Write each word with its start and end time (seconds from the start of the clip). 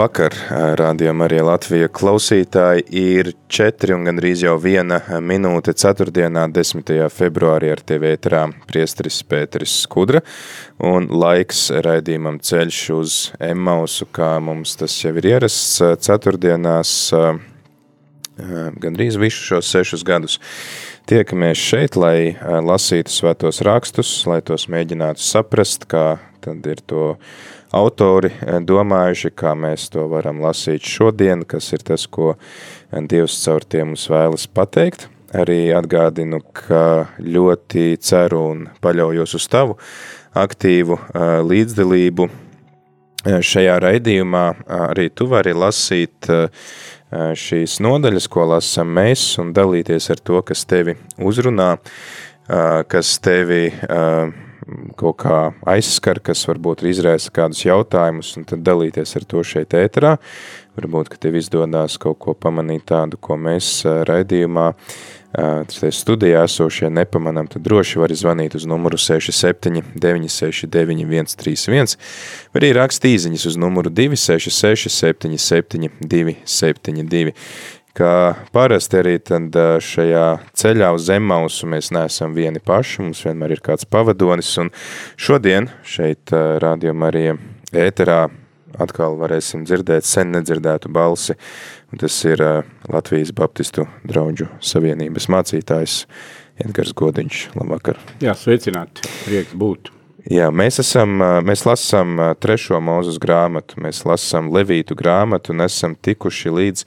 Labvakar, 0.00 0.32
rādījumā 0.80 1.26
arī 1.26 1.42
Latvija 1.44 1.90
klausītāji 1.92 2.86
ir 2.96 3.28
4 3.52 3.92
un 3.98 4.06
gandrīz 4.08 4.46
jau 4.46 4.54
viena 4.56 4.96
minūte 5.20 5.74
ceturtdienā 5.76 6.46
10. 6.56 6.94
februārī 7.12 7.68
ar 7.74 7.82
TV 7.84 8.14
ēterā 8.16 8.46
priesteris 8.64 9.18
Pēteris 9.28 9.74
Skudra 9.82 10.22
un 10.80 11.10
laiks 11.12 11.66
raidījumam 11.84 12.40
ceļš 12.40 12.80
uz 12.96 13.18
Emmausu, 13.44 14.08
kā 14.08 14.30
mums 14.40 14.72
tas 14.80 14.96
jau 15.02 15.12
ir 15.20 15.28
ierasts 15.34 15.76
ceturtdienās 16.08 16.96
gandrīz 18.80 19.20
visu 19.20 19.50
šos 19.50 19.68
sešus 19.68 20.08
gadus. 20.08 20.40
Tiekamies 21.12 21.60
šeit, 21.60 22.00
lai 22.00 22.38
lasītu 22.40 23.12
svētos 23.12 23.60
rakstus, 23.68 24.16
lai 24.24 24.40
tos 24.40 24.64
mēģinātu 24.72 25.20
saprast, 25.28 25.84
kā 25.92 26.14
tad 26.40 26.64
ir 26.72 26.80
to 26.88 27.18
autori 27.76 28.30
eh, 28.32 28.58
domājuši, 28.64 29.32
kā 29.36 29.54
mēs 29.58 29.88
to 29.94 30.06
varam 30.10 30.42
lasīt 30.42 30.86
šodien, 30.86 31.44
kas 31.48 31.72
ir 31.76 31.84
tas, 31.86 32.06
ko 32.10 32.34
eh, 32.34 33.00
Dievs 33.00 33.38
caur 33.44 33.64
tiem 33.64 33.92
mums 33.92 34.08
vēlas 34.10 34.46
pateikt. 34.50 35.08
Arī 35.30 35.70
atgādinu, 35.78 36.40
ka 36.42 37.06
ļoti 37.22 37.94
ceru 38.02 38.40
un 38.50 38.64
paļaujos 38.82 39.36
uz 39.38 39.46
tavu 39.50 39.76
aktīvu 40.34 40.98
eh, 40.98 41.36
līdzdalību 41.46 42.30
šajā 43.20 43.74
raidījumā. 43.84 44.44
Arī 44.88 45.10
tu 45.12 45.26
vari 45.28 45.52
lasīt 45.52 46.24
šīs 47.36 47.74
nodaļas, 47.84 48.30
ko 48.32 48.46
lasam 48.48 48.94
mēs, 48.96 49.34
un 49.42 49.50
dalīties 49.52 50.08
ar 50.14 50.22
to, 50.24 50.40
kas 50.40 50.62
tevi 50.64 50.94
uzrunā, 51.20 51.74
kas 52.88 53.10
tevi 53.20 53.66
kaut 55.00 55.20
kā 55.24 55.38
aizskar, 55.68 56.20
kas 56.24 56.42
varbūt 56.48 56.84
izraisa 56.88 57.32
kādus 57.34 57.64
jautājumus, 57.66 58.34
un 58.38 58.48
tad 58.48 58.64
dalīties 58.66 59.16
ar 59.18 59.26
to 59.28 59.44
šeit 59.46 59.76
ēterā. 59.76 60.16
Varbūt, 60.78 61.10
ka 61.12 61.18
tev 61.20 61.36
izdodās 61.40 61.98
kaut 62.00 62.20
ko 62.22 62.34
pamanīt 62.38 62.86
tādu, 62.88 63.18
ko 63.20 63.36
mēs 63.36 63.80
raidījumā 64.08 64.70
studijā 65.94 66.42
esošie 66.44 66.90
nepamanām, 66.90 67.46
tad 67.50 67.62
droši 67.62 68.00
vari 68.02 68.16
zvanīt 68.18 68.56
uz 68.58 68.66
numuru 68.66 68.98
67 68.98 69.82
969 69.94 71.34
131, 71.36 71.96
vai 72.50 72.62
arī 72.62 72.72
rakst 72.74 73.06
īziņas 73.06 73.46
uz 73.46 73.58
numuru 73.60 73.90
266 73.94 74.90
77 74.90 75.90
272 76.02 77.34
ka 77.96 78.10
parasti 78.54 79.00
arī 79.00 79.16
šajā 79.20 80.26
ceļā 80.56 80.90
uz 80.96 81.06
Zemmausu 81.08 81.68
mēs 81.70 81.90
neesam 81.94 82.34
vieni 82.36 82.62
paši, 82.62 83.02
mums 83.02 83.24
vienmēr 83.26 83.56
ir 83.56 83.64
kāds 83.64 83.88
pavadonis, 83.88 84.52
un 84.62 84.70
šodien 85.16 85.70
šeit 85.84 86.32
rādījumā 86.32 87.10
arī 87.10 87.24
ēterā 87.72 88.22
atkal 88.80 89.18
varēsim 89.20 89.64
dzirdēt 89.66 90.06
sen 90.06 90.32
nedzirdētu 90.36 90.90
balsi, 90.94 91.36
un 91.90 92.02
tas 92.02 92.16
ir 92.24 92.42
Latvijas 92.88 93.34
Baptistu 93.36 93.86
draudžu 94.06 94.48
savienības 94.62 95.30
mācītājs 95.32 96.04
Edgars 96.60 96.92
Godiņš. 96.96 97.48
Labvakar! 97.58 97.98
Jā, 98.22 98.36
sveicināti! 98.38 99.08
Prieks 99.24 99.56
būt! 99.58 99.99
Jā, 100.28 100.50
mēs 100.52 100.76
esam, 100.82 101.22
mēs 101.46 101.62
lasām 101.64 102.18
trešo 102.42 102.80
mūzus 102.84 103.16
grāmatu, 103.22 103.78
mēs 103.80 104.02
lasām 104.04 104.50
Levītu 104.52 104.96
grāmatu 104.98 105.54
un 105.54 105.64
esam 105.64 105.94
tikuši 105.96 106.52
līdz 106.52 106.84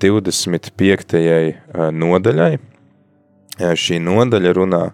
25. 0.00 1.18
nodaļai. 1.92 2.52
Šī 3.76 3.98
nodaļa 4.04 4.54
runā. 4.56 4.84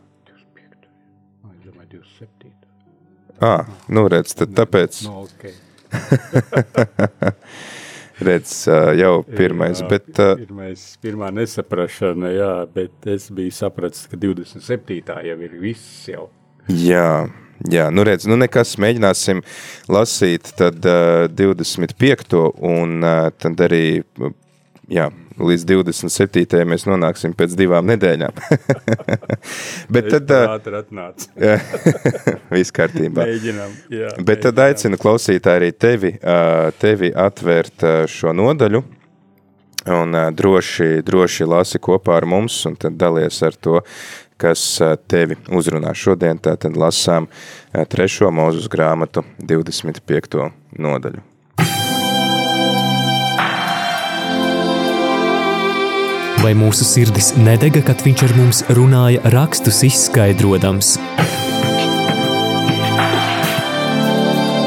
27. 1.47 2.51
Ah, 3.43 3.67
nu 3.91 4.07
redz, 4.11 4.35
tad 4.39 4.55
tāpēc. 4.59 5.05
No, 5.07 5.25
okay. 5.27 5.55
redz, 8.29 8.55
jau 8.99 9.15
pirmais, 9.27 9.83
bet... 9.91 10.11
Pirmais, 10.15 10.85
pirmā 11.03 11.31
nesaprašana, 11.35 12.31
jā, 12.35 12.53
bet 12.75 13.11
es 13.11 13.29
biju 13.35 13.55
sapratis, 13.55 14.07
ka 14.11 14.19
27. 14.19 15.03
jau 15.29 15.39
ir 15.47 15.57
viss 15.63 16.09
jau. 16.11 16.29
Jā, 16.71 17.27
Jā, 17.71 17.91
nu 17.95 18.03
redz, 18.07 18.27
nu 18.27 18.35
nekas, 18.41 18.75
mēģināsim 18.83 19.43
lasīt 19.93 20.51
tad 20.59 20.83
uh, 20.89 21.29
25. 21.31 22.39
un 22.59 23.03
uh, 23.05 23.29
tad 23.39 23.61
arī 23.63 23.85
jā, 24.91 25.07
līdz 25.39 25.67
27. 25.69 26.65
mēs 26.69 26.87
nonāksim 26.89 27.37
pēc 27.39 27.55
divām 27.59 27.87
nedēļām. 27.93 28.41
Bet 29.95 30.11
tad... 30.11 30.33
Ātri 30.41 30.81
atnāc. 30.81 31.29
Viss 32.57 32.75
kārtībā. 32.75 33.29
Mēģinām, 33.29 33.77
jā. 33.95 34.11
Bet 34.27 34.43
tad 34.49 34.59
aicinu 34.67 34.99
klausītāji 35.01 35.63
arī 35.63 35.71
tevi, 35.73 36.17
tevi 36.83 37.13
atvērt 37.15 37.87
šo 38.11 38.35
nodaļu 38.37 38.83
un 39.93 40.15
droši, 40.35 41.03
droši 41.03 41.47
lasi 41.49 41.81
kopā 41.83 42.21
ar 42.21 42.27
mums 42.29 42.61
un 42.69 42.77
tad 42.79 42.95
dalies 43.01 43.41
ar 43.43 43.57
to, 43.59 43.81
kas 44.43 44.63
tevi 45.11 45.39
uzrunā. 45.55 45.95
Šodien 45.95 46.41
tātad 46.43 46.77
lasām 46.79 47.29
trešo 47.73 48.33
mūzus 48.35 48.71
grāmatu 48.73 49.25
25. 49.39 50.49
nodaļu. 50.79 51.29
Vai 56.43 56.57
mūsu 56.59 56.83
sirdis 56.83 57.37
nedega, 57.39 57.85
kad 57.87 58.01
viņš 58.03 58.23
ar 58.27 58.33
mums 58.35 58.63
runāja 58.75 59.31
rakstus 59.31 59.79
izskaidrojams? 59.87 60.97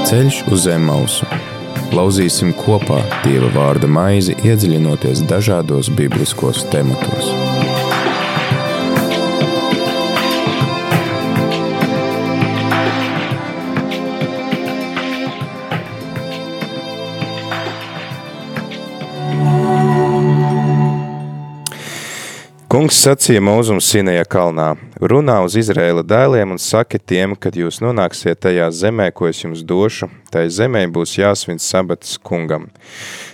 Ceļš 0.07 0.39
uz 0.55 0.63
zem 0.69 0.87
mausu. 0.87 1.27
Lauzīsim 1.91 2.55
kopā 2.55 3.01
Dieva 3.25 3.51
vārda 3.57 3.91
maizi, 3.91 4.37
iedziļinoties 4.47 5.27
dažādos 5.27 5.91
bibliskos 5.99 6.63
tematos. 6.71 7.64
Kungs 22.75 22.97
sacīja 22.99 23.39
mūzum 23.39 23.77
Sinēja 23.79 24.25
kalnā, 24.27 24.73
runā 24.99 25.37
uz 25.45 25.53
Izraēla 25.55 26.01
dēliem 26.03 26.51
un 26.51 26.59
saki 26.59 26.99
tiem, 26.99 27.31
kad 27.39 27.55
jūs 27.55 27.77
nonāksiet 27.79 28.41
tajā 28.43 28.65
zemē, 28.75 29.05
ko 29.15 29.29
es 29.29 29.39
jums 29.39 29.61
došu, 29.63 30.09
tai 30.27 30.49
zemē 30.51 30.81
būs 30.91 31.13
jāsvin 31.15 31.55
sabats 31.63 32.17
kungam. 32.19 32.65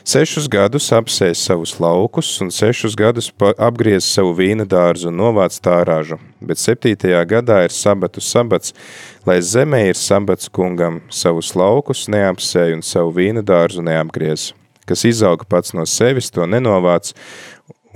Sešus 0.05 0.45
gadus 0.45 0.91
apsēs 0.93 1.41
savus 1.47 1.73
laukus 1.81 2.29
un 2.45 2.53
sešus 2.53 2.93
gadus 2.93 3.31
apgriez 3.57 4.05
savu 4.05 4.37
vīna 4.37 4.69
dārzu 4.69 5.09
un 5.09 5.17
novāc 5.23 5.57
tā 5.57 5.79
ražu, 5.89 6.21
bet 6.37 6.61
septītajā 6.61 7.25
gadā 7.33 7.63
ir 7.65 7.73
sabatu 7.73 8.21
sabats, 8.21 8.77
lai 9.25 9.41
zemē 9.41 9.87
ir 9.89 9.97
sabats 9.97 10.53
kungam, 10.53 11.01
savus 11.09 11.55
laukus 11.57 12.05
neapsēj 12.13 12.77
un 12.77 12.85
savu 12.85 13.17
vīna 13.17 13.41
dārzu 13.41 13.81
neapgriez. 13.89 14.51
Kas 14.85 15.05
izauga 15.07 15.45
pats 15.47 15.71
no 15.77 15.85
sevis, 15.87 16.29
to 16.33 16.45
nenovāc, 16.49 17.13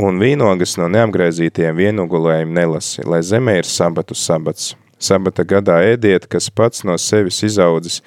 un 0.02 0.20
vīnogas 0.20 0.76
no 0.80 0.88
neapgraizītiem 0.92 1.76
vienugulējiem 1.78 2.52
nelasi, 2.56 3.06
lai 3.08 3.22
zemē 3.24 3.60
ir 3.62 3.70
sabatu 3.70 4.18
sabats. 4.18 4.74
Sabata 5.00 5.44
gadā 5.44 5.82
ēdiet, 5.84 6.28
kas 6.32 6.50
pats 6.50 6.86
no 6.88 6.96
sevis 6.98 7.42
izaudzis, 7.44 8.02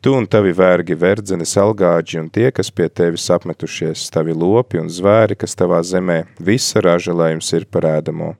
tu 0.00 0.14
un 0.14 0.26
tavi 0.30 0.54
vergi, 0.54 0.94
verdzenes 0.94 1.56
algāģi 1.58 2.20
un 2.22 2.28
tie, 2.30 2.48
kas 2.54 2.70
pie 2.70 2.86
tevis 2.88 3.26
apmetušies, 3.34 4.06
tavi 4.14 4.34
lopi 4.34 4.78
un 4.82 4.90
zvēri, 4.90 5.38
kas 5.38 5.58
tavā 5.58 5.82
zemē, 5.82 6.22
visa 6.38 6.82
raža, 6.84 7.14
lai 7.14 7.32
jums 7.34 7.50
ir 7.58 7.66
parēdamo. 7.66 8.36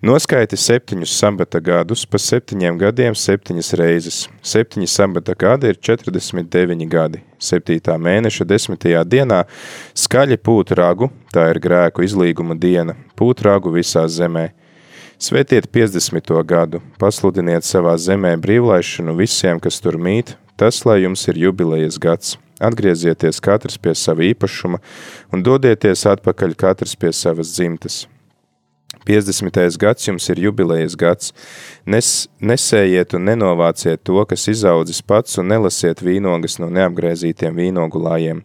Noskaiti 0.00 0.56
septiņus 0.56 1.12
sabata 1.12 1.58
gadus, 1.60 2.06
pa 2.08 2.16
septiņiem 2.16 2.78
gadiem 2.80 3.12
septiņas 3.12 3.68
reizes. 3.76 4.20
Septiņi 4.40 4.86
sabata 4.88 5.34
gadi 5.36 5.68
ir 5.68 5.76
49 5.76 6.86
gadi. 6.88 7.18
Septītā 7.36 7.98
mēneša 8.00 8.46
desmitajā 8.48 9.02
dienā 9.04 9.42
skaļi 9.92 10.38
pūt 10.40 10.72
ragu, 10.78 11.10
tā 11.34 11.50
ir 11.52 11.60
grēku 11.60 12.06
izlīguma 12.06 12.56
diena, 12.56 12.94
pūt 13.12 13.42
ragu 13.44 13.74
visā 13.74 14.06
zemē. 14.08 14.46
Svetiet 15.20 15.68
50. 15.68 16.32
gadu, 16.48 16.80
pasludiniet 16.96 17.68
savā 17.68 17.92
zemē 18.00 18.38
brīvlaišanu 18.40 19.12
visiem, 19.18 19.60
kas 19.60 19.82
tur 19.84 19.98
mīt, 20.00 20.32
tas, 20.56 20.78
lai 20.88 21.02
jums 21.02 21.26
ir 21.28 21.42
jubilejas 21.42 22.00
gads. 22.00 22.38
Atgriezieties 22.56 23.42
katrs 23.44 23.76
pie 23.76 23.92
sava 23.92 24.24
īpašuma 24.30 24.80
un 25.28 25.44
dodieties 25.44 26.06
atpakaļ 26.08 26.56
katrs 26.64 26.96
pie 26.96 27.12
savas 27.12 27.52
dzimtas. 27.52 28.06
50. 29.06 29.78
gads 29.80 30.08
jums 30.08 30.28
ir 30.28 30.40
jubilejas 30.44 30.96
gads. 30.96 31.32
Nes, 31.86 32.28
nesējiet 32.40 33.14
un 33.16 33.24
nenovāciet 33.30 34.02
to, 34.04 34.20
kas 34.28 34.48
izaudzis 34.52 35.00
pats, 35.02 35.38
un 35.40 35.48
nelasiet 35.48 36.02
vīnogas 36.04 36.58
no 36.60 36.68
neapgrēzītiem 36.68 37.56
vīnogulājiem. 37.56 38.44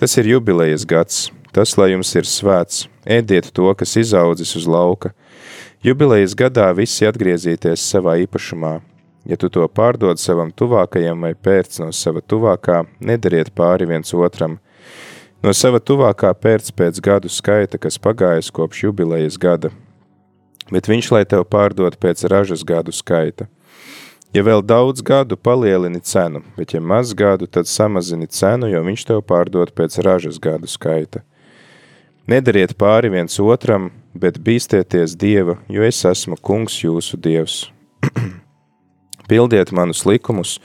Tas 0.00 0.16
ir 0.20 0.30
jubilejas 0.30 0.86
gads, 0.88 1.28
tas, 1.52 1.74
lai 1.76 1.90
jums 1.92 2.14
ir 2.14 2.28
svēts. 2.28 2.86
Ēdiet 3.04 3.50
to, 3.56 3.66
kas 3.74 3.96
izaudzis 3.98 4.54
uz 4.56 4.70
lauka. 4.70 5.12
Jubilejas 5.82 6.36
gadā 6.38 6.70
visi 6.76 7.08
atgriezīties 7.08 7.84
savā 7.92 8.20
īpašumā. 8.22 8.78
Ja 9.28 9.36
tu 9.36 9.50
to 9.52 9.66
pārdod 9.68 10.20
savam 10.20 10.48
tuvākajam 10.52 11.26
vai 11.26 11.34
pērc 11.34 11.82
no 11.82 11.90
sava 11.92 12.22
tuvākā, 12.24 12.84
nedariet 13.04 13.52
pāri 13.56 13.90
viens 13.90 14.14
otram– 14.16 14.60
No 15.40 15.54
sava 15.56 15.78
tuvākā 15.80 16.34
pērc 16.36 16.66
pēc 16.76 16.98
gadu 17.00 17.30
skaita, 17.32 17.78
kas 17.80 17.96
pagājis 17.96 18.50
kopš 18.52 18.82
jubilejas 18.84 19.38
gada, 19.40 19.70
bet 20.68 20.88
viņš 20.90 21.06
lai 21.14 21.22
tev 21.24 21.46
pārdod 21.48 21.96
pēc 21.96 22.26
ražas 22.28 22.60
gadu 22.66 22.92
skaita. 22.92 23.46
Ja 24.36 24.44
vēl 24.44 24.60
daudz 24.60 25.00
gadu, 25.00 25.38
palielini 25.40 26.02
cenu, 26.04 26.42
bet 26.60 26.74
ja 26.76 26.80
maz 26.84 27.14
gadu, 27.16 27.48
tad 27.48 27.66
samazini 27.66 28.28
cenu, 28.28 28.68
jo 28.68 28.84
viņš 28.84 29.06
tev 29.08 29.24
pārdod 29.24 29.72
pēc 29.72 29.96
ražas 30.04 30.36
gadu 30.38 30.68
skaita. 30.68 31.24
Nedariet 32.28 32.76
pāri 32.76 33.08
viens 33.10 33.40
otram, 33.40 33.88
bet 34.12 34.36
bīstieties 34.44 35.16
Dieva, 35.16 35.56
jo 35.72 35.82
es 35.88 36.04
esmu 36.04 36.36
kungs 36.36 36.76
jūsu 36.84 37.16
Dievs. 37.16 37.64
Pildiet 39.30 39.72
manus 39.72 40.04
likumus, 40.04 40.58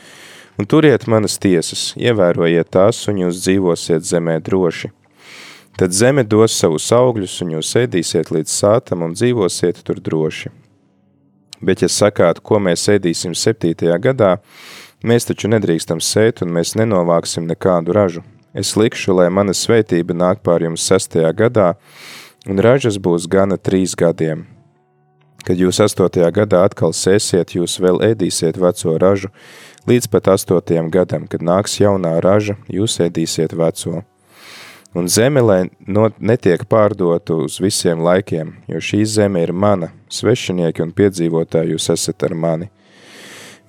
un 0.58 0.68
turiet 0.70 1.08
manas 1.12 1.38
tiesas, 1.42 1.94
ievērojiet 2.00 2.70
tās, 2.72 3.02
un 3.12 3.26
jūs 3.26 3.42
dzīvosiet 3.44 4.06
zemē 4.08 4.40
droši. 4.44 4.92
Tad 5.76 5.92
zeme 5.92 6.24
dos 6.24 6.56
savus 6.56 6.88
augļus, 6.96 7.34
un 7.44 7.58
jūs 7.58 7.74
ēdīsiet 7.82 8.32
līdz 8.32 8.52
sātam 8.52 9.04
un 9.04 9.16
dzīvosiet 9.18 9.82
tur 9.84 10.00
droši. 10.00 10.54
Bet, 11.60 11.84
ja 11.84 11.90
sakāt, 11.92 12.40
ko 12.40 12.62
mēs 12.64 12.88
ēdīsim 12.94 13.36
septītajā 13.36 13.98
gadā, 14.08 14.38
mēs 15.04 15.28
taču 15.28 15.52
nedrīkstam 15.52 16.00
sēt, 16.00 16.44
un 16.46 16.56
mēs 16.56 16.76
nenovāksim 16.80 17.48
nekādu 17.50 17.96
ražu. 17.96 18.24
Es 18.56 18.78
likšu, 18.80 19.18
lai 19.20 19.28
mana 19.28 19.52
svētība 19.52 20.16
nāk 20.16 20.40
pār 20.48 20.64
jums 20.64 20.88
sestajā 20.88 21.34
gadā, 21.36 21.74
un 22.48 22.64
ražas 22.64 22.96
būs 22.96 23.28
gana 23.28 23.60
trīs 23.60 23.98
gadiem. 24.00 24.46
Kad 25.46 25.60
jūs 25.62 25.78
astotajā 25.84 26.32
gadā 26.34 26.64
atkal 26.66 26.94
sēsiet, 26.98 27.54
jūs 27.54 27.78
vēl 27.78 28.00
ēdīsiet 28.02 28.58
veco 28.58 28.96
ražu, 28.98 29.30
līdz 29.86 30.10
pat 30.10 30.32
astotajam 30.34 30.90
gadam, 30.90 31.28
kad 31.30 31.46
nāks 31.46 31.78
jaunā 31.78 32.16
raža, 32.26 32.58
jūs 32.66 32.98
ēdīsiet 33.06 33.54
veco. 33.54 34.02
Un 34.96 35.10
zeme, 35.12 35.44
lai 35.44 35.60
no, 35.86 36.08
netiek 36.18 36.64
pārdota 36.72 37.36
uz 37.44 37.60
visiem 37.62 38.02
laikiem, 38.02 38.56
jo 38.72 38.82
šī 38.82 39.04
zeme 39.06 39.44
ir 39.44 39.54
mana, 39.54 39.92
svešinieki 40.10 40.82
un 40.82 40.96
piedzīvotāji 40.96 41.76
jūs 41.76 41.90
esat 41.94 42.26
ar 42.26 42.34
mani. 42.34 42.72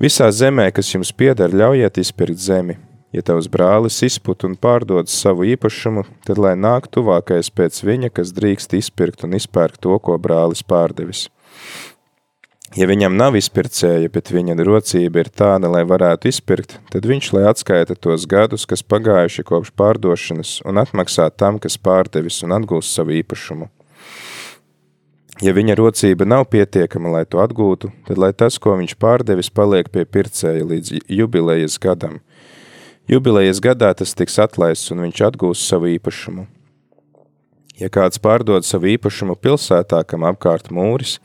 Visā 0.01 0.31
zemē, 0.33 0.71
kas 0.73 0.95
jums 0.95 1.13
pieder, 1.13 1.53
ļaujiet 1.53 1.99
izpirkt 2.01 2.41
zemi. 2.41 2.79
Ja 3.13 3.23
tavs 3.25 3.51
brālis 3.53 4.01
izput 4.05 4.45
un 4.49 4.57
pārdod 4.61 5.09
savu 5.13 5.45
īpašumu, 5.49 6.07
tad 6.25 6.41
lai 6.41 6.57
nāk 6.57 6.89
tuvākais 6.93 7.53
pēc 7.53 7.85
viņa, 7.85 8.13
kas 8.17 8.33
drīkst 8.37 8.77
izpirkt 8.77 9.25
un 9.29 9.37
izpērkt 9.37 9.81
to, 9.85 9.97
ko 9.99 10.17
brālis 10.21 10.65
pārdevis. 10.65 11.27
Ja 12.77 12.85
viņam 12.85 13.15
nav 13.17 13.39
izpircēja, 13.39 14.11
bet 14.13 14.29
viņa 14.35 14.59
rocība 14.61 15.23
ir 15.23 15.31
tāda, 15.33 15.71
lai 15.73 15.81
varētu 15.89 16.29
izpirkt, 16.29 16.75
tad 16.93 17.07
viņš 17.09 17.31
lai 17.33 17.47
atskaita 17.49 17.97
tos 17.97 18.27
gadus, 18.29 18.67
kas 18.69 18.85
pagājuši 18.85 19.47
kopš 19.49 19.71
pārdošanas, 19.81 20.51
un 20.69 20.83
atmaksā 20.83 21.31
tam, 21.33 21.57
kas 21.57 21.79
pārdevis 21.81 22.43
un 22.45 22.53
atgūst 22.59 22.93
savu 22.93 23.17
īpašumu. 23.17 23.71
Ja 25.41 25.57
viņa 25.57 25.79
rocība 25.81 26.29
nav 26.29 26.47
pietiekama, 26.53 27.15
lai 27.17 27.25
to 27.25 27.41
atgūtu, 27.41 27.95
tad 28.05 28.21
lai 28.21 28.35
tas, 28.37 28.61
ko 28.61 28.77
viņš 28.77 28.95
pārdevis, 29.01 29.49
paliek 29.49 29.89
pie 29.93 30.05
pircēja 30.05 30.69
līdz 30.69 30.95
jubilejas 31.09 31.81
gadam. 31.81 32.21
Jubilejas 33.09 33.61
gadā 33.65 33.95
tas 33.97 34.13
tiks 34.17 34.37
atlaists, 34.43 34.93
un 34.93 35.01
viņš 35.07 35.25
atgūs 35.31 35.65
savu 35.65 35.95
īpašumu. 35.97 36.45
Ja 37.81 37.89
kāds 37.93 38.21
pārdod 38.21 38.69
savu 38.69 38.93
īpašumu 38.97 39.37
pilsētā, 39.41 40.03
kam 40.09 40.29
apkārt 40.29 40.69
mūris, 40.73 41.19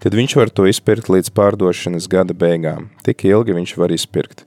tad 0.00 0.16
viņš 0.16 0.36
var 0.40 0.50
to 0.52 0.66
izpirkt 0.70 1.10
līdz 1.12 1.32
pārdošanas 1.36 2.08
gada 2.10 2.36
beigām. 2.36 2.88
Tik 3.04 3.26
ilgi 3.28 3.56
viņš 3.56 3.76
var 3.80 3.92
izpirkt. 3.94 4.46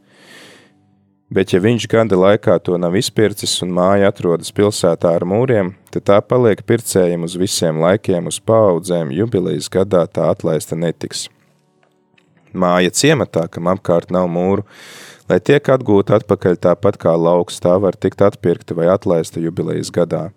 Bet 1.34 1.54
ja 1.54 1.58
viņš 1.64 1.88
gada 1.90 2.18
laikā 2.20 2.60
to 2.62 2.78
nav 2.78 2.94
izpircis 3.00 3.56
un 3.66 3.72
māja 3.74 4.12
atrodas 4.12 4.52
pilsētā 4.54 5.16
ar 5.18 5.24
mūriem, 5.26 5.72
tad 5.90 6.06
tā 6.10 6.18
paliek 6.22 6.62
pircējiem 6.68 7.26
uz 7.26 7.38
visiem 7.40 7.80
laikiem, 7.82 8.28
uz 8.30 8.38
paudzēm, 8.38 9.14
jubilejas 9.16 9.72
gadā 9.74 10.04
tā 10.06 10.28
atlaista 10.30 10.78
netiks. 10.78 11.26
Māja 12.54 12.94
ciematā, 12.94 13.48
kam 13.50 13.72
apkārt 13.72 14.14
nav 14.14 14.28
mūru, 14.30 14.68
lai 15.26 15.40
tiek 15.42 15.74
atgūta 15.74 16.20
atpakaļ 16.20 16.60
tāpat 16.68 17.02
kā 17.02 17.16
lauks, 17.18 17.58
tā 17.64 17.80
var 17.82 17.98
tikt 17.98 18.22
atpirkta 18.22 18.78
vai 18.78 18.92
atlaista 18.94 19.42
jubilejas 19.42 19.90
gadā. 19.96 20.28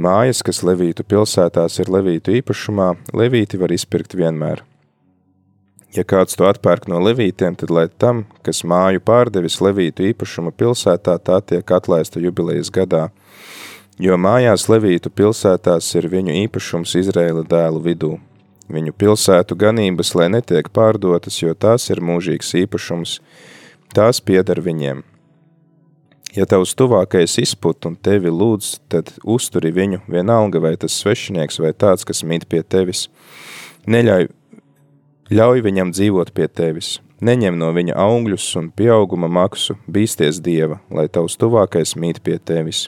Mājas, 0.00 0.38
kas 0.40 0.62
Levītu 0.64 1.04
pilsētās 1.04 1.74
ir 1.82 1.90
Levītu 1.92 2.32
īpašumā, 2.38 2.94
Levīti 3.12 3.58
var 3.60 3.72
izpirkt 3.74 4.14
vienmēr. 4.16 4.62
Ja 5.92 6.06
kāds 6.08 6.38
to 6.40 6.46
atpērk 6.48 6.86
no 6.88 7.02
Levītiem, 7.04 7.58
tad 7.60 7.72
lai 7.74 7.84
tam, 8.00 8.22
kas 8.46 8.62
māju 8.64 9.02
pārdevis 9.04 9.58
Levītu 9.60 10.06
īpašuma 10.08 10.54
pilsētā, 10.56 11.18
tā 11.20 11.42
tiek 11.44 11.74
atlaista 11.76 12.22
jubilejas 12.22 12.72
gadā, 12.72 13.10
jo 14.00 14.16
mājās 14.16 14.70
Levītu 14.72 15.12
pilsētās 15.12 15.92
ir 16.00 16.08
viņu 16.08 16.38
īpašums 16.46 16.96
Izraēla 17.02 17.44
dēlu 17.50 17.84
vidū. 17.90 18.14
Viņu 18.72 18.96
pilsētu 18.96 19.58
ganības, 19.58 20.14
lai 20.16 20.30
netiek 20.32 20.72
pārdotas, 20.72 21.42
jo 21.42 21.52
tās 21.52 21.90
ir 21.92 22.00
mūžīgs 22.00 22.56
īpašums, 22.62 23.18
tās 23.92 24.24
pieder 24.24 24.64
viņiem. 24.64 25.09
Ja 26.36 26.46
tavs 26.46 26.76
tuvākais 26.78 27.32
izput 27.42 27.86
un 27.88 27.96
tevi 27.98 28.30
lūdz, 28.30 28.76
tad 28.92 29.08
uzturi 29.26 29.72
viņu, 29.74 30.04
vienalga 30.06 30.60
vai 30.62 30.76
tas 30.78 30.94
svešinieks 31.02 31.58
vai 31.58 31.72
tāds, 31.74 32.06
kas 32.06 32.22
mīt 32.22 32.46
pie 32.46 32.62
tevis. 32.62 33.08
Neļauj, 33.90 34.28
ļauj 35.34 35.64
viņam 35.66 35.90
dzīvot 35.90 36.30
pie 36.36 36.46
tevis. 36.46 37.00
Neņem 37.20 37.58
no 37.58 37.72
viņa 37.74 37.98
augļus 37.98 38.46
un 38.62 38.70
pieauguma 38.70 39.28
maksu, 39.28 39.74
bīsties 39.90 40.38
Dieva, 40.40 40.78
lai 40.88 41.08
tavs 41.10 41.34
tuvākais 41.40 41.96
mīt 41.98 42.22
pie 42.22 42.38
tevis. 42.38 42.86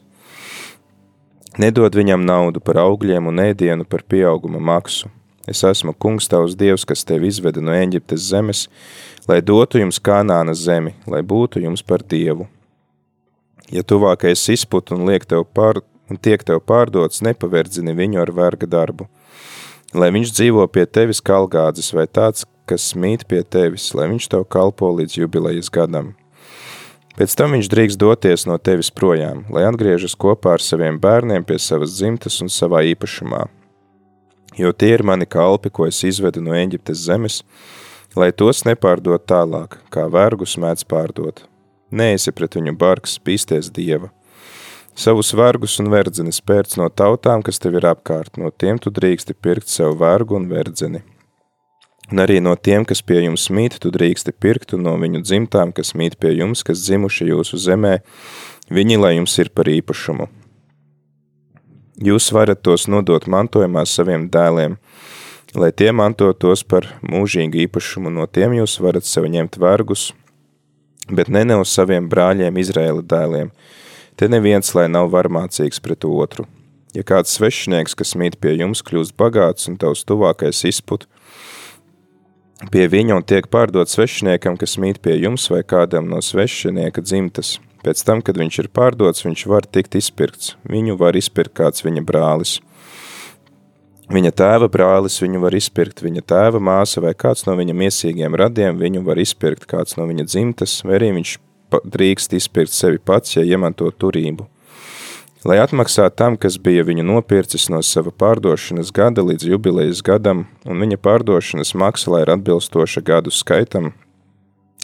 Nedod 1.58 1.98
viņam 1.98 2.22
naudu 2.24 2.62
par 2.64 2.78
augļiem 2.80 3.26
un 3.28 3.42
ēdienu 3.42 3.84
par 3.84 4.06
pieauguma 4.08 4.62
maksu. 4.62 5.10
Es 5.50 5.64
esmu 5.66 5.92
kungs 5.98 6.30
tavs 6.30 6.54
dievs, 6.54 6.86
kas 6.86 7.02
tevi 7.04 7.26
izveda 7.26 7.60
no 7.60 7.74
Eģiptes 7.74 8.30
zemes, 8.30 8.68
lai 9.26 9.42
dotu 9.42 9.82
jums 9.82 9.98
kanānas 9.98 10.62
zemi, 10.62 10.94
lai 11.10 11.26
būtu 11.26 11.60
jums 11.66 11.82
par 11.82 12.06
dievu. 12.06 12.46
Ja 13.72 13.80
tuvākais 13.80 14.42
izput 14.52 14.92
un, 14.92 15.06
tev 15.24 15.46
pār, 15.56 15.80
un 16.12 16.18
tiek 16.20 16.42
tev 16.44 16.60
pārdots, 16.68 17.22
nepaverdzini 17.24 17.94
viņu 17.96 18.20
ar 18.20 18.32
verga 18.36 18.68
darbu. 18.68 19.06
Lai 19.96 20.10
viņš 20.12 20.32
dzīvo 20.36 20.66
pie 20.68 20.84
tevis 20.84 21.22
kalgādzes 21.24 21.92
vai 21.96 22.04
tāds, 22.04 22.44
kas 22.68 22.92
mīt 22.92 23.24
pie 23.28 23.40
tevis, 23.42 23.90
lai 23.96 24.10
viņš 24.12 24.28
tev 24.32 24.44
kalpo 24.44 24.90
līdz 24.92 25.16
jubilejas 25.22 25.72
gadam. 25.72 26.12
Pēc 27.16 27.36
tam 27.36 27.56
viņš 27.56 27.68
drīkst 27.72 28.00
doties 28.00 28.44
no 28.48 28.58
tevis 28.60 28.92
projām, 28.92 29.44
lai 29.52 29.64
atgriežas 29.68 30.16
kopā 30.16 30.56
ar 30.56 30.64
saviem 30.64 31.00
bērniem 31.00 31.44
pie 31.44 31.58
savas 31.60 31.96
dzimtas 31.96 32.40
un 32.44 32.52
savā 32.52 32.84
īpašumā. 32.92 33.46
Jo 34.56 34.72
tie 34.76 34.92
ir 34.96 35.04
mani 35.04 35.28
kalpi, 35.28 35.72
ko 35.72 35.88
es 35.88 36.00
izvedu 36.04 36.44
no 36.44 36.52
Eģiptes 36.56 37.06
zemes, 37.08 37.40
lai 38.16 38.32
tos 38.36 38.64
nepārdot 38.68 39.24
tālāk, 39.28 39.78
kā 39.92 40.08
vergus 40.12 40.58
mēdz 40.60 40.84
pārdot 40.88 41.44
neesi 41.92 42.32
pret 42.32 42.56
viņu 42.58 42.74
bargs, 42.78 43.18
bīsties 43.22 43.70
Dieva. 43.72 44.10
Savus 44.98 45.32
vergus 45.32 45.78
un 45.80 45.88
verdzenes 45.92 46.42
pērc 46.44 46.74
no 46.76 46.90
tautām, 46.92 47.40
kas 47.44 47.60
tev 47.62 47.78
ir 47.80 47.86
apkārt, 47.88 48.36
no 48.36 48.50
tiem 48.50 48.80
tu 48.82 48.92
drīksti 48.92 49.38
pirkt 49.40 49.72
sev 49.72 49.96
vergu 50.00 50.36
un 50.36 50.50
verdzeni. 50.50 51.00
Un 52.12 52.20
arī 52.20 52.42
no 52.44 52.52
tiem, 52.60 52.84
kas 52.84 53.00
pie 53.00 53.22
jums 53.22 53.46
mīt, 53.48 53.78
tu 53.80 53.88
drīksti 53.94 54.34
pirkt, 54.36 54.74
un 54.76 54.84
no 54.84 54.92
viņu 55.00 55.22
dzimtām, 55.24 55.72
kas 55.72 55.94
mīt 55.96 56.18
pie 56.20 56.34
jums, 56.34 56.60
kas 56.66 56.82
dzimuši 56.84 57.30
jūsu 57.30 57.60
zemē, 57.62 57.94
viņi 58.68 58.98
lai 59.00 59.14
jums 59.16 59.38
ir 59.40 59.48
par 59.48 59.70
īpašumu. 59.72 60.28
Jūs 62.04 62.28
varat 62.36 62.60
tos 62.60 62.84
nodot 62.84 63.24
mantojumā 63.24 63.86
saviem 63.88 64.26
dēliem, 64.32 64.76
lai 65.56 65.70
tie 65.72 65.88
manto 65.92 66.28
tos 66.36 66.64
par 66.68 66.90
mūžīgu 67.00 67.64
īpašumu, 67.64 68.12
no 68.12 68.26
tiem 68.26 68.58
jūs 68.60 68.76
varat 68.84 69.08
sev 69.08 69.28
ņemt 69.32 69.56
vergus, 69.62 70.10
bet 71.10 71.30
ne 71.32 71.44
ne 71.44 71.58
uz 71.62 71.72
saviem 71.72 72.08
brāļiem 72.12 72.58
Izraēla 72.62 73.02
dēliem. 73.02 73.52
Te 74.16 74.28
neviens, 74.28 74.74
lai 74.76 74.88
nav 74.92 75.10
varmācīgs 75.14 75.80
pret 75.82 76.04
otru. 76.04 76.46
Ja 76.92 77.02
kāds 77.08 77.32
svešinieks, 77.38 77.96
kas 77.96 78.12
mīt 78.20 78.36
pie 78.40 78.52
jums, 78.58 78.84
kļūst 78.84 79.16
bagāts 79.16 79.70
un 79.70 79.78
tavs 79.80 80.04
tuvākais 80.04 80.60
izput, 80.68 81.06
pie 82.70 82.84
viņa 82.92 83.16
un 83.16 83.24
tiek 83.24 83.48
pārdot 83.48 83.88
svešiniekam, 83.88 84.58
kas 84.60 84.76
mīt 84.76 85.00
pie 85.02 85.16
jums 85.16 85.48
vai 85.50 85.62
kādam 85.64 86.10
no 86.12 86.20
svešinieka 86.20 87.02
dzimtas. 87.02 87.56
Pēc 87.82 88.04
tam, 88.06 88.20
kad 88.22 88.36
viņš 88.38 88.58
ir 88.62 88.68
pārdots, 88.70 89.24
viņš 89.24 89.46
var 89.50 89.66
tikt 89.66 89.96
izpirkts. 89.98 90.54
Viņu 90.70 90.94
var 91.00 91.16
izpirkt 91.18 91.56
kāds 91.58 91.82
viņa 91.82 92.04
brālis. 92.06 92.60
Viņa 94.12 94.28
tēva 94.36 94.66
brālis 94.68 95.14
viņu 95.22 95.38
var 95.40 95.54
izpirkt, 95.56 96.02
viņa 96.04 96.20
tēva 96.28 96.58
māsa 96.60 97.00
vai 97.00 97.14
kāds 97.16 97.46
no 97.46 97.54
viņa 97.56 97.72
miesīgiem 97.72 98.34
radiem 98.36 98.76
viņu 98.76 99.00
var 99.06 99.16
izpirkt, 99.22 99.64
kāds 99.70 99.96
no 99.96 100.04
viņa 100.04 100.26
dzimtas, 100.28 100.82
vai 100.84 100.98
arī 100.98 101.08
viņš 101.16 101.30
drīkst 101.94 102.34
izpirkt 102.36 102.74
sevi 102.76 103.00
pats, 103.00 103.38
ja 103.38 103.44
iemanto 103.46 103.88
turību. 103.88 104.44
Lai 105.48 105.56
atmaksā 105.58 106.10
tam, 106.12 106.36
kas 106.36 106.58
bija 106.60 106.84
viņu 106.84 107.06
nopircis 107.08 107.70
no 107.72 107.80
sava 107.82 108.12
pārdošanas 108.12 108.92
gada 108.92 109.24
līdz 109.24 109.48
jubilejas 109.54 110.04
gadam, 110.04 110.44
un 110.68 110.84
viņa 110.84 111.00
pārdošanas 111.00 111.72
maksa, 111.72 112.12
lai 112.12 112.20
ir 112.26 112.34
atbilstoša 112.36 113.00
gadu 113.08 113.32
skaitam, 113.32 113.94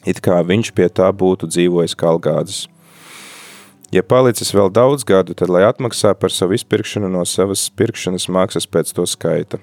it 0.08 0.24
kā 0.24 0.40
viņš 0.40 0.72
pie 0.72 0.88
tā 0.88 1.12
būtu 1.12 1.52
dzīvojis 1.52 1.98
kalgādzes. 2.00 2.64
Ja 3.88 4.02
palicis 4.04 4.50
vēl 4.52 4.68
daudz 4.68 5.04
gadu, 5.08 5.32
tad 5.32 5.48
lai 5.48 5.62
atmaksā 5.64 6.10
par 6.20 6.32
savu 6.32 6.52
izpirkšanu 6.58 7.08
no 7.08 7.22
savas 7.24 7.62
pirkšanas 7.72 8.26
maksas 8.28 8.68
pēc 8.68 8.92
to 8.92 9.06
skaita. 9.08 9.62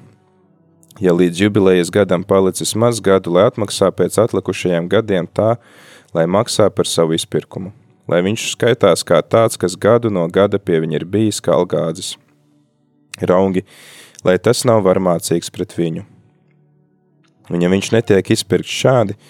Ja 0.98 1.14
līdz 1.14 1.44
jubilejas 1.44 1.92
gadam 1.94 2.24
palicis 2.26 2.74
maz 2.74 3.04
gadu, 3.06 3.36
lai 3.36 3.46
atmaksā 3.52 3.92
pēc 3.94 4.18
atlikušajiem 4.24 4.90
gadiem 4.90 5.30
tā, 5.30 5.60
lai 6.18 6.26
maksā 6.26 6.72
par 6.74 6.90
savu 6.90 7.14
izpirkumu, 7.14 7.70
lai 8.10 8.24
viņš 8.26 8.50
skaitās 8.56 9.06
kā 9.06 9.22
tāds, 9.22 9.62
kas 9.62 9.78
gadu 9.78 10.10
no 10.10 10.26
gada 10.26 10.58
pie 10.58 10.82
viņa 10.82 11.04
ir 11.04 11.06
bijis 11.06 11.44
kā 11.44 11.54
algādzis. 11.60 12.16
Raugi, 13.22 13.62
lai 14.26 14.40
tas 14.42 14.66
nav 14.66 14.82
varmācīgs 14.90 15.54
pret 15.54 15.78
viņu. 15.78 16.02
Un 17.54 17.62
ja 17.62 17.70
viņš 17.70 17.94
netiek 17.94 18.34
izpirkts 18.34 18.74
šādi, 18.74 19.22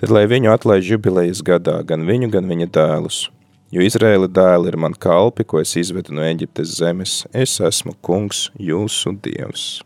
tad 0.00 0.10
lai 0.10 0.26
viņu 0.26 0.50
atlaiž 0.50 0.96
jubilejas 0.96 1.44
gadā, 1.46 1.84
gan 1.86 2.02
viņu, 2.02 2.34
gan 2.34 2.50
viņa 2.50 2.74
dēlus– 2.74 3.28
jo 3.70 3.84
Izraēla 3.84 4.28
dēli 4.30 4.72
ir 4.72 4.78
man 4.80 4.96
kalpi, 4.98 5.46
ko 5.46 5.62
es 5.62 5.76
izvedu 5.78 6.14
no 6.16 6.26
Eģiptes 6.26 6.76
zemes. 6.80 7.22
Es 7.32 7.58
esmu 7.62 7.96
kungs, 8.04 8.48
jūsu 8.58 9.14
dievs. 9.24 9.80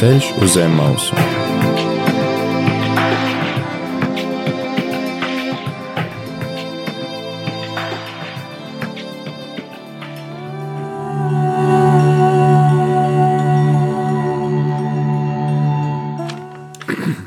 Ceļš 0.00 0.32
uz 0.40 0.56
zem 0.56 0.78
mausu. 0.80 1.89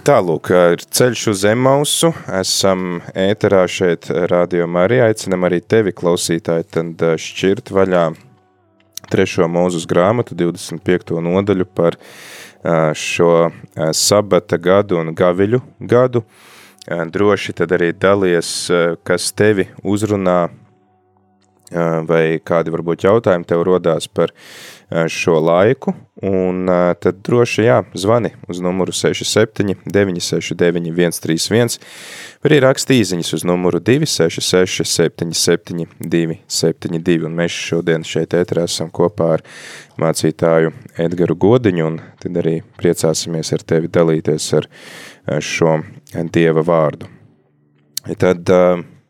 Tālūk, 0.03 0.49
ir 0.51 0.81
ceļš 0.83 1.21
uz 1.31 1.41
Emausu, 1.47 2.09
esam 2.35 2.97
ēterā 3.15 3.61
šeit 3.71 4.09
Radio 4.27 4.65
Marija, 4.67 5.05
aicinam 5.07 5.45
arī 5.47 5.61
tevi 5.63 5.93
klausītāji 5.95 6.65
tad 6.75 7.05
šķirt 7.23 7.71
vaļā 7.71 8.01
trešo 9.07 9.47
mūzus 9.47 9.85
grāmatu 9.87 10.35
25. 10.35 11.13
nodaļu 11.23 11.67
par 11.71 11.95
šo 12.99 13.29
sabata 13.95 14.59
gadu 14.59 14.99
un 14.99 15.13
gaviļu 15.15 15.61
gadu. 15.79 16.25
Droši 17.15 17.55
tad 17.61 17.71
arī 17.71 17.93
dalies, 17.95 18.51
kas 19.07 19.31
tevi 19.31 19.69
uzrunā 19.87 20.49
vai 22.07 22.39
kādi 22.45 22.73
varbūt 22.73 23.07
jautājumi 23.07 23.47
tev 23.49 23.63
rodās 23.67 24.07
par 24.07 24.33
šo 25.09 25.39
laiku, 25.41 25.93
un 26.21 26.67
tad 27.01 27.21
droši 27.25 27.63
jā, 27.65 27.79
zvani 27.97 28.29
uz 28.51 28.59
numuru 28.61 28.93
67 28.93 29.73
969 29.85 31.17
131, 31.17 31.79
vai 32.43 32.51
arī 32.51 32.59
raksti 32.67 32.99
īziņas 33.01 33.33
uz 33.39 33.45
numuru 33.47 33.81
266 33.81 34.85
77 34.85 35.87
272, 35.99 37.25
un 37.25 37.39
mēs 37.41 37.57
šodien 37.71 38.05
šeit 38.05 38.37
ēterā 38.37 38.67
esam 38.69 38.91
kopā 38.93 39.31
ar 39.39 39.45
mācītāju 40.01 40.75
Edgaru 41.01 41.39
Godiņu, 41.41 41.89
un 41.89 41.99
tad 42.21 42.37
arī 42.43 42.59
priecāsimies 42.77 43.53
ar 43.57 43.65
tevi 43.65 43.89
dalīties 43.89 44.51
ar 44.59 44.69
šo 45.41 45.79
Dieva 46.33 46.61
vārdu. 46.67 47.09
Tad, 48.19 48.49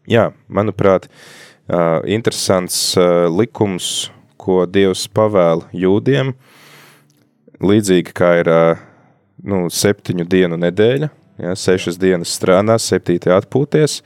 jā, 0.07 0.27
manuprāt, 0.53 1.09
interesants 2.09 2.95
likums, 3.31 4.09
ko 4.37 4.63
Dievs 4.67 5.05
pavēl 5.07 5.63
jūdiem, 5.71 6.33
līdzīgi 7.63 8.15
kā 8.15 8.33
ir 8.41 8.49
nu, 9.43 9.67
septiņu 9.71 10.25
dienu 10.27 10.59
nedēļa, 10.59 11.09
ja, 11.43 11.55
sešas 11.55 11.99
dienas 12.01 12.33
strādā, 12.35 12.75
septītē 12.79 13.31
atpūties, 13.37 14.01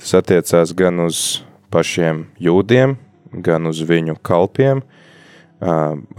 tas 0.00 0.14
attiecās 0.20 0.74
gan 0.76 1.00
uz 1.06 1.42
pašiem 1.72 2.26
jūdiem, 2.42 2.96
gan 3.32 3.68
uz 3.70 3.80
viņu 3.88 4.18
kalpiem, 4.24 4.82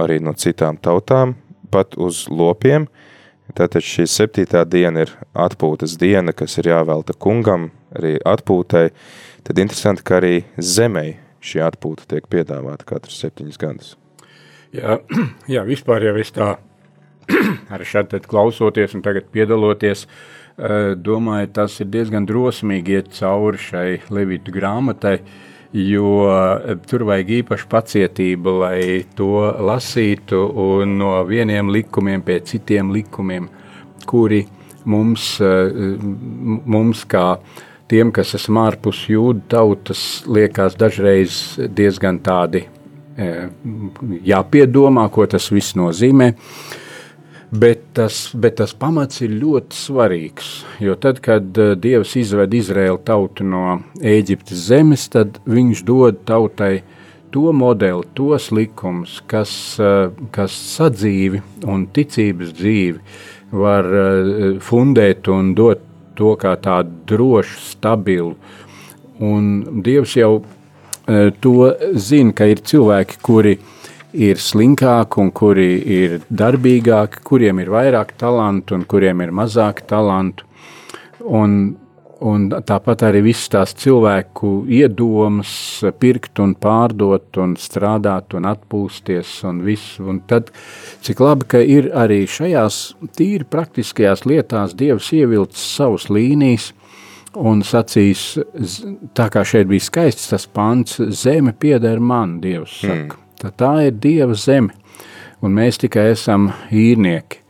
arī 0.02 0.20
no 0.24 0.34
citām 0.34 0.80
tautām, 0.82 1.36
pat 1.74 1.98
uz 1.98 2.26
lopiem. 2.32 2.88
Tātad 3.54 3.84
šī 3.86 4.06
septītā 4.08 4.64
diena 4.66 5.04
ir 5.04 5.12
atpūtas 5.38 5.98
diena, 6.00 6.32
kas 6.34 6.56
ir 6.58 6.72
jāvelta 6.72 7.14
kungam, 7.14 7.68
arī 7.94 8.16
atpūtai, 8.26 8.88
tad 9.44 9.60
interesanti, 9.60 10.04
ka 10.06 10.20
arī 10.22 10.44
zemei 10.58 11.18
šī 11.44 11.64
atpūta 11.66 12.08
tiek 12.10 12.28
piedāvāta 12.32 12.88
katrs 12.88 13.20
septiņus 13.24 13.60
gadus. 13.60 13.96
Jā, 14.74 15.00
jā 15.56 15.64
vispār 15.68 16.08
jau 16.08 16.16
es 16.22 16.32
tā 16.34 16.56
arī 17.74 17.88
šādi 17.88 18.22
klausoties 18.28 18.96
un 18.98 19.04
tagad 19.06 19.30
piedaloties, 19.34 20.06
eh, 20.58 20.94
domāju, 20.96 21.52
tas 21.60 21.80
ir 21.84 21.92
diezgan 21.94 22.28
drosmīgi 22.30 23.00
iet 23.00 23.12
cauri 23.18 23.60
šai 23.62 23.88
Levitu 24.14 24.54
grāmatai, 24.56 25.18
jo 25.74 26.16
eh, 26.30 26.74
tur 26.90 27.06
vajag 27.10 27.36
īpaši 27.42 27.70
pacietību, 27.72 28.58
lai 28.64 28.80
to 29.18 29.36
lasītu 29.64 30.42
un 30.68 30.98
no 31.00 31.16
vieniem 31.28 31.72
likumiem 31.74 32.24
pie 32.26 32.40
citiem 32.48 32.92
likumiem, 32.96 33.50
kuri 34.08 34.44
mums, 34.90 35.38
eh, 35.44 36.00
mums 36.66 37.06
kā 37.10 37.28
tiem, 37.92 38.12
kas 38.16 38.34
esam 38.38 38.60
ārpus 38.64 39.06
jūdu 39.12 39.44
tautas, 39.52 40.24
liekas 40.30 40.78
dažreiz 40.80 41.42
diezgan 41.76 42.20
tādi 42.24 42.64
e, 42.64 43.30
jāpiedomā, 44.30 45.08
ko 45.14 45.28
tas 45.30 45.50
viss 45.54 45.78
nozīmē. 45.80 46.34
Bet 47.54 47.84
tas, 47.94 48.32
bet 48.34 48.56
tas 48.58 48.72
pamats 48.74 49.22
ir 49.22 49.36
ļoti 49.38 49.78
svarīgs. 49.78 50.48
Jo 50.82 50.96
tad, 50.98 51.20
kad 51.22 51.54
e, 51.54 51.74
Dievs 51.78 52.16
izved 52.18 52.56
Izraēlu 52.58 53.04
tautu 53.06 53.46
no 53.46 53.78
Ēģiptes 54.02 54.66
zemes, 54.72 55.06
tad 55.14 55.38
viņš 55.46 55.86
dod 55.86 56.24
tautai 56.26 56.80
to 57.34 57.52
modeli, 57.54 58.08
tos 58.18 58.50
likumus, 58.54 59.20
kas, 59.30 59.54
e, 59.78 59.94
kas 60.34 60.58
sadzīvi 60.74 61.44
un 61.70 61.86
ticības 61.94 62.58
dzīvi 62.58 63.32
var 63.54 63.86
fundēt 64.66 65.28
un 65.30 65.52
dot 65.54 65.93
to 66.18 66.36
kā 66.40 66.56
tādu 66.62 66.96
drošu, 67.10 67.60
stabilu. 67.74 68.36
Un 69.24 69.82
Dievs 69.86 70.16
jau 70.18 70.34
e, 70.40 71.30
to 71.44 71.72
zina, 71.96 72.34
ka 72.36 72.48
ir 72.50 72.64
cilvēki, 72.66 73.20
kuri 73.24 73.58
ir 74.14 74.42
slinkāki 74.42 75.22
un 75.22 75.32
kuri 75.34 75.70
ir 75.98 76.20
darbīgāki, 76.30 77.24
kuriem 77.26 77.62
ir 77.64 77.72
vairāk 77.74 78.14
talantu 78.20 78.78
un 78.78 78.86
kuriem 78.90 79.24
ir 79.26 79.34
mazāk 79.34 79.84
talantu. 79.90 80.46
Un 81.24 81.76
Un 82.24 82.46
tāpat 82.48 83.02
arī 83.04 83.20
visas 83.26 83.50
tās 83.52 83.74
cilvēku 83.76 84.64
iedomas, 84.72 85.52
pirkt 86.00 86.40
un 86.40 86.54
pārdot, 86.56 87.28
un 87.44 87.58
strādāt 87.60 88.36
un 88.38 88.48
atpūsties. 88.48 89.34
Un 89.50 89.60
visu. 89.66 90.06
un 90.08 90.22
tad, 90.28 90.54
cik 91.04 91.20
labi, 91.20 91.50
ka 91.52 91.60
ir 91.60 91.90
arī 91.92 92.24
šajās 92.30 92.80
tīri 93.18 93.44
praktiskajās 93.44 94.24
lietās 94.30 94.78
Dievs 94.80 95.12
ievilcis 95.12 95.68
savus 95.76 96.08
līnijas 96.10 96.72
un 97.36 97.64
sacīs, 97.66 98.38
tā 99.18 99.28
kā 99.34 99.44
šeit 99.48 99.68
bija 99.68 99.84
skaists 99.84 100.32
tas 100.32 100.48
pants, 100.48 101.00
zeme 101.10 101.54
pieder 101.54 102.00
man, 102.00 102.40
Dievs 102.44 102.80
saka. 102.84 103.18
Mm. 103.18 103.22
Tā, 103.42 103.52
tā 103.60 103.74
ir 103.90 104.00
Dieva 104.00 104.38
zeme, 104.40 104.72
un 105.44 105.56
mēs 105.58 105.82
tikai 105.84 106.12
esam 106.14 106.52
īrnieki. 106.72 107.43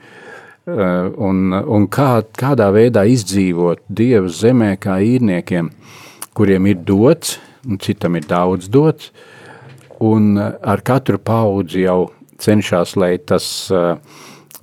Eh, 0.64 1.08
un, 1.20 1.52
un 1.52 1.86
kā, 1.92 2.22
kādā 2.40 2.70
veidā 2.72 3.02
izdzīvot 3.12 3.82
Dieva 3.92 4.30
zemē 4.32 4.78
kā 4.80 4.96
īrniekiem, 5.04 5.68
kuriem 6.32 6.70
ir 6.72 6.78
dots, 6.88 7.34
un 7.68 7.82
citam 7.84 8.16
ir 8.16 8.24
daudz 8.30 8.70
dots, 8.72 9.10
un 10.00 10.38
ar 10.40 10.84
katru 10.88 11.20
paudzi 11.20 11.84
jau 11.84 12.14
cenšas, 12.40 12.96
lai 12.96 13.18
tas, 13.20 13.50
eh, 13.76 14.00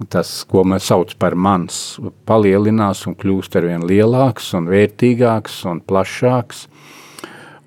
tas, 0.08 0.32
ko 0.48 0.64
mēs 0.64 0.88
sauc 0.88 1.12
par 1.20 1.36
mans, 1.36 2.00
palielinās 2.24 3.04
un 3.04 3.18
kļūst 3.20 3.60
arvien 3.60 3.84
lielāks 3.84 4.54
un 4.56 4.72
vērtīgāks 4.72 5.60
un 5.68 5.84
plašāks. 5.84 6.64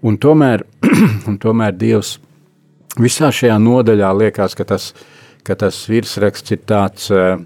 Un 0.02 0.18
tomēr, 0.18 0.66
un 1.30 1.38
tomēr 1.38 1.78
Dievs 1.78 2.18
visā 2.98 3.30
šajā 3.30 3.62
nodaļā 3.62 4.10
liekas, 4.26 4.58
ka 4.58 4.66
tas, 4.74 4.96
ka 5.46 5.54
tas 5.54 5.86
virsraksts 5.86 6.58
ir 6.58 6.66
tāds 6.66 7.12
uh, 7.14 7.38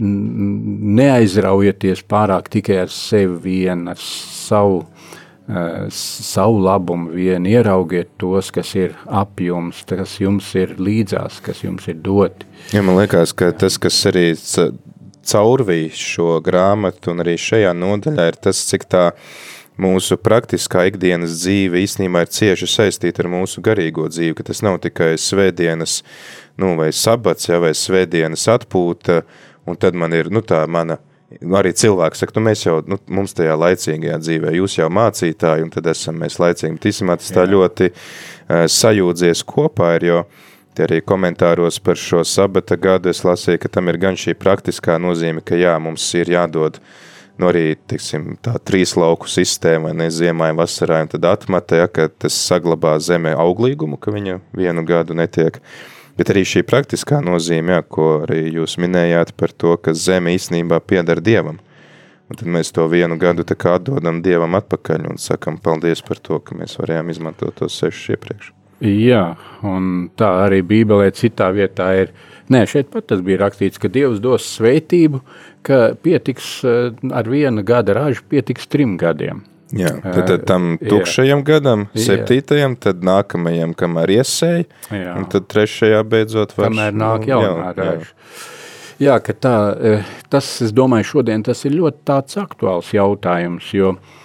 neaizraujieties 0.00 2.02
pārāk 2.08 2.48
tikai 2.52 2.78
ar 2.84 2.92
sevi 2.94 3.36
vien, 3.44 3.88
ar 3.92 4.00
savu, 4.00 4.82
uh, 4.82 5.86
savu 5.92 6.60
labumu 6.64 7.12
vien, 7.14 7.46
ieraugiet 7.46 8.08
tos, 8.20 8.50
kas 8.54 8.74
ir 8.78 8.96
ap 9.06 9.40
jums, 9.44 9.84
kas 9.88 10.18
jums 10.22 10.54
ir 10.58 10.68
līdzās, 10.80 11.40
kas 11.44 11.64
jums 11.66 11.88
ir 11.92 12.00
doti. 12.04 12.48
Ja, 12.74 12.84
man 12.86 12.98
liekas, 13.00 13.34
ka 13.36 13.52
tas, 13.52 13.78
kas 13.80 14.00
arī 14.10 14.26
caurvīs 15.30 16.00
šo 16.00 16.40
grāmatu 16.44 17.12
un 17.12 17.24
arī 17.24 17.36
šajā 17.40 17.72
nodaļā 17.76 18.24
ir 18.32 18.36
tas, 18.48 18.64
cik 18.70 18.82
tā 18.90 19.04
mūsu 19.80 20.18
praktiskā 20.20 20.84
ikdienas 20.90 21.38
dzīve 21.40 21.80
īstenībā 21.84 22.24
ir 22.24 22.32
cieši 22.34 22.68
saistīta 22.68 23.24
ar 23.24 23.30
mūsu 23.32 23.62
garīgo 23.64 24.08
dzīvi, 24.10 24.36
ka 24.38 24.46
tas 24.50 24.62
nav 24.66 24.80
tikai 24.84 25.14
svētdienas, 25.20 26.00
nu, 26.60 26.74
vai 26.80 26.90
sabats, 26.96 27.48
ja, 27.48 27.60
vai 27.62 27.72
svētdienas 27.76 28.46
atpūta, 28.52 29.22
un 29.66 29.78
tad 29.80 29.96
man 29.98 30.14
ir, 30.16 30.30
nu, 30.32 30.42
tā 30.46 30.62
mana, 30.70 30.98
nu, 31.38 31.56
arī 31.60 31.72
cilvēks 31.76 32.24
saka, 32.24 32.36
nu, 32.38 32.44
mēs 32.48 32.66
jau, 32.66 32.78
nu, 32.86 33.00
mums 33.12 33.34
tajā 33.36 33.56
laicīgajā 33.60 34.20
dzīvē, 34.22 34.54
jūs 34.58 34.78
jau 34.80 34.90
mācītāji, 34.92 35.66
un 35.66 35.74
tad 35.74 35.90
esam 35.92 36.20
mēs 36.22 36.38
laicīgi, 36.42 36.78
īstenībā 36.92 37.18
tas 37.20 37.34
tā 37.34 37.48
ļoti 37.50 37.90
uh, 37.90 38.64
sajūdzies 38.80 39.44
kopā 39.48 39.96
ir, 39.98 40.08
jo 40.12 40.22
Te 40.70 40.84
arī 40.86 41.00
komentāros 41.02 41.80
par 41.82 41.98
šo 41.98 42.22
sabata 42.24 42.76
gadu 42.78 43.10
es 43.10 43.24
lasīju, 43.26 43.58
ka 43.64 43.68
tam 43.74 43.90
ir 43.90 43.98
gan 44.00 44.14
šī 44.16 44.36
praktiskā 44.38 45.00
nozīme, 45.02 45.42
ka 45.42 45.58
jā, 45.58 45.72
mums 45.82 46.04
ir 46.14 46.30
jādod 46.30 46.78
nu 47.40 47.48
arī, 47.48 47.74
tiksim, 47.90 48.36
tā 48.44 48.54
trīs 48.62 48.92
lauku 49.00 49.28
sistēma, 49.30 49.94
ne, 49.96 50.06
ziemā 50.12 50.50
vasarā, 50.56 51.00
un 51.02 51.10
tad 51.10 51.26
atmata, 51.26 51.80
ja, 51.80 51.88
ka 51.90 52.06
tas 52.08 52.36
saglabā 52.46 52.94
zemē 53.02 53.32
auglīgumu, 53.40 53.98
ka 53.98 54.12
viņa 54.14 54.38
vienu 54.56 54.84
gadu 54.86 55.16
netiek. 55.18 55.58
Bet 56.18 56.32
arī 56.32 56.44
šī 56.46 56.64
praktiskā 56.68 57.20
nozīme, 57.24 57.78
ja, 57.78 57.82
ko 57.82 58.22
arī 58.24 58.42
jūs 58.56 58.78
minējāt 58.82 59.34
par 59.38 59.52
to, 59.52 59.76
ka 59.80 59.94
zeme 59.94 60.34
īstenībā 60.36 60.80
piedara 60.82 61.22
Dievam. 61.22 61.60
Un 62.30 62.38
tad 62.38 62.46
mēs 62.46 62.70
to 62.74 62.86
vienu 62.90 63.18
gadu 63.18 63.42
atdodam 63.46 64.22
Dievam 64.22 64.54
atpakaļ 64.58 65.08
un 65.10 65.18
sakam 65.18 65.58
paldies 65.58 66.02
par 66.06 66.22
to, 66.22 66.38
ka 66.38 66.54
mēs 66.54 66.78
varējām 66.78 67.10
izmantot 67.10 67.56
tos 67.58 67.78
sešus 67.80 68.14
iepriekš. 68.14 68.52
Jā, 68.80 69.34
un 69.66 70.08
tā 70.16 70.28
arī 70.46 70.62
Bībelē 70.64 71.10
citā 71.12 71.50
vietā 71.52 71.90
ir. 72.00 72.14
Nē, 72.50 72.62
šeit 72.70 72.88
pat 72.92 73.10
tas 73.10 73.20
bija 73.20 73.42
rakstīts, 73.42 73.80
ka 73.82 73.90
Dievs 73.92 74.22
dos 74.24 74.46
svētību, 74.54 75.20
ka 75.66 75.80
pietiks 76.00 76.48
eh, 76.64 76.94
ar 77.12 77.28
viena 77.28 77.64
gada 77.66 77.98
ražu, 77.98 78.24
pietiks 78.32 78.70
trim 78.72 78.96
gadiem. 79.00 79.42
Jā, 79.70 79.92
tad, 80.02 80.24
tad 80.26 80.46
tam 80.50 80.70
tukšajam 80.82 81.42
jā. 81.42 81.46
gadam, 81.46 81.84
septītajam, 81.94 82.74
tad 82.82 83.04
nākamajam, 83.06 83.74
kamēr 83.78 84.16
iesēja, 84.16 84.64
jā. 84.90 85.12
un 85.14 85.28
tad 85.30 85.46
trešajā 85.52 86.00
beidzot 86.10 86.56
vairs. 86.56 86.72
Kamēr 86.72 86.96
nāk 86.96 87.26
nu, 87.26 87.30
jaunā 87.30 87.68
jā, 87.68 87.74
raža. 87.78 88.08
Jā, 89.00 89.20
ka 89.24 89.32
tā, 89.32 89.54
eh, 89.78 90.08
tas, 90.32 90.48
es 90.66 90.74
domāju, 90.76 91.06
šodien 91.14 91.46
tas 91.46 91.62
ir 91.64 91.78
ļoti 91.78 92.02
tāds 92.10 92.36
aktuāls 92.42 92.90
jautājums, 92.92 93.70
jo 93.72 93.94
uh, 93.94 94.18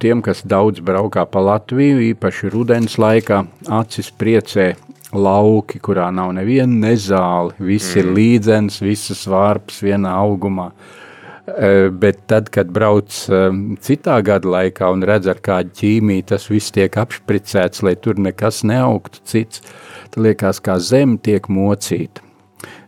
tiem, 0.00 0.24
kas 0.24 0.40
daudz 0.48 0.80
braukā 0.80 1.26
pa 1.28 1.44
Latviju, 1.44 2.00
īpaši 2.14 2.50
rudens 2.54 2.96
laikā, 2.98 3.44
acis 3.76 4.10
priecē 4.10 4.72
lauki, 5.16 5.78
kurā 5.78 6.08
nav 6.14 6.32
neviena 6.34 6.88
nezāle, 6.88 7.54
viss 7.60 7.92
mm. 7.92 8.00
ir 8.00 8.12
līdzens, 8.16 8.80
visas 8.82 9.26
vārps 9.30 9.84
vienā 9.84 10.16
augumā. 10.18 10.72
E, 10.72 11.05
bet 11.46 12.24
tad, 12.26 12.48
kad 12.50 12.70
brauc 12.74 13.14
e, 13.30 13.40
citā 13.84 14.18
gada 14.26 14.50
laikā 14.50 14.88
un 14.90 15.04
redz 15.06 15.28
ar 15.30 15.38
kādu 15.38 15.70
ķīmiju, 15.78 16.24
tas 16.32 16.48
viss 16.50 16.74
tiek 16.74 16.96
apšpricēts, 16.98 17.84
lai 17.86 17.94
tur 18.02 18.18
nekas 18.18 18.64
neaugtu 18.66 19.22
cits, 19.22 19.62
tad 20.10 20.22
liekas, 20.26 20.58
kā 20.58 20.78
zeme 20.82 21.20
tiek 21.22 21.46
mocīta. 21.46 22.24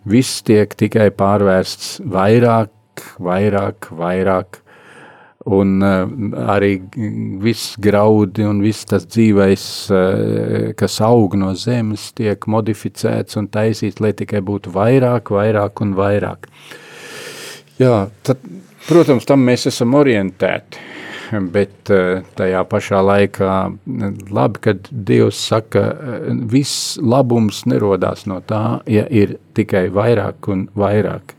Viss 0.09 0.43
tiek 0.43 0.73
tikai 0.75 1.11
pārvērsts 1.15 2.01
vairāk, 2.03 3.05
vairāk, 3.23 3.93
vairāk 3.95 4.59
un 5.49 5.79
uh, 5.85 6.11
arī 6.51 6.73
viss 7.41 7.77
graudi 7.79 8.43
un 8.43 8.59
viss 8.65 8.89
tas 8.91 9.07
dzīvais, 9.07 9.69
kas 10.77 10.99
aug 11.07 11.39
no 11.39 11.55
zemes, 11.55 12.11
tiek 12.19 12.43
modificēts 12.51 13.39
un 13.39 13.47
taisīts, 13.55 14.03
lai 14.03 14.13
tikai 14.19 14.43
būtu 14.45 14.75
vairāk, 14.75 15.31
vairāk 15.39 15.87
un 15.87 15.95
vairāk. 15.97 16.51
Jā, 17.79 18.09
tad, 18.27 18.43
protams, 18.89 19.27
tam 19.29 19.45
mēs 19.47 19.69
esam 19.71 19.95
orientēti, 19.95 20.81
bet 21.55 21.93
uh, 21.95 22.25
tajā 22.39 22.65
pašā 22.67 23.01
laikā 23.07 23.55
labi, 24.35 24.63
kad 24.65 24.91
Dievs 24.91 25.41
saka, 25.51 25.85
viss 26.51 26.97
labums 26.99 27.65
nerodās 27.71 28.27
no 28.27 28.41
tā, 28.43 28.81
ja 28.91 29.07
ir 29.07 29.37
tikai 29.55 29.89
vairāk 29.95 30.51
un 30.51 30.69
vairāk. 30.79 31.39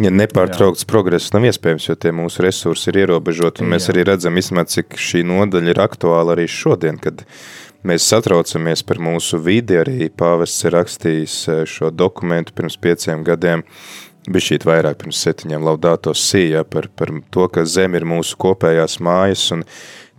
Ja 0.00 0.08
nepārtraukts 0.08 0.86
Jā. 0.86 0.88
progress 0.88 1.28
nav 1.34 1.44
iespējams, 1.44 1.90
jo 1.90 1.94
tie 2.00 2.12
mūsu 2.16 2.40
resursi 2.46 2.88
ir 2.88 3.02
ierobežoti, 3.02 3.60
un 3.60 3.68
Jā. 3.68 3.74
mēs 3.74 3.88
arī 3.92 4.06
redzam, 4.08 4.38
izmēt, 4.40 4.72
cik 4.72 4.96
šī 4.96 5.26
nodaļa 5.28 5.74
ir 5.74 5.80
aktuāla 5.84 6.32
arī 6.32 6.46
šodien, 6.48 6.96
kad 7.02 7.20
mēs 7.84 8.06
satraucamies 8.08 8.80
par 8.88 9.00
mūsu 9.02 9.42
vidi, 9.44 9.76
arī 9.76 10.08
pāvests 10.08 10.64
ir 10.64 10.72
rakstījis 10.78 11.36
šo 11.68 11.92
dokumentu 11.92 12.56
pirms 12.56 12.80
pieciem 12.80 13.26
gadiem, 13.28 13.66
bija 14.28 14.46
šīt 14.50 14.66
vairāk 14.68 15.00
pirms 15.00 15.22
septiņiem 15.24 15.64
laudātos 15.64 16.22
sījā 16.30 16.64
par, 16.68 16.90
par 16.96 17.12
to, 17.32 17.48
ka 17.52 17.64
zem 17.64 17.96
ir 17.98 18.06
mūsu 18.08 18.38
kopējās 18.40 18.98
mājas, 19.04 19.46
un 19.56 19.64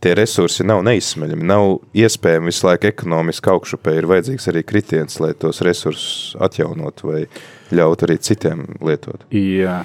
tie 0.02 0.16
resursi 0.18 0.66
nav 0.66 0.82
neizsmeļami, 0.88 1.48
nav 1.48 1.78
iespējami 1.98 2.50
visu 2.50 2.68
laiku 2.68 2.90
ekonomiski 2.90 3.52
augšupē, 3.54 3.96
ir 4.00 4.10
vajadzīgs 4.10 4.50
arī 4.52 4.64
kritiens, 4.66 5.20
lai 5.22 5.34
tos 5.38 5.62
resursus 5.66 6.38
atjaunot 6.42 7.04
vai 7.06 7.26
ļaut 7.72 8.08
arī 8.08 8.18
citiem 8.22 8.66
lietot. 8.82 9.28
Jā. 9.36 9.84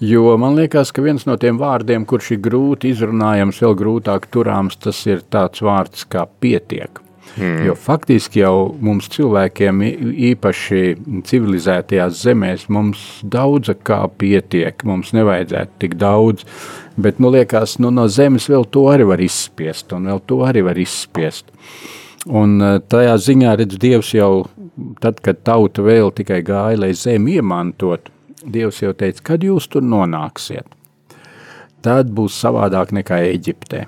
Jo 0.00 0.36
man 0.40 0.56
liekas, 0.56 0.92
ka 0.92 1.04
viens 1.04 1.26
no 1.28 1.36
tiem 1.40 1.58
vārdiem, 1.60 2.06
kurš 2.08 2.34
ir 2.36 2.42
grūti 2.46 2.94
izrunājams, 2.94 3.60
vēl 3.60 3.76
grūtāk 3.76 4.30
turāms, 4.32 4.78
tas 4.80 5.02
ir 5.08 5.24
tāds 5.28 5.60
vārds 5.64 6.06
kā 6.08 6.24
pietiek. 6.40 7.02
Hmm. 7.36 7.60
Jo 7.66 7.76
faktiski 7.78 8.42
jau 8.42 8.72
mums 8.82 9.06
cilvēkiem, 9.12 9.82
īpaši 10.30 10.80
civilizētajās 11.28 12.24
zemēs, 12.24 12.66
mums 12.72 13.04
daudz 13.22 13.70
kā 13.86 14.00
pietiek. 14.18 14.82
Mums 14.88 15.12
nevajadzētu 15.14 15.78
tik 15.84 15.94
daudz, 16.00 16.42
bet 16.98 17.20
nu, 17.22 17.30
liekas, 17.30 17.78
nu, 17.82 17.92
no 17.94 18.08
zemes 18.10 18.48
vēl 18.50 18.66
to 18.74 18.88
arī 18.90 19.06
var 19.12 19.22
izspiest, 19.22 19.94
un 19.94 20.10
vēl 20.10 20.22
to 20.26 20.40
arī 20.48 20.64
var 20.66 20.80
izspiest. 20.80 21.52
Un 22.26 22.58
eh, 22.60 22.80
tajā 22.90 23.14
ziņā 23.28 23.54
redz 23.62 23.78
Dievs 23.80 24.10
jau 24.16 24.32
tad, 25.00 25.22
kad 25.24 25.44
tauta 25.46 25.84
vēl 25.86 26.10
tikai 26.16 26.42
gāja, 26.46 26.82
lai 26.82 26.92
zemi 26.98 27.38
iemantot, 27.38 28.10
Dievs 28.40 28.82
jau 28.82 28.92
teica, 28.96 29.22
kad 29.32 29.44
jūs 29.44 29.68
tur 29.70 29.84
nonāksiet, 29.84 30.66
tad 31.84 32.12
būs 32.16 32.36
savādāk 32.42 32.92
nekā 32.96 33.22
Eģiptē. 33.30 33.86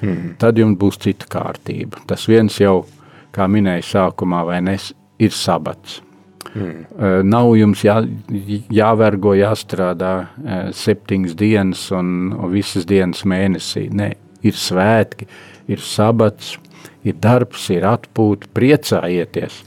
Hmm. 0.00 0.34
Tad 0.40 0.58
jums 0.60 0.78
būs 0.80 1.00
cita 1.02 1.28
kārtība. 1.30 2.02
Tas 2.08 2.26
viens 2.28 2.60
jau, 2.60 2.82
kā 3.34 3.48
minēja 3.50 3.84
sākumā, 3.92 4.42
vai 4.48 4.60
nes, 4.64 4.90
ir 5.22 5.34
sabats. 5.34 6.00
Hmm. 6.52 6.84
Uh, 6.96 7.20
nav 7.26 7.50
jums 7.58 7.82
jā, 7.84 7.98
jāvergo, 8.72 9.34
jāstrādā 9.36 10.12
uh, 10.22 10.68
septiņas 10.76 11.36
dienas 11.36 11.88
un, 11.96 12.32
un 12.36 12.52
visas 12.52 12.86
dienas 12.88 13.24
mēnesī. 13.28 13.88
Nē, 13.92 14.12
ir 14.46 14.56
svētki, 14.56 15.28
ir 15.72 15.82
sabats, 15.84 16.54
ir 17.06 17.18
darbs, 17.22 17.68
ir 17.74 17.86
atpūta, 17.88 18.48
priecājieties. 18.56 19.62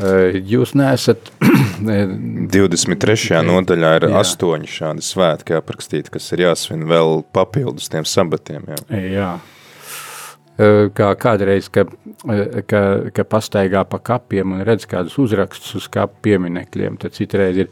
Eh, 0.00 0.40
jūs 0.48 0.74
neesat. 0.78 1.30
23. 1.80 3.16
Jā, 3.34 3.40
nodaļā 3.44 3.94
ir 3.98 4.08
jā. 4.08 4.18
astoņi 4.20 4.68
šādi 4.68 5.04
svētki 5.04 5.56
aprakstīti, 5.56 6.12
kas 6.12 6.28
ir 6.34 6.46
jāsvin 6.46 6.84
vēl 6.88 7.22
papildus 7.36 7.88
tiem 7.92 8.08
sabatiem. 8.08 8.68
Jā. 8.68 9.00
jā. 9.14 9.30
Eh, 10.60 10.90
kā 10.96 11.08
kādreiz, 11.20 11.70
ka, 11.72 11.86
eh, 12.28 12.60
ka, 12.68 12.82
ka 13.16 13.24
pastaigā 13.24 13.84
pa 13.88 14.00
kapiem 14.10 14.56
un 14.56 14.64
redz 14.66 14.84
kādus 14.88 15.16
uzrakstus 15.22 15.78
uz 15.78 15.88
kapu 15.92 16.20
pieminekļiem, 16.26 16.98
tad 17.00 17.16
citreiz 17.16 17.64
ir 17.64 17.70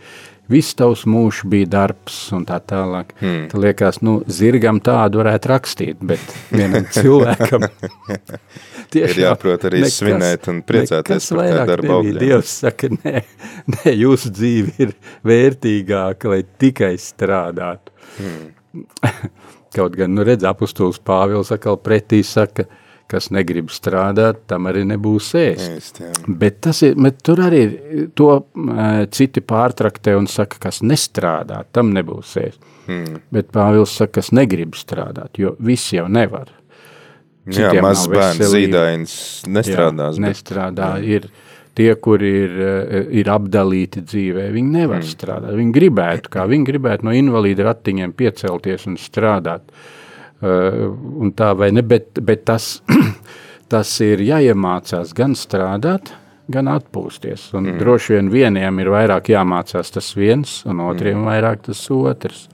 viss 0.52 0.76
tavs 0.78 1.04
mūžs 1.08 1.44
bija 1.48 1.68
darbs 1.74 2.16
un 2.37 2.46
tā 2.48 2.58
tālāk. 2.64 3.12
Hmm. 3.20 3.46
Tad 3.52 3.62
liekas, 3.62 4.00
nu, 4.04 4.18
zirgam 4.32 4.80
tādu 4.84 5.22
varētu 5.22 5.52
rakstīt, 5.52 6.00
bet 6.00 6.34
vienam 6.52 6.88
cilvēkam 6.96 7.68
Tiešām, 8.88 9.11
ir 9.12 9.20
jāprot 9.20 9.66
arī 9.68 9.82
nekas, 9.84 9.98
svinēt 10.00 10.48
un 10.48 10.62
priecāties 10.64 11.28
par 11.34 11.50
tā 11.52 11.66
darba 11.68 11.98
augļiem. 11.98 12.20
Dievs 12.22 12.54
saka, 12.64 12.88
nē, 12.94 13.22
nē, 13.74 13.92
jūsu 13.92 14.32
dzīve 14.32 14.74
ir 14.87 14.94
vērtīgāka, 15.28 16.32
lai 16.32 16.40
tikai 16.62 16.94
strādātu. 17.02 17.92
Hmm. 18.16 18.84
Kaut 19.76 19.96
gan, 19.98 20.14
nu 20.16 20.24
redz, 20.24 20.46
apustulis 20.48 21.00
Pāvils 21.04 21.52
atkal 21.52 21.76
pretī 21.84 22.22
saka, 22.24 22.64
kas 23.08 23.30
negrib 23.34 23.70
strādāt, 23.72 24.42
tam 24.50 24.68
arī 24.68 24.84
nebūs 24.88 25.30
ēst. 25.40 25.64
ēst 25.78 26.00
jā. 26.02 26.12
bet 26.40 26.60
tas 26.66 26.82
ir, 26.84 26.94
bet 27.00 27.22
tur 27.24 27.40
arī 27.46 27.62
to 28.18 28.30
uh, 28.36 29.00
citi 29.14 29.42
pārtraktē 29.44 30.14
un 30.18 30.28
saka, 30.30 30.60
kas 30.68 30.82
nestrādā, 30.84 31.62
tam 31.72 31.94
nebūs 31.96 32.36
ēst. 32.44 32.62
Hmm. 32.88 33.18
Bet 33.34 33.50
Pāvils 33.52 33.96
saka, 33.96 34.18
kas 34.20 34.32
negrib 34.36 34.76
strādāt, 34.78 35.40
jo 35.40 35.54
visi 35.60 35.98
jau 35.98 36.06
nevar. 36.12 36.52
Jā, 37.48 37.72
mazs 37.80 38.08
bērns 38.12 38.50
zīdains 38.52 39.12
nestrādās. 39.48 40.18
Jā, 40.18 40.24
nestrādā, 40.26 40.88
bet, 41.00 41.08
ir 41.08 41.76
tie, 41.78 41.92
kuri 41.96 42.32
ir, 42.42 42.58
ir 43.22 43.30
apdalīti 43.32 44.02
dzīvē, 44.04 44.50
viņi 44.52 44.74
nevar 44.82 45.00
mm. 45.00 45.12
strādāt. 45.14 45.54
Viņi 45.56 45.72
gribētu, 45.76 46.32
kā 46.34 46.44
viņi 46.50 46.68
gribētu 46.68 47.08
no 47.08 47.14
invalīda 47.16 47.70
ratiņiem 47.70 48.12
piecelties 48.18 48.84
un 48.90 49.00
strādāt. 49.00 49.64
Uh, 49.68 49.94
un 50.42 51.33
tā 51.35 51.51
vai 51.59 51.70
ne, 51.74 51.83
bet, 51.83 52.20
bet 52.22 52.44
tas, 52.46 52.79
tas 53.72 53.94
ir 54.05 54.22
jāiemācās 54.22 55.14
gan 55.16 55.35
strādāt, 55.38 56.12
gan 56.48 56.70
atpūsties. 56.72 57.51
Un 57.59 57.66
mm. 57.72 57.81
droši 57.83 58.16
vien 58.16 58.31
vieniem 58.33 58.81
ir 58.83 58.92
vairāk 58.94 59.33
jāmācās 59.35 59.92
tas 59.94 60.12
viens, 60.16 60.61
un 60.68 60.85
otriem 60.87 61.20
mm. 61.20 61.29
vairāk 61.29 61.66
tas 61.68 61.83
otrs. 61.94 62.46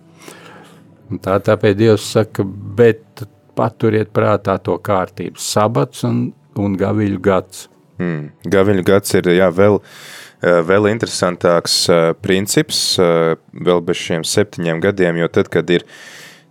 Un 1.12 1.20
tā 1.22 1.36
tāpēc 1.44 1.76
Dievs 1.78 2.08
saka, 2.16 2.44
bet 2.44 3.26
paturiet 3.54 4.10
prātā 4.14 4.56
to 4.64 4.78
kārtību, 4.82 5.38
sabats 5.38 6.02
un, 6.08 6.26
un 6.58 6.76
gaviļu 6.80 7.20
gads. 7.22 7.68
Mm. 8.00 8.32
Gaviļu 8.50 8.84
gads 8.88 9.14
ir 9.20 9.28
jā, 9.36 9.50
vēl, 9.54 9.78
eh, 10.42 10.60
vēl 10.66 10.88
interesantāks 10.90 11.76
uh, 11.92 12.08
princips, 12.24 12.80
vēl 12.98 13.84
bez 13.86 14.00
šiem 14.00 14.26
septiņiem 14.26 14.82
gadiem, 14.82 15.20
jo 15.22 15.30
tad, 15.36 15.52
kad 15.52 15.70
ir 15.70 15.86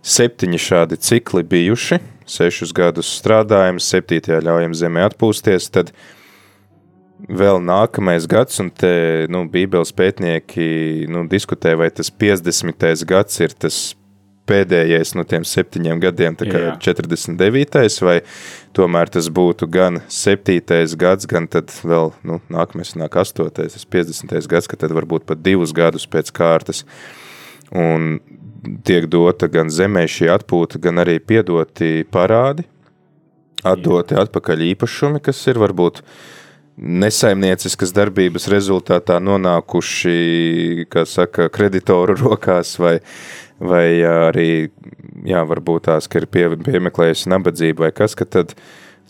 septiņi 0.04 0.60
šādi 0.60 0.98
cikli 1.00 1.44
bijuši, 1.48 1.98
sešus 2.28 2.74
gadus 2.76 3.08
strādājam, 3.18 3.80
septītajā 3.80 4.42
ļaujam 4.44 4.76
zemē 4.76 5.08
atpūsties, 5.08 5.70
tad 5.72 5.94
vēl 7.24 7.60
nākamais 7.64 8.28
gads, 8.28 8.60
un 8.60 8.70
te 8.74 9.24
nu, 9.32 9.44
Bībeles 9.48 9.94
pētnieki 9.96 11.08
nu, 11.12 11.24
diskutē, 11.30 11.74
vai 11.80 11.88
tas 11.94 12.12
50. 12.12 13.04
gads 13.08 13.40
ir 13.40 13.56
tas 13.56 13.78
pēdējais 14.44 15.14
no 15.16 15.24
tiem 15.24 15.44
septiņiem 15.48 16.00
gadiem, 16.02 16.36
tā 16.36 16.48
kā 16.50 16.60
Jā. 16.66 16.72
49. 16.84 17.94
vai 18.04 18.18
tomēr 18.76 19.08
tas 19.14 19.30
būtu 19.32 19.68
gan 19.72 20.02
7. 20.12 20.60
gads, 21.00 21.28
gan 21.30 21.48
tad 21.48 21.72
vēl, 21.80 22.12
nu, 22.28 22.42
nākamais 22.52 22.92
nāk 23.00 23.16
8. 23.24 23.48
tas 23.56 23.88
50. 23.96 24.36
gads, 24.52 24.68
ka 24.68 24.76
tad 24.80 24.92
varbūt 24.96 25.24
pat 25.30 25.40
divus 25.40 25.72
gadus 25.76 26.04
pēc 26.04 26.32
kārtas, 26.36 26.84
un 27.72 28.18
tiek 28.86 29.08
dota 29.10 29.48
gan 29.50 29.70
zemē 29.72 30.06
šī 30.10 30.30
atpūta, 30.34 30.80
gan 30.82 31.02
arī 31.02 31.18
piedoti 31.20 32.04
parādi, 32.10 32.66
atdoti 33.64 34.16
atpakaļ 34.20 34.64
īpašumi, 34.70 35.22
kas 35.24 35.40
ir 35.50 35.60
varbūt 35.62 36.02
nesaimnieciskas 36.74 37.94
darbības 37.94 38.48
rezultātā 38.50 39.20
nonākuši, 39.22 40.86
saka, 41.06 41.48
kreditoru 41.54 42.16
rokās 42.24 42.74
vai, 42.82 42.96
vai 43.62 43.86
arī, 44.08 44.48
jā, 45.28 45.44
varbūt 45.50 45.88
tās, 45.90 46.10
ka 46.10 46.22
ir 46.22 46.28
pie, 46.30 46.48
piemeklējusi 46.66 47.30
nabadzību 47.32 47.86
vai 47.86 47.92
kas, 47.94 48.16
ka 48.18 48.26
tad, 48.26 48.56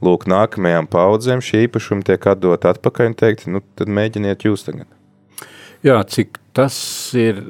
lūk, 0.05 0.27
nākamajām 0.29 0.90
paudzēm 0.93 1.40
šī 1.45 1.64
īpašuma 1.69 2.05
tiek 2.05 2.27
atdot 2.29 2.67
atpakaļ 2.69 3.12
un 3.12 3.17
teikt, 3.17 3.47
nu, 3.49 3.62
tad 3.79 3.88
mēģiniet 3.88 4.45
jūs 4.45 4.67
tagad. 4.67 4.90
Jā, 5.85 5.99
cik 6.09 6.38
tas 6.57 6.77
ir 7.17 7.40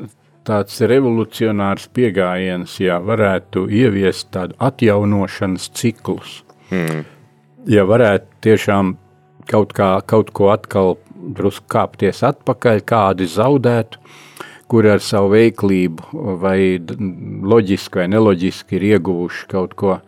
tāds 0.45 0.81
revolucionārs 0.85 1.89
pieejams, 1.95 2.77
ja 2.83 2.99
varētu 3.01 3.67
ieviest 3.73 4.31
tādu 4.35 4.57
atjaunošanas 4.63 5.71
ciklus. 5.77 6.43
Hmm. 6.71 7.05
Ja 7.69 7.87
varētu 7.89 8.29
tiešām 8.45 8.95
kaut, 9.49 9.73
kā, 9.77 9.97
kaut 10.07 10.33
ko 10.37 10.51
atkal 10.53 10.97
drusku 11.15 11.67
kāpties 11.73 12.21
atpakaļ, 12.27 12.83
kādi 12.85 13.29
zaudētu, 13.31 14.01
kuri 14.69 14.95
ar 14.95 15.03
savu 15.05 15.33
veiklību 15.35 16.37
vai 16.43 16.59
loģiski 17.55 18.03
vai 18.03 18.09
neloģiski 18.13 18.79
ir 18.79 18.87
ieguvuši 18.95 19.49
kaut 19.53 19.75
ko, 19.81 19.99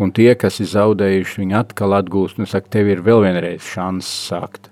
un 0.00 0.12
tie, 0.16 0.32
kas 0.38 0.60
ir 0.62 0.70
zaudējuši, 0.72 1.40
viņi 1.44 1.58
atkal 1.58 1.96
atgūst 2.00 2.40
un 2.40 2.48
saka, 2.48 2.78
tev 2.78 2.92
ir 2.92 3.04
vēl 3.04 3.24
vienreiz 3.26 3.64
šans 3.74 4.08
sākt. 4.28 4.71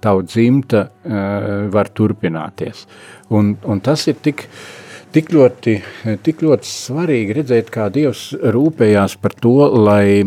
Tavu 0.00 0.24
dzimta 0.24 0.86
uh, 0.86 1.70
var 1.72 1.90
turpināties. 1.92 2.86
Un, 3.36 3.54
un 3.68 3.82
tas 3.84 4.06
ir 4.08 4.18
tik, 4.24 4.46
tik, 5.12 5.30
ļoti, 5.34 5.76
tik 6.24 6.44
ļoti 6.46 6.70
svarīgi 6.70 7.36
redzēt, 7.40 7.70
kā 7.74 7.90
Dievs 7.92 8.30
rūpējās 8.56 9.18
par 9.20 9.36
to, 9.44 9.56
lai, 9.76 10.24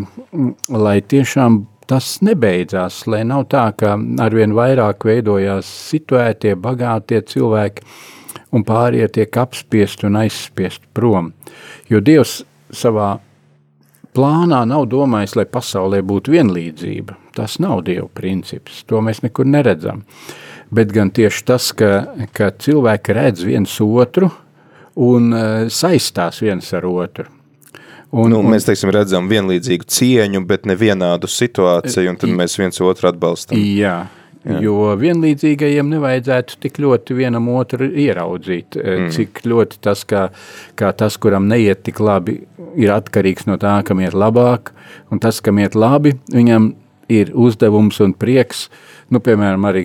lai 0.70 0.98
tiešām 1.02 1.64
tas 1.90 2.16
nebeidzās, 2.24 3.04
lai 3.12 3.24
nav 3.28 3.48
tā, 3.52 3.68
ka 3.78 3.96
arvien 4.24 4.56
vairāk 4.56 5.06
veidojās 5.08 5.68
situētie, 5.92 6.56
bagātie 6.60 7.22
cilvēki, 7.28 7.86
un 8.54 8.66
pārējie 8.68 9.10
tiek 9.18 9.38
apspiesti 9.42 10.08
un 10.08 10.22
aizspiesti 10.22 10.90
prom. 10.94 11.32
Jo 11.90 12.00
Dievs 12.04 12.42
savā 12.74 13.18
plānā 14.16 14.64
nav 14.70 14.88
domājis, 14.92 15.36
lai 15.40 15.46
pasaulē 15.50 16.02
būtu 16.06 16.34
vienlīdzība. 16.36 17.18
Tas 17.38 17.58
nav 17.64 17.84
Dieva 17.88 18.08
princips, 18.14 18.84
to 18.90 19.02
mēs 19.02 19.24
nekur 19.26 19.50
neredzam. 19.50 20.04
Bet 20.74 20.94
gan 20.94 21.12
tieši 21.14 21.46
tas, 21.46 21.70
ka, 21.78 21.92
ka 22.34 22.50
cilvēki 22.58 23.16
redz 23.18 23.46
viens 23.46 23.76
otru 23.84 24.32
un 24.96 25.34
uh, 25.34 25.70
saistās 25.74 26.42
viens 26.42 26.70
ar 26.74 26.88
otru. 26.90 27.30
Un, 28.14 28.30
nu, 28.30 28.44
mēs 28.46 28.68
teiksim, 28.68 28.92
redzam 28.94 29.26
vienlīdzīgu 29.30 29.88
cieņu, 29.90 30.44
bet 30.46 30.68
ne 30.70 30.76
vienādu 30.78 31.26
situāciju, 31.30 32.12
un 32.12 32.20
tad 32.22 32.34
mēs 32.38 32.60
viens 32.62 32.78
otru 32.86 33.10
atbalstam. 33.10 33.58
Jā, 33.58 34.04
Jā. 34.44 34.58
Jo 34.66 34.92
vienlīdzīgajiem 35.00 35.88
nevajadzētu 35.94 36.58
tik 36.66 36.82
ļoti 36.84 37.16
vienam 37.16 37.48
otru 37.54 37.88
ieraudzīt, 37.88 38.76
mm. 38.76 39.12
cik 39.16 39.44
ļoti 39.48 39.80
tas, 39.86 40.04
kā, 40.04 40.26
kā 40.80 40.92
tas, 41.00 41.16
kuram 41.22 41.48
neiet 41.48 41.86
tik 41.88 42.02
labi, 42.04 42.42
ir 42.76 42.92
atkarīgs 42.92 43.48
no 43.48 43.56
tā, 43.62 43.78
kam 43.88 44.04
iet 44.04 44.18
labāk, 44.18 44.74
un 45.14 45.24
tas, 45.24 45.40
kam 45.44 45.62
iet 45.64 45.80
labi, 45.80 46.18
viņam 46.36 46.74
ir 47.14 47.32
uzdevums 47.40 48.02
un 48.04 48.12
prieks 48.20 48.68
uh, 48.68 48.94
Nu, 49.14 49.20
piemēram, 49.22 49.66
arī 49.70 49.84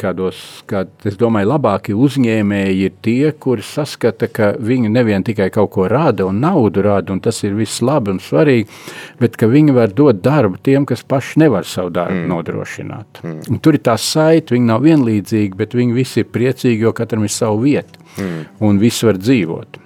kādos, 0.00 0.38
kād, 0.70 0.92
es 1.08 1.18
domāju, 1.20 1.50
labākie 1.50 1.92
uzņēmēji 1.98 2.86
ir 2.86 2.94
tie, 3.04 3.32
kuri 3.36 3.64
saskata, 3.66 4.30
ka 4.32 4.52
viņi 4.56 4.88
nevien 4.92 5.24
tikai 5.26 5.50
kaut 5.52 5.74
ko 5.74 5.88
rada 5.92 6.24
un 6.24 6.38
naudu 6.40 6.84
rada, 6.86 7.12
un 7.12 7.20
tas 7.20 7.42
ir 7.44 7.52
viss 7.58 7.82
labi 7.84 8.14
un 8.14 8.22
svarīgi, 8.22 8.70
bet 9.20 9.36
ka 9.36 9.50
viņi 9.50 9.76
var 9.76 9.92
dot 9.92 10.22
darbu 10.24 10.62
tiem, 10.64 10.86
kas 10.88 11.04
paši 11.04 11.42
nevar 11.44 11.68
savu 11.68 11.92
darbu 11.92 12.22
mm. 12.22 12.32
nodrošināt. 12.32 13.20
Mm. 13.26 13.38
Un 13.52 13.60
tur 13.60 13.76
ir 13.76 13.84
tā 13.84 13.98
saita, 14.00 14.56
viņi 14.56 14.70
nav 14.70 14.86
vienlīdzīgi, 14.86 15.52
bet 15.58 15.76
viņi 15.76 15.98
visi 15.98 16.22
ir 16.24 16.32
priecīgi, 16.32 16.86
jo 16.86 16.96
katram 16.96 17.28
ir 17.28 17.34
savu 17.34 17.66
vietu, 17.66 18.00
mm. 18.16 18.42
un 18.64 18.80
viss 18.80 19.04
var 19.04 19.20
dzīvot. 19.20 19.82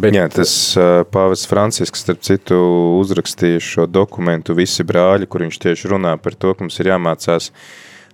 Bet... 0.00 0.14
Jā, 0.16 0.24
tas 0.32 0.50
uh, 0.78 1.02
Pāvests 1.12 1.48
Francisks, 1.50 2.00
starp 2.04 2.22
citu, 2.24 2.56
uzrakstīja 3.00 3.60
šo 3.60 3.84
dokumentu. 3.90 4.56
Visi 4.56 4.84
brāļi, 4.86 5.28
kur 5.28 5.44
viņš 5.44 5.58
tieši 5.60 5.90
runā 5.92 6.14
par 6.22 6.36
to, 6.40 6.54
ka 6.54 6.64
mums 6.64 6.78
ir 6.80 6.88
jāmācās 6.92 7.50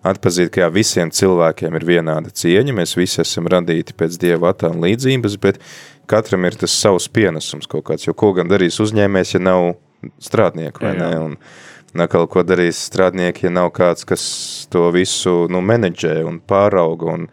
atpazīt, 0.06 0.50
ka 0.54 0.64
jā, 0.64 0.70
visiem 0.74 1.12
cilvēkiem 1.14 1.78
ir 1.78 1.86
vienāda 1.86 2.32
cieņa, 2.34 2.74
mēs 2.74 2.96
visi 2.98 3.20
esam 3.22 3.46
radīti 3.50 3.94
pēc 3.98 4.18
Dieva 4.22 4.50
attēla 4.52 4.82
līdzības, 4.86 5.38
bet 5.42 5.60
katram 6.10 6.46
ir 6.46 6.58
tas 6.58 6.74
savs 6.74 7.08
pienesums 7.10 7.70
kaut 7.70 7.86
kāds, 7.90 8.06
jo 8.06 8.14
ko 8.18 8.32
gan 8.36 8.50
darīs 8.50 8.80
uzņēmējs, 8.82 9.36
ja 9.36 9.42
nav 9.42 9.72
strādnieku, 10.22 10.82
vai 10.82 10.94
jā, 10.94 11.00
jā. 11.00 11.10
ne, 11.10 11.22
un 11.30 11.96
nakal, 11.96 12.26
ko 12.30 12.42
darīs 12.46 12.80
strādnieki, 12.90 13.46
ja 13.46 13.54
nav 13.54 13.70
kāds, 13.76 14.06
kas 14.08 14.24
to 14.72 14.88
visu, 14.94 15.46
nu, 15.52 15.62
menedžē 15.64 16.18
un 16.26 16.38
pārauga, 16.42 17.14
un, 17.14 17.28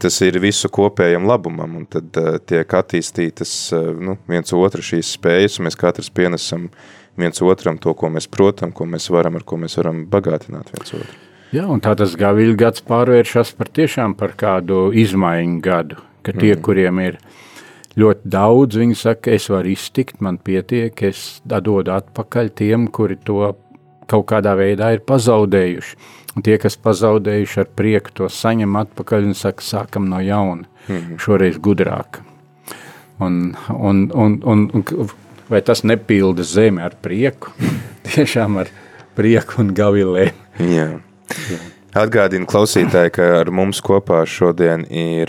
tas 0.00 0.18
ir 0.24 0.38
visu 0.42 0.70
kopējam 0.72 1.26
labumam, 1.28 1.76
un 1.80 1.86
tad 1.90 2.18
uh, 2.20 2.38
tiek 2.38 2.74
attīstītas 2.78 3.54
uh, 3.76 3.90
nu, 3.98 4.16
viens 4.30 4.54
otru 4.56 4.84
šīs 4.84 5.14
spējas, 5.18 5.58
un 5.58 5.68
mēs 5.68 5.78
katrs 5.78 6.12
pienesam 6.14 6.68
viens 7.18 7.42
otram 7.44 7.78
to, 7.82 7.92
ko 7.98 8.08
mēs 8.12 8.28
protam, 8.30 8.72
ko 8.72 8.86
mēs 8.88 9.10
varam, 9.12 9.36
ar 9.36 9.44
ko 9.44 9.58
mēs 9.60 9.76
varam 9.80 10.04
bagātināt 10.10 10.72
viens 10.72 10.96
otru. 10.96 11.20
Jā, 11.52 11.66
un 11.68 11.82
tā 11.84 11.92
tas 11.98 12.14
gaviļu 12.16 12.56
gads 12.56 12.84
pārvēršas 12.88 13.52
par 13.58 13.68
tiešām 13.76 14.14
par 14.16 14.32
kādu 14.40 14.86
izmaiņu 14.96 15.58
gadu, 15.64 15.98
ka 16.24 16.32
tie, 16.32 16.54
mm. 16.54 16.62
kuriem 16.64 17.02
ir 17.04 17.18
ļoti 18.00 18.30
daudz, 18.32 18.78
viņi 18.80 18.96
saka, 18.96 19.34
es 19.36 19.50
varu 19.52 19.74
iztikt, 19.74 20.22
man 20.24 20.38
pietiek, 20.40 20.96
es 21.04 21.42
dodu 21.44 21.92
atpakaļ 21.92 22.48
tiem, 22.56 22.88
kuri 22.88 23.18
to 23.20 23.50
kaut 24.08 24.26
kādā 24.32 24.54
veidā 24.56 24.94
ir 24.96 25.04
pazaudējuši. 25.08 25.98
Tie, 26.40 26.54
kas 26.56 26.78
pazaudējuši 26.80 27.58
ar 27.60 27.68
prieku, 27.76 28.12
to 28.16 28.28
saņem 28.32 28.76
atpakaļ 28.80 29.26
un 29.28 29.34
saka, 29.36 29.64
sākam 29.64 30.08
no 30.08 30.20
jauna, 30.24 30.64
-hmm. 30.88 31.18
šoreiz 31.20 31.58
gudrāk. 31.60 32.22
Un, 33.20 33.54
un, 33.68 34.08
un, 34.14 34.40
un, 34.44 34.70
un, 34.74 35.10
vai 35.48 35.60
tas 35.62 35.84
nepilda 35.84 36.42
zemi 36.42 36.82
ar 36.82 36.96
prieku? 37.02 37.52
Tiešām 38.08 38.56
ar 38.64 38.72
prieku 39.14 39.60
un 39.62 39.74
gavilēm. 39.76 40.32
Jā. 40.58 40.88
Jā. 41.50 41.60
Atgādinu 41.92 42.48
klausītāji, 42.48 43.10
ka 43.12 43.24
ar 43.42 43.50
mums 43.52 43.82
kopā 43.84 44.22
šodien 44.24 44.86
ir 44.88 45.28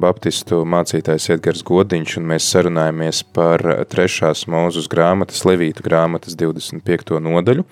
baptistu 0.00 0.62
mācītājs 0.64 1.26
Edgars 1.34 1.60
Godiņš, 1.68 2.14
un 2.16 2.30
mēs 2.30 2.46
sarunājamies 2.48 3.20
par 3.36 3.60
trešās 3.92 4.46
mūzus 4.48 4.88
grāmatas, 4.88 5.44
Levītu 5.44 5.84
grāmatas 5.84 6.32
25. 6.40 7.18
nodaļu 7.20 7.66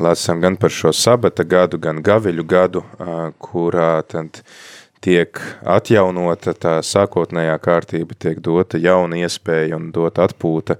lasām 0.00 0.40
gan 0.40 0.56
par 0.56 0.72
šo 0.72 0.92
sabata 0.96 1.44
gadu, 1.44 1.78
gan 1.78 2.02
gaviļu 2.04 2.44
gadu, 2.48 2.84
kurā 3.42 4.02
tad 4.08 4.42
tiek 5.02 5.40
atjaunota 5.66 6.54
tā 6.54 6.76
sākotnējā 6.86 7.56
kārtība, 7.62 8.14
tiek 8.14 8.38
dota 8.40 8.78
jauna 8.78 9.18
iespēja 9.24 9.76
un 9.76 9.90
dota 9.92 10.28
atpūta 10.28 10.78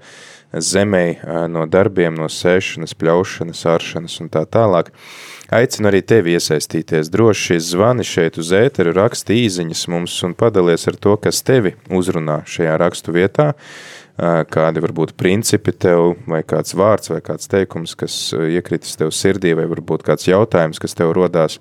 zemē 0.53 1.05
no 1.51 1.65
darbiem, 1.67 2.15
no 2.15 2.29
sēšanas, 2.31 2.95
pļaušanas, 2.95 3.65
aršanas 3.73 4.19
un 4.23 4.29
tā 4.33 4.45
tālāk. 4.45 4.93
Aicinu 5.53 5.89
arī 5.89 6.01
tevi 6.05 6.37
iesaistīties. 6.37 7.11
Droši 7.13 7.59
zvani 7.61 8.05
šeit 8.07 8.39
uz 8.41 8.53
ēteru, 8.55 8.93
raksti 8.95 9.41
īziņas 9.43 9.83
mums 9.91 10.15
un 10.25 10.33
padalies 10.37 10.87
ar 10.89 10.97
to, 10.97 11.17
kas 11.21 11.43
tevi 11.45 11.75
uzrunā 11.93 12.41
šajā 12.49 12.77
rakstu 12.81 13.13
vietā, 13.13 13.51
kādi 14.17 14.83
varbūt 14.83 15.15
principi 15.17 15.73
tev, 15.73 16.13
vai 16.29 16.43
kāds 16.45 16.75
vārds, 16.77 17.09
vai 17.09 17.21
kāds 17.25 17.49
teikums, 17.49 17.95
kas 17.97 18.17
iekritis 18.33 18.97
tev 18.99 19.13
sirdī, 19.15 19.55
vai 19.57 19.65
varbūt 19.71 20.05
kāds 20.05 20.29
jautājums, 20.29 20.81
kas 20.81 20.93
tev 20.97 21.15
rodās 21.17 21.59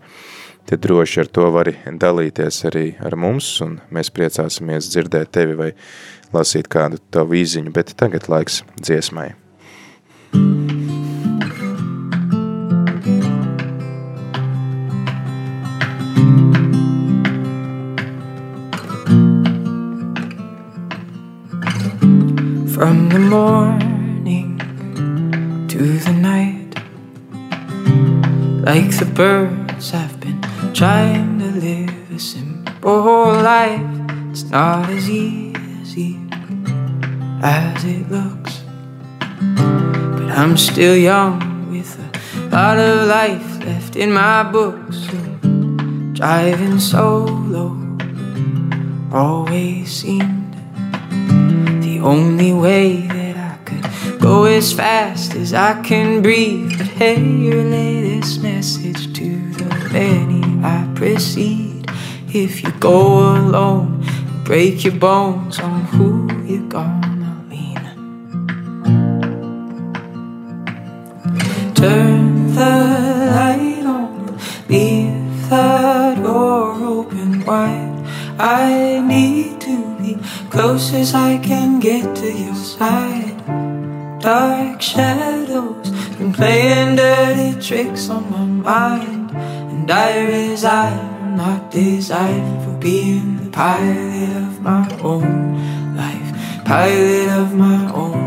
tad 0.68 0.82
droši 0.84 1.24
ar 1.24 1.30
to 1.32 1.48
vari 1.50 1.74
dalīties 1.86 2.62
arī 2.70 2.86
ar 3.02 3.16
mums, 3.18 3.54
un 3.64 3.80
mēs 3.90 4.12
priecāsimies 4.14 4.92
dzirdēt 4.92 5.32
tevi 5.34 5.58
vai 5.58 5.70
lasīt 6.32 6.70
kādu 6.72 7.02
tavu 7.10 7.40
īziņu, 7.42 7.74
bet 7.74 7.96
tagad 7.98 8.30
laiks 8.30 8.62
dziesmai. 8.80 9.32
From 22.74 23.08
the 23.10 23.18
morning 23.18 24.58
to 25.68 25.78
the 25.98 26.12
night 26.12 26.74
Like 28.64 28.96
the 28.98 29.04
birds 29.04 29.92
I've 29.92 30.18
been 30.20 30.40
Trying 30.72 31.38
to 31.40 31.46
live 31.60 32.10
a 32.10 32.18
simple 32.18 33.32
life, 33.42 33.80
it's 34.30 34.44
not 34.44 34.88
as 34.88 35.08
easy 35.08 36.18
as 37.42 37.84
it 37.84 38.10
looks. 38.10 38.62
But 39.28 40.30
I'm 40.30 40.56
still 40.56 40.96
young 40.96 41.70
with 41.70 41.98
a 41.98 42.48
lot 42.48 42.78
of 42.78 43.06
life 43.06 43.64
left 43.64 43.96
in 43.96 44.12
my 44.12 44.42
books. 44.42 45.06
Driving 46.12 46.78
solo 46.78 47.76
always 49.12 50.02
the 50.02 50.41
only 52.02 52.52
way 52.52 53.06
that 53.06 53.36
I 53.36 53.56
could 53.64 54.20
go 54.20 54.44
as 54.44 54.72
fast 54.72 55.34
as 55.34 55.54
I 55.54 55.80
can 55.82 56.22
breathe. 56.22 56.76
But 56.78 56.88
hey, 56.88 57.20
relay 57.20 58.02
this 58.02 58.38
message 58.38 59.12
to 59.14 59.52
the 59.52 59.88
many 59.92 60.42
I 60.64 60.88
proceed. 60.94 61.90
If 62.28 62.62
you 62.62 62.72
go 62.72 63.36
alone, 63.36 64.04
break 64.44 64.84
your 64.84 64.94
bones 64.94 65.58
on 65.60 65.82
who 65.92 66.28
you're 66.44 66.68
gonna 66.68 67.44
lean. 67.50 67.82
Turn 71.74 72.54
the 72.54 72.74
light 73.38 73.86
on, 73.86 74.38
leave 74.68 75.50
the 75.50 76.18
door 76.22 76.74
open 76.82 77.44
wide. 77.44 77.90
I 78.38 79.00
need 79.06 79.31
close 80.52 80.92
as 80.92 81.14
I 81.14 81.38
can 81.38 81.80
get 81.80 82.14
to 82.16 82.30
your 82.30 82.54
side. 82.54 83.38
Dark 84.20 84.82
shadows 84.82 85.88
been 86.18 86.32
playing 86.34 86.96
dirty 86.96 87.58
tricks 87.58 88.10
on 88.10 88.30
my 88.30 88.44
mind. 88.44 89.30
And 89.72 89.90
I 89.90 90.10
resign, 90.26 91.36
not 91.38 91.70
designed 91.70 92.64
for 92.64 92.74
being 92.78 93.38
the 93.38 93.50
pilot 93.50 94.36
of 94.44 94.60
my 94.60 94.86
own 95.00 95.96
life, 95.96 96.30
pilot 96.66 97.30
of 97.42 97.54
my 97.54 97.90
own 98.02 98.22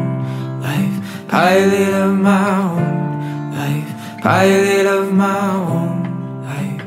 life, 0.66 0.98
pilot 1.28 1.94
of 2.06 2.14
my 2.18 2.50
own 2.66 3.54
life, 3.60 3.92
pilot 4.24 4.88
of 4.98 5.14
my 5.14 5.50
own 5.74 5.96
life. 6.50 6.86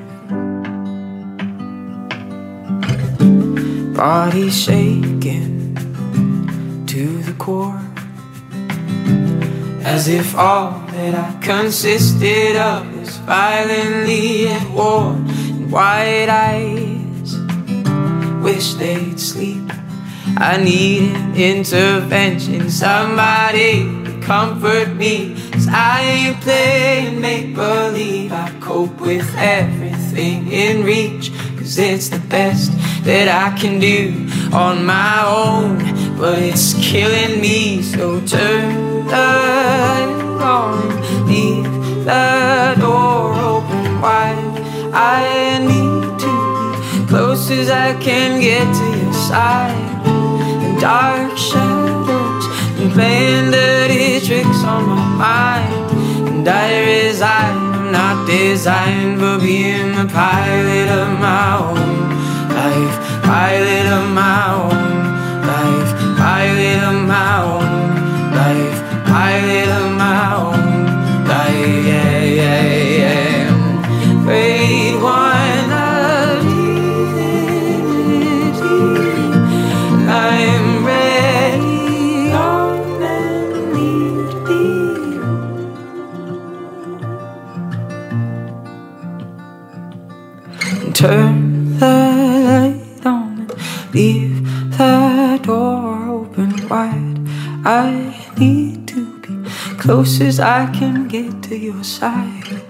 Body 3.95 4.51
the 4.51 5.18
core, 7.39 7.81
as 9.85 10.09
if 10.09 10.37
all 10.37 10.71
that 10.89 11.15
I 11.15 11.41
consisted 11.41 12.57
of 12.57 12.99
was 12.99 13.17
violently 13.19 14.49
at 14.49 14.71
war 14.71 15.13
and 15.13 15.71
wide 15.71 16.29
eyes 16.29 16.89
wish 18.43 18.75
they'd 18.75 19.19
sleep. 19.19 19.71
I 20.37 20.57
need 20.63 21.15
an 21.15 21.35
intervention, 21.35 22.71
somebody 22.71 23.83
to 24.05 24.21
comfort 24.23 24.95
me. 24.95 25.35
Cause 25.53 25.69
I 25.69 26.01
ain't 26.01 26.41
playing 26.41 27.21
make 27.21 27.55
believe. 27.55 28.33
I 28.33 28.51
cope 28.61 29.01
with 29.01 29.29
everything 29.37 30.51
in 30.53 30.85
reach, 30.85 31.33
cause 31.57 31.79
it's 31.79 32.09
the 32.09 32.21
best 32.21 32.73
that 33.05 33.29
I 33.29 33.57
can 33.59 33.81
do 33.81 34.29
on 34.55 34.85
my 34.85 35.25
own. 35.27 36.08
But 36.19 36.41
it's 36.41 36.75
killing 36.75 37.41
me, 37.41 37.81
so 37.81 38.21
turn 38.27 39.07
the 39.07 40.19
on, 40.43 41.29
leave 41.29 41.63
the 42.05 42.75
door 42.81 43.35
open 43.35 44.01
wide. 44.01 44.59
I 44.93 45.59
need 45.63 46.19
to 46.19 46.33
be 46.99 47.07
close 47.07 47.49
as 47.53 47.71
I 47.71 47.95
can 48.01 48.41
get 48.41 48.67
to 48.79 48.87
your 48.99 49.13
side. 49.13 50.07
And 50.65 50.81
dark 50.81 51.39
shadows 51.39 52.45
and 52.81 52.93
playing 52.93 53.53
dirty 53.53 54.19
tricks 54.27 54.65
on 54.65 54.89
my 54.89 55.07
mind. 55.23 55.91
And 56.29 56.49
I 56.49 56.81
resign, 56.85 57.57
I'm 57.79 57.93
not 57.93 58.27
designed 58.27 59.21
for 59.21 59.39
being 59.39 59.93
the 59.95 60.09
pilot 60.13 60.89
of 61.01 61.21
my 61.21 61.59
own 61.63 62.11
life, 62.59 63.23
pilot 63.23 63.87
of 63.87 64.11
my 64.11 64.55
own 64.55 64.88
pilot 66.29 66.81
of 66.91 66.99
my 67.09 67.33
own 67.43 67.73
life, 68.39 68.79
pilot 69.07 69.69
of 69.81 69.89
my 70.03 70.23
own 70.43 70.63
life, 71.27 71.87
yeah, 71.89 72.21
yeah, 72.41 72.65
yeah. 73.01 73.39
Great 74.25 74.95
one 75.01 75.71
of 75.73 76.45
eternity, 76.99 77.57
I'm 80.07 80.67
ready 80.85 82.33
on 82.51 83.03
and 83.17 83.73
need 83.73 84.31
thee. 84.49 84.97
Turn 90.93 91.38
be 99.89 99.95
close 99.95 100.21
as 100.21 100.39
I 100.39 100.67
can 100.79 101.09
get 101.09 101.43
to 101.45 101.57
your 101.57 101.83
side. 101.83 102.61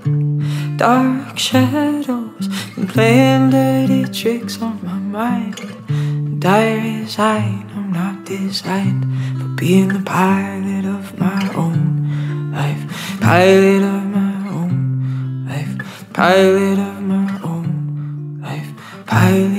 Dark 0.77 1.37
shadows 1.37 2.47
and 2.77 2.89
playing 2.89 3.51
dirty 3.51 4.05
tricks 4.05 4.63
on 4.63 4.79
my 4.85 4.99
mind. 4.99 5.59
And 5.89 6.45
I 6.45 6.75
resign, 6.75 7.69
I'm 7.75 7.93
not 7.93 8.25
designed 8.25 9.03
for 9.39 9.49
being 9.57 9.89
the 9.89 10.05
pilot 10.05 10.85
of 10.85 11.19
my 11.19 11.43
own 11.57 12.53
life. 12.53 12.83
Pilot 13.21 13.83
of 13.83 14.05
my 14.19 14.49
own 14.59 15.47
life. 15.49 16.13
Pilot 16.13 16.79
of 16.79 17.03
my 17.03 17.41
own 17.43 18.39
life. 18.41 18.71
Pilot 19.07 19.58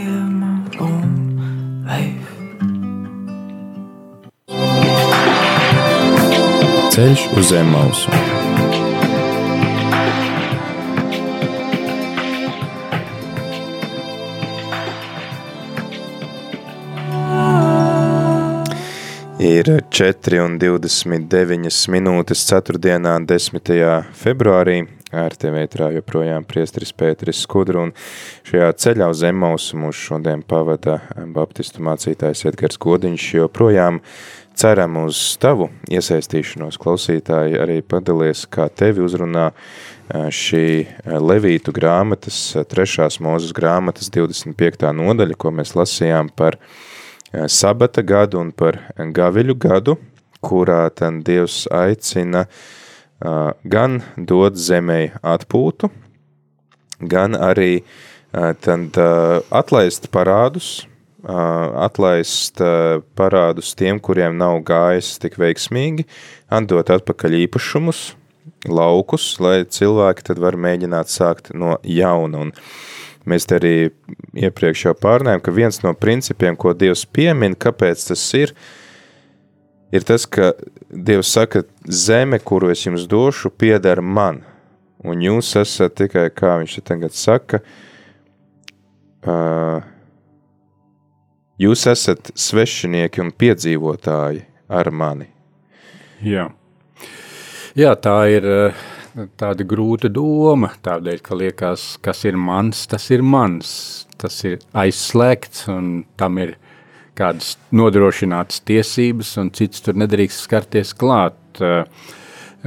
Ceļš 7.00 7.22
uz 7.40 7.46
zem 7.48 7.70
mausu. 7.72 8.12
Ir 19.40 19.72
4,29 19.96 21.88
minūtes 21.96 22.44
4. 22.52 22.76
10. 22.84 23.72
februārī. 24.20 24.82
Ar 25.10 25.34
tevi 25.34 25.64
ētrā 25.64 25.88
joprojām 25.96 26.44
priesteris 26.46 26.92
Pēteris 26.94 27.40
Skudru, 27.42 27.88
un 27.88 27.96
šajā 28.46 28.68
ceļā 28.84 29.08
uz 29.10 29.24
Emmausu 29.26 29.80
mūs 29.82 29.98
šodien 29.98 30.44
pavada 30.46 31.00
baptistu 31.34 31.82
mācītājs 31.88 32.46
Edgars 32.52 32.78
Godiņš, 32.78 33.26
joprojām 33.40 33.98
ceram 34.60 34.98
uz 35.06 35.18
tavu 35.40 35.70
iesaistīšanos 35.88 36.78
klausītāji, 36.82 37.56
arī 37.62 37.80
padalies, 37.86 38.44
kā 38.52 38.68
tevi 38.68 39.04
uzrunā 39.06 39.50
šī 40.10 40.66
Levītu 41.06 41.72
grāmatas, 41.76 42.40
trešās 42.68 43.20
mūzes 43.24 43.54
grāmatas 43.56 44.12
25. 44.12 44.90
nodaļa, 44.98 45.38
ko 45.40 45.54
mēs 45.56 45.76
lasījām 45.78 46.32
par 46.36 46.58
sabata 47.48 48.04
gadu 48.04 48.42
un 48.42 48.52
par 48.52 48.82
gaviļu 48.98 49.56
gadu, 49.56 49.96
kurā 50.44 50.82
tad 50.92 51.22
Dievs 51.28 51.64
aicina 51.72 52.46
gan 53.64 54.00
dot 54.18 54.60
zemei 54.60 55.10
atpūtu, 55.24 55.92
gan 57.00 57.38
arī 57.38 57.84
tad 58.32 59.00
atlaist 59.52 60.12
parādus, 60.12 60.89
atlaist 61.24 62.62
parādus 63.20 63.74
tiem, 63.76 64.00
kuriem 64.00 64.38
nav 64.40 64.62
gājis 64.68 65.18
tik 65.20 65.36
veiksmīgi, 65.40 66.06
atdot 66.48 66.90
atpakaļ 66.96 67.36
īpašumus, 67.44 68.14
laukus, 68.68 69.34
lai 69.44 69.64
cilvēki 69.68 70.30
tad 70.30 70.40
var 70.40 70.56
mēģināt 70.60 71.12
sākt 71.12 71.52
no 71.54 71.78
jauna. 71.84 72.46
Un 72.46 72.54
mēs 73.30 73.48
te 73.50 73.60
arī 73.60 73.76
iepriekš 74.34 74.86
jau 74.88 74.96
pārnājām, 74.96 75.44
ka 75.44 75.52
viens 75.56 75.82
no 75.84 75.94
principiem, 75.94 76.56
ko 76.56 76.74
Dievs 76.74 77.06
piemin, 77.06 77.56
kāpēc 77.56 78.08
tas 78.12 78.24
ir, 78.40 78.56
ir 79.92 80.08
tas, 80.08 80.26
ka 80.26 80.54
Dievs 80.90 81.36
saka, 81.36 81.66
zeme, 81.86 82.40
kuru 82.40 82.72
es 82.72 82.86
jums 82.88 83.08
došu, 83.10 83.52
pieder 83.52 84.02
man. 84.02 84.44
Un 85.04 85.22
jūs 85.24 85.54
esat 85.60 85.96
tikai, 86.00 86.28
kā 86.36 86.58
viņš 86.60 86.80
tagad 86.88 87.16
saka, 87.16 87.62
uh, 89.24 89.80
jūs 91.60 91.86
esat 91.92 92.32
svešinieki 92.40 93.24
un 93.24 93.34
piedzīvotāji 93.36 94.46
ar 94.70 94.92
mani. 94.92 95.28
Jā. 96.24 96.50
Jā, 97.78 97.94
tā 98.02 98.16
ir 98.34 98.48
eh, 98.50 98.80
tāda 99.40 99.66
grūta 99.68 100.10
doma, 100.12 100.72
tādēļ, 100.84 101.20
ka 101.24 101.38
liekas, 101.38 101.92
kas 102.04 102.24
ir 102.28 102.40
mans, 102.40 102.86
tas 102.90 103.06
ir 103.14 103.24
mans, 103.24 103.70
tas 104.20 104.36
ir 104.48 104.58
aizslēgts 104.78 105.68
un 105.72 105.92
tam 106.20 106.42
ir 106.42 106.56
kādas 107.20 107.58
nodrošinātas 107.76 108.64
tiesības 108.68 109.36
un 109.42 109.52
cits 109.56 109.84
tur 109.84 110.00
nedrīkst 110.00 110.48
skarties 110.48 110.96
klāt. 110.98 111.40
Eh, 111.62 111.86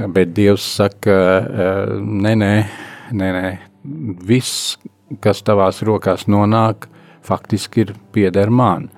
bet 0.09 0.33
Dievs 0.33 0.65
saka, 0.79 1.13
eh, 1.13 1.93
nē, 1.99 2.33
nē, 2.39 2.55
nē, 3.11 3.29
nē, 3.37 3.53
viss, 4.25 4.77
kas 5.21 5.43
tavās 5.45 5.83
rokās 5.85 6.25
nonāk, 6.25 6.87
faktiski 7.23 7.87
ir 7.87 7.95
pieder 8.15 8.51
man. 8.53 8.89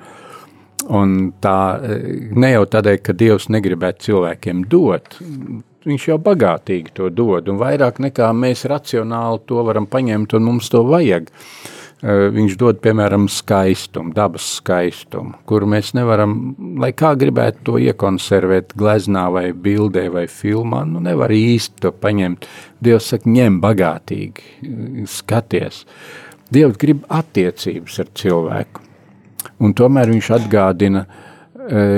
Un 0.86 1.32
tā 1.42 1.60
ne 2.36 2.52
jau 2.52 2.66
tādēļ, 2.70 3.00
ka 3.02 3.16
Dievs 3.18 3.48
negribētu 3.50 4.10
cilvēkiem 4.10 4.66
dot, 4.70 5.18
viņš 5.86 6.10
jau 6.12 6.20
bagātīgi 6.22 6.94
to 6.98 7.10
dod, 7.14 7.50
un 7.50 7.62
vairāk 7.62 8.02
nekā 8.04 8.30
mēs 8.38 8.66
racionāli 8.70 9.42
to 9.50 9.64
varam 9.66 9.88
paņemt, 9.90 10.36
un 10.38 10.46
mums 10.50 10.70
to 10.74 10.84
vajag. 10.86 11.32
Eh, 12.06 12.28
viņš 12.30 12.58
dod, 12.60 12.82
piemēram, 12.84 13.24
skaistumu, 13.32 14.12
dabas 14.14 14.46
skaistumu, 14.60 15.40
kuru 15.50 15.70
mēs 15.72 15.94
nevaram, 15.96 16.36
lai 16.78 16.92
kā 16.94 17.14
gribētu 17.18 17.64
to 17.66 17.80
iekonservēt 17.82 18.76
gleznā 18.78 19.24
vai 19.34 19.46
bildē 19.54 20.04
vai 20.14 20.26
filmā, 20.30 20.84
nu 20.86 21.00
nevar 21.02 21.32
īsti 21.34 21.82
to 21.82 21.94
paņemt. 21.96 22.46
Dievs 22.84 23.08
saka, 23.10 23.32
ņem 23.32 23.58
bagātīgi, 23.64 25.08
skaties. 25.08 25.86
Dievs 26.54 26.78
grib 26.82 27.06
attiecības 27.10 28.02
ar 28.04 28.12
cilvēku, 28.18 28.84
un 29.64 29.74
tomēr 29.74 30.12
viņš 30.14 30.32
atgādina, 30.38 31.06
uh, 31.06 31.24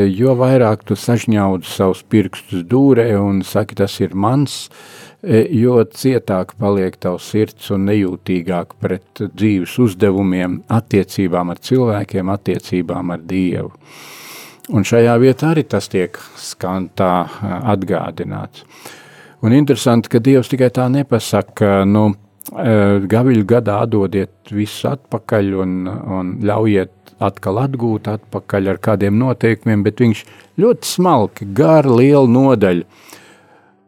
jo 0.07 0.35
vairāk 0.37 0.85
tu 0.87 0.95
sažņaudi 0.95 1.67
savus 1.67 2.03
pirkstus 2.07 2.63
dūrē 2.67 3.09
un 3.19 3.41
saki, 3.43 3.75
tas 3.75 3.99
ir 3.99 4.15
mans, 4.15 4.67
jo 5.23 5.81
cietāk 5.83 6.53
paliek 6.59 6.95
tavs 6.95 7.27
sirds 7.31 7.71
un 7.75 7.87
nejūtīgāk 7.89 8.77
pret 8.79 9.23
dzīves 9.33 9.73
uzdevumiem, 9.83 10.61
attiecībām 10.71 11.51
ar 11.51 11.59
cilvēkiem, 11.59 12.29
attiecībām 12.31 13.11
ar 13.11 13.25
Dievu. 13.27 13.73
Un 14.67 14.83
šajā 14.83 15.15
vietā 15.19 15.53
arī 15.53 15.63
tas 15.63 15.87
tiek 15.87 16.17
skan 16.35 16.89
tā 16.95 17.27
atgādināts. 17.71 18.65
Un 19.43 19.53
interesanti, 19.53 20.09
ka 20.11 20.19
Dievs 20.23 20.49
tikai 20.51 20.69
tā 20.73 20.87
nepasaka, 20.91 21.83
nu, 21.87 22.09
gaviļu 22.51 23.45
gadā 23.47 23.81
atdodiet 23.83 24.51
visu 24.55 24.87
atpakaļ 24.93 25.53
un, 25.63 25.73
un 25.87 26.31
ļaujiet 26.47 26.93
atkal 27.23 27.59
atgūt 27.63 28.07
atpakaļ 28.11 28.71
ar 28.73 28.79
kādiem 28.83 29.17
noteikumiem, 29.19 29.83
bet 29.85 30.01
viņš 30.03 30.23
ļoti 30.61 30.87
smalki, 30.87 31.49
gara, 31.57 31.89
liela 31.89 32.27
nodaļa. 32.29 32.85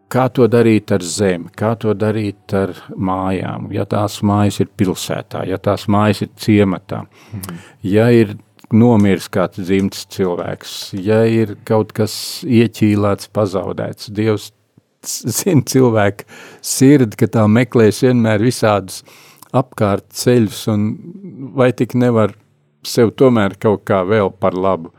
Kā 0.10 0.24
to 0.34 0.48
darīt 0.50 0.89
ar 0.89 1.04
zemi, 1.06 1.52
kā 1.54 1.76
to 1.78 1.93
darīt 1.93 2.54
ar 2.58 2.72
mājām, 2.98 3.67
ja 3.76 3.86
tās 3.86 4.24
mājas 4.26 4.58
ir 4.63 4.72
pilsētā, 4.74 5.43
ja 5.45 5.60
tās 5.62 5.86
mājas 5.86 6.24
ir 6.26 6.32
ciematā, 6.34 7.04
mhm. 7.30 7.60
ja 7.86 8.08
ir 8.10 8.34
nomiris 8.74 9.30
kāds 9.30 9.62
dzimts 9.62 10.08
cilvēks, 10.13 10.95
ja 10.98 11.22
ir 11.30 11.56
kaut 11.65 11.93
kas 11.93 12.15
ieķīlēts, 12.45 13.30
pazaudēts. 13.34 14.10
Dievs 14.13 14.50
zina 15.06 15.64
cilvēku 15.66 16.28
sirdi, 16.62 17.18
ka 17.20 17.30
tā 17.32 17.46
meklēs 17.50 18.04
vienmēr 18.04 18.44
visādus 18.44 19.04
apkārt 19.56 20.10
ceļus, 20.14 20.62
un 20.74 20.90
vai 21.58 21.72
tik 21.74 21.96
nevar 21.98 22.36
sev 22.86 23.14
tomēr 23.18 23.58
kaut 23.62 23.86
kā 23.88 24.04
vēl 24.08 24.32
par 24.40 24.58
labu. 24.58 24.94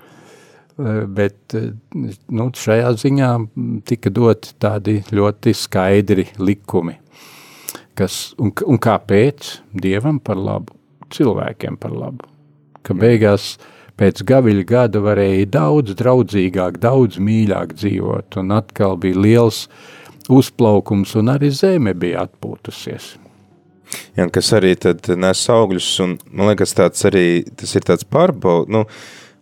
Eh, 0.81 1.05
bet 1.07 1.55
eh, 1.59 1.71
nu, 2.33 2.49
šajā 2.57 2.93
ziņā 3.03 3.31
tika 3.89 4.13
doti 4.15 4.55
tādi 4.63 5.01
ļoti 5.13 5.53
skaidri 5.57 6.27
likumi, 6.41 6.97
kas, 7.99 8.31
un, 8.41 8.55
un 8.67 8.81
kāpēc 8.81 9.51
Dievam 9.83 10.21
par 10.25 10.41
labu, 10.41 10.77
cilvēkiem 11.13 11.77
par 11.81 11.93
labu. 11.93 12.31
Ka 12.87 12.97
beigās 12.97 13.59
pēc 14.01 14.25
gaviļa 14.27 14.67
gada 14.69 15.03
varēja 15.05 15.49
daudz 15.59 15.97
draudzīgāk, 16.01 16.81
daudz 16.81 17.21
mīļāk 17.21 17.77
dzīvot, 17.77 18.41
un 18.41 18.55
atkal 18.57 18.97
bija 19.01 19.21
liels 19.21 19.67
uzplaukums, 20.31 21.17
un 21.21 21.35
arī 21.35 21.51
zeme 21.53 21.95
bija 21.95 22.25
atpūtusies. 22.29 23.17
Ja, 24.17 24.29
kas 24.31 24.53
arī 24.55 24.77
nes 25.19 25.41
augļus, 25.51 25.89
un 26.05 26.19
man 26.31 26.53
liekas, 26.53 26.77
tāds 26.79 27.03
arī 27.09 27.43
tas 27.59 27.75
ir 27.75 27.87
tāds 27.89 28.07
pārbaud, 28.07 28.71
nu, 28.71 28.85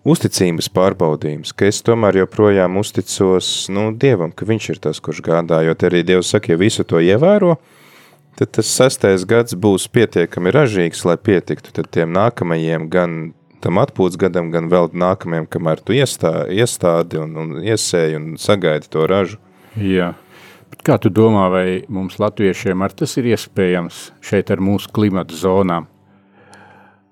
uzticības 0.09 0.71
pārbaudījums, 0.73 1.53
ka 1.53 1.68
es 1.68 1.83
tomēr 1.85 2.23
joprojām 2.23 2.79
uzticos 2.81 3.68
nu, 3.75 3.90
Dievam, 3.92 4.33
ka 4.33 4.49
viņš 4.49 4.71
ir 4.73 4.81
tas, 4.88 5.03
kurš 5.05 5.21
gādā, 5.27 5.61
jo 5.66 5.77
arī 5.90 6.05
Dievs 6.07 6.33
saka, 6.33 6.55
ja 6.55 6.61
visu 6.61 6.87
to 6.88 7.03
ievēro, 7.05 7.59
tad 8.40 8.55
tas 8.57 8.71
sastais 8.73 9.27
gads 9.29 9.59
būs 9.59 9.88
pietiekami 9.92 10.55
ražīgs, 10.55 11.05
lai 11.05 11.18
pietiktu 11.21 11.75
tad 11.77 11.90
tiem 11.92 12.14
nākamajiem 12.16 12.88
gan 12.88 13.18
tam 13.64 13.81
atpūtas 13.83 14.18
gadam, 14.21 14.53
gan 14.55 14.71
vēl 14.73 14.90
nākamajam, 14.94 15.49
kamēr 15.51 15.83
tu 15.83 15.97
iestā, 15.97 16.47
iestādi 16.53 17.21
un, 17.23 17.37
un 17.42 17.59
iesēji 17.62 18.18
un 18.18 18.33
sagaidi 18.40 18.90
to 18.92 19.07
ražu. 19.11 19.38
Jā. 19.79 20.12
Bet 20.68 20.83
kā 20.85 20.99
tu 21.01 21.11
domā, 21.12 21.47
vai 21.53 21.66
mums 21.88 22.18
latviešiem 22.21 22.83
ar 22.85 22.92
tas 22.97 23.16
ir 23.21 23.31
iespējams 23.33 24.09
šeit 24.25 24.53
ar 24.53 24.62
mūsu 24.64 24.92
klimata 24.94 25.37
zonām? 25.37 25.88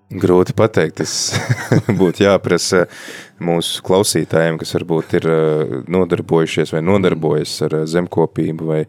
Grūti 0.07 0.55
pateikt, 0.55 1.01
tas 1.01 1.13
būtu 2.01 2.23
jāprasa 2.23 2.85
mūsu 3.43 3.83
klausītājiem, 3.87 4.59
kas 4.61 4.77
varbūt 4.77 5.17
ir 5.19 5.25
eh, 5.27 5.73
nodarbojušies 5.91 6.71
vai 6.77 6.83
nodarbojas 6.87 7.57
ar 7.67 7.81
eh, 7.81 7.87
zemkopību, 7.91 8.69
vai, 8.71 8.85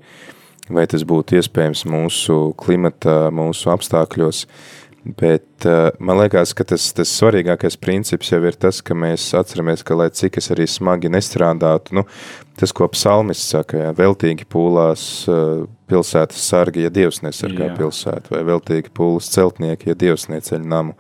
vai 0.70 0.86
tas 0.90 1.02
būtu 1.08 1.40
iespējams 1.40 1.88
mūsu 1.90 2.38
klimata, 2.60 3.32
mūsu 3.34 3.74
apstākļos. 3.74 4.44
Bet 5.16 5.66
uh, 5.66 5.88
man 6.04 6.18
liekas, 6.20 6.52
ka 6.58 6.66
tas, 6.68 6.90
tas 6.96 7.12
svarīgākais 7.16 7.78
princips 7.80 8.32
jau 8.34 8.42
ir 8.44 8.58
tas, 8.60 8.82
ka 8.84 8.96
mēs 8.98 9.30
atceramies, 9.38 9.84
ka 9.88 9.96
lai 9.96 10.10
cik 10.12 10.40
es 10.42 10.50
arī 10.52 10.66
smagi 10.68 11.12
nestrādātu, 11.14 11.96
nu, 11.96 12.04
tas, 12.60 12.74
ko 12.76 12.90
psalmists 12.92 13.54
saka, 13.54 13.78
jā, 13.86 13.94
veltīgi 13.96 14.48
pūlās 14.52 15.06
uh, 15.32 15.64
pilsētas 15.88 16.44
sargi, 16.50 16.84
ja 16.84 16.92
Dievs 16.92 17.22
nesargā 17.24 17.70
jā. 17.70 17.76
pilsētu, 17.78 18.34
vai 18.36 18.44
veltīgi 18.50 18.92
pūlas 18.98 19.30
celtnieki, 19.32 19.94
ja 19.94 20.00
Dievs 20.02 20.28
neceļ 20.34 20.66
namu. 20.68 20.98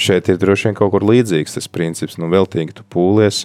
Šeit 0.00 0.30
ir 0.32 0.38
droši 0.40 0.70
vien 0.70 0.78
kaut 0.78 0.94
kur 0.94 1.04
līdzīgs 1.04 1.58
tas 1.58 1.68
princips, 1.68 2.16
nu, 2.22 2.30
veltīgi 2.32 2.78
tu 2.78 2.86
pūlies, 2.94 3.42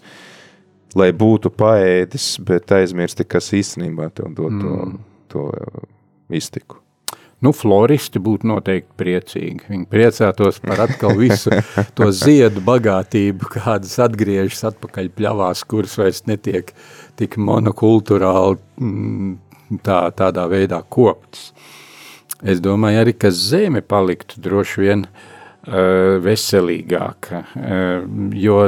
lai 0.96 1.10
būtu 1.12 1.52
paēdis, 1.52 2.38
bet 2.48 2.72
aizmirsti, 2.78 3.28
kas 3.28 3.52
īstenībā 3.58 4.14
tev 4.16 4.32
dod 4.38 4.56
mm. 4.56 4.96
to, 5.34 5.50
to 5.52 6.40
iztiku. 6.40 6.80
Nu, 7.42 7.50
floristi 7.58 8.22
būtu 8.22 8.46
noteikti 8.52 8.94
priecīgi. 9.02 9.66
Viņi 9.72 9.88
priecātos 9.90 10.60
par 10.62 10.84
atkal 10.86 11.16
visu 11.18 11.50
to 11.98 12.12
ziedu 12.14 12.62
bagātību, 12.66 13.50
kādas 13.56 13.98
atgriežas 14.06 14.62
atpakaļ 14.70 15.10
pļavās, 15.18 15.64
kuras 15.66 15.98
vairs 15.98 16.22
netiek 16.30 16.70
tik 17.18 17.40
monokulturāli 17.42 18.60
mm, 18.78 19.32
tā, 19.82 20.04
tādā 20.18 20.46
veidā 20.52 20.84
koptas. 20.94 21.50
Es 22.42 22.62
domāju 22.62 23.02
arī, 23.02 23.16
ka 23.18 23.34
zeme 23.34 23.82
paliktu 23.82 24.42
droši 24.42 24.86
vien 24.86 25.06
uh, 25.10 26.22
veselīgāka, 26.22 27.42
uh, 27.58 28.06
jo 28.38 28.68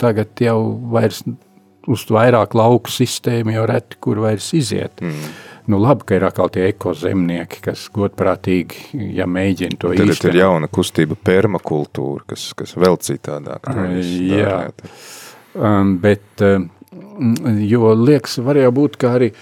tagad 0.00 0.40
jau 0.40 0.60
vairs 0.92 1.20
uz 1.86 2.06
vairāk 2.10 2.56
lauku 2.56 2.90
sistēmu 2.90 3.58
jau 3.58 3.68
reti, 3.68 4.00
kur 4.00 4.24
vairs 4.24 4.54
iziet. 4.56 5.04
Mm 5.04 5.44
Nu, 5.66 5.80
labi, 5.82 6.04
ka 6.06 6.14
ir 6.14 6.24
atkal 6.28 6.50
tie 6.54 6.68
ekozemnieki, 6.70 7.58
kas 7.64 7.88
godprātīgi, 7.94 9.00
ja 9.16 9.26
mēģina 9.26 9.78
to 9.82 9.90
Tagad 9.90 10.12
īstenot. 10.12 10.28
ir 10.30 10.40
jauna 10.44 10.68
kustība 10.70 11.16
permakultūra, 11.18 12.22
kas, 12.30 12.52
kas 12.54 12.76
vēl 12.78 12.98
citādāk. 13.02 13.66
Jā. 14.30 14.60
Um, 15.56 15.96
bet, 16.02 16.22
um, 16.44 16.68
jo 17.66 17.90
liekas, 17.98 18.36
var 18.46 18.60
jau 18.60 18.70
būt, 18.76 18.98
ka 19.02 19.16
arī 19.18 19.32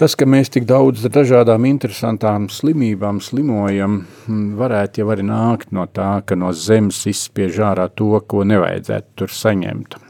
tas, 0.00 0.16
ka 0.18 0.26
mēs 0.26 0.50
tik 0.50 0.66
daudz 0.66 1.04
dažādām 1.06 1.68
interesantām 1.68 2.48
slimībām 2.50 3.20
slimojam, 3.22 4.00
mm, 4.26 4.56
varētu 4.58 5.04
jau 5.04 5.12
arī 5.14 5.28
nākt 5.28 5.70
no 5.70 5.86
tā, 5.86 6.24
ka 6.26 6.34
no 6.34 6.50
zemes 6.50 7.04
izspiež 7.06 7.60
ārā 7.70 7.86
to, 7.94 8.16
ko 8.26 8.42
nevajadzētu 8.48 9.14
tur 9.14 9.30
saņemt. 9.30 10.00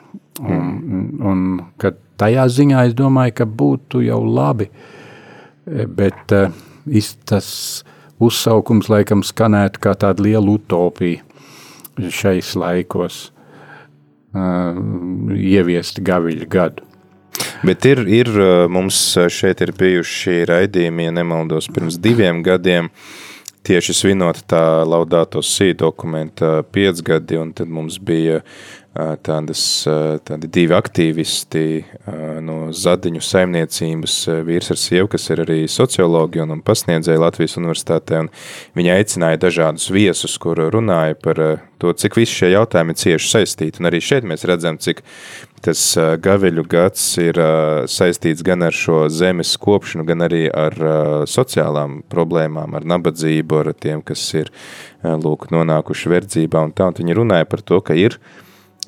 Un, 0.41 0.57
un, 0.57 1.05
un 1.29 1.45
ka 1.77 1.93
tajā 2.17 2.49
ziņā 2.49 2.89
es 2.89 2.97
domāju, 2.97 3.37
ka 3.43 3.45
būtu 3.45 4.01
jau 4.07 4.23
labi, 4.25 4.71
eh, 4.73 4.99
bet 5.67 6.35
uh, 6.35 6.53
tas 7.29 7.49
uzsaukums 8.23 8.91
laikam 8.93 9.23
skanētu 9.27 9.83
kā 9.83 9.95
tāda 9.99 10.25
liela 10.25 10.57
utopija 10.57 11.23
šais 12.13 12.55
laikos 12.59 13.25
uh, 14.35 14.79
ieviest 15.37 16.03
gaviļu 16.05 16.49
gadu. 16.51 16.89
Bet 17.63 17.87
ir, 17.87 18.03
ir 18.11 18.31
uh, 18.35 18.69
mums 18.71 18.99
šeit 19.31 19.63
ir 19.63 19.75
bijuši 19.79 20.43
raidījumi, 20.51 21.09
ja 21.09 21.15
nemaldos, 21.15 21.71
pirms 21.73 21.99
diviem 22.03 22.43
gadiem, 22.43 22.91
tieši 23.67 23.95
svinot 23.95 24.43
tā 24.51 24.83
laudāto 24.89 25.43
sī 25.47 25.71
dokumenta 25.79 26.63
piecgadi, 26.75 27.39
un 27.39 27.53
tad 27.55 27.71
mums 27.71 28.01
bija 28.03 28.41
tādas, 28.95 29.63
uh, 29.89 30.19
tādi 30.25 30.51
divi 30.53 30.75
aktīvisti 30.77 31.65
no 32.45 32.57
Zadiņu 32.77 33.23
saimniecības 33.25 34.17
vīrs 34.47 34.73
ar 34.75 34.81
sievu, 34.81 35.11
kas 35.15 35.29
ir 35.33 35.43
arī 35.45 35.61
sociologi 35.71 36.43
un, 36.43 36.57
un 36.57 36.65
pasniedzēja 36.65 37.23
Latvijas 37.23 37.57
universitātē, 37.61 38.25
un 38.25 38.31
viņi 38.79 38.93
aicināja 38.97 39.41
dažādus 39.47 39.89
viesus, 39.95 40.37
kur 40.43 40.61
runāja 40.75 41.17
par 41.23 41.41
to, 41.83 41.93
cik 41.97 42.19
visi 42.21 42.43
šie 42.43 42.53
jautājumi 42.53 42.99
cieši 42.99 43.33
saistīti, 43.37 43.81
un 43.81 43.91
arī 43.91 44.03
šeit 44.05 44.29
mēs 44.29 44.47
redzam, 44.49 44.79
cik 44.83 45.03
tas 45.63 45.81
gaviļu 46.23 46.65
gads 46.69 47.05
ir 47.23 47.39
saistīts 47.91 48.43
gan 48.47 48.67
ar 48.67 48.75
šo 48.77 49.05
zemes 49.13 49.55
kopšanu, 49.63 50.07
gan 50.09 50.27
arī 50.27 50.45
ar 50.51 50.75
sociālām 51.31 52.01
problēmām, 52.13 52.75
ar 52.79 52.87
nabadzību, 52.95 53.61
ar 53.63 53.73
tiem, 53.79 54.03
kas 54.05 54.25
ir 54.39 54.51
lūk, 55.03 55.49
nonākuši 55.55 56.17
verdzībā 56.17 56.67
un 56.67 56.75
tā. 56.75 56.91
Un 56.91 56.99
viņi 56.99 57.19
runāja 57.19 57.49
par 57.49 57.63
to, 57.67 57.79
ka 57.85 57.97
ir 57.99 58.19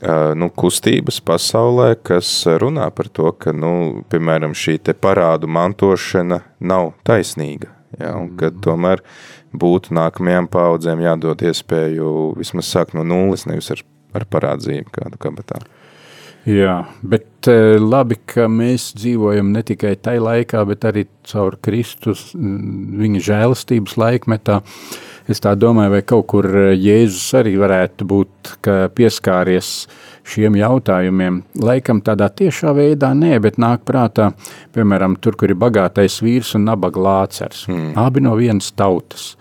nu, 0.02 0.50
kustības 0.50 1.20
pasaulē, 1.24 1.94
kas 2.02 2.30
runā 2.60 2.88
par 2.94 3.08
to, 3.14 3.30
ka, 3.38 3.54
nu, 3.54 4.02
piemēram, 4.10 4.56
šī 4.56 4.78
parādu 5.00 5.48
mantošana 5.50 6.42
nav 6.60 6.92
taisnīga. 7.06 7.70
Ja, 8.00 8.16
un 8.18 8.32
ka 8.34 8.50
tomēr 8.50 9.04
būtu 9.54 9.94
nākamajām 9.94 10.48
paudzēm 10.50 11.04
jādod 11.04 11.44
iespēju 11.46 12.34
vismaz 12.40 12.72
sākt 12.72 12.96
no 12.98 13.04
nulles, 13.06 13.46
nevis 13.46 13.70
ar, 13.70 13.84
ar 14.18 14.26
parādzību 14.26 14.90
kādu 14.98 15.20
kabatā. 15.22 15.62
Jā, 16.44 16.82
bet 17.00 17.48
labi, 17.80 18.18
ka 18.28 18.50
mēs 18.52 18.90
dzīvojam 18.98 19.54
ne 19.54 19.62
tikai 19.64 19.94
tajā 19.96 20.20
laikā, 20.20 20.64
bet 20.68 20.84
arī 20.84 21.06
caur 21.24 21.56
Kristus 21.64 22.32
viņa 22.34 23.22
žēlastības 23.30 23.96
laikmetā. 24.00 24.58
Es 25.30 25.40
tā 25.40 25.54
domāju, 25.56 25.94
vai 25.94 26.02
kaut 26.04 26.26
kur 26.28 26.48
eh, 26.50 26.72
Jēzus 26.76 27.30
arī 27.40 27.54
varētu 27.60 28.08
būt 28.08 28.54
pieskāries 28.96 29.70
šiem 30.28 30.56
jautājumiem. 30.58 31.42
Laikam 31.64 32.00
tādā 32.04 32.28
tiešā 32.32 32.74
veidā 32.76 33.12
nē, 33.16 33.38
bet 33.44 33.58
nāk 33.60 33.84
prātā, 33.88 34.30
piemēram, 34.76 35.18
tur, 35.20 35.36
kur 35.40 35.52
ir 35.52 35.60
bagātais 35.60 36.20
vīrs 36.24 36.54
un 36.58 36.66
nabaga 36.68 37.00
lācers. 37.06 37.66
Mm. 37.68 37.92
Abi 38.00 38.24
no 38.24 38.34
vienas 38.40 38.72
tautas. 38.76 39.34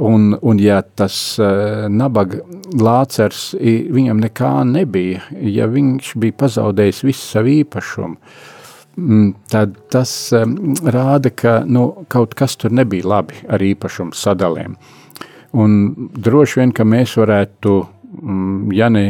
Un, 0.00 0.36
un 0.46 0.60
ja 0.62 0.78
tas 0.82 1.14
uh, 1.42 1.88
nabaga 1.90 2.38
lācers, 2.78 3.50
viņam 3.58 4.20
nekā 4.22 4.52
nebija, 4.68 5.24
ja 5.42 5.66
viņš 5.68 6.12
bija 6.22 6.36
pazaudējis 6.44 7.02
visu 7.08 7.24
savu 7.24 7.50
īpašumu, 7.56 8.14
mm, 8.94 9.26
tad 9.50 9.74
tas 9.90 10.12
um, 10.38 10.54
rāda, 10.86 11.34
ka 11.34 11.58
nu, 11.66 12.06
kaut 12.08 12.38
kas 12.38 12.54
tur 12.60 12.72
nebija 12.72 13.10
labi 13.16 13.42
ar 13.50 13.66
īpašumu 13.66 14.14
sadalēm. 14.16 14.78
Un 15.58 16.10
droši 16.14 16.60
vien, 16.60 16.72
ka 16.72 16.86
mēs 16.86 17.16
varētu, 17.18 17.76
mm, 18.20 18.72
ja 18.76 18.90
ne 18.92 19.04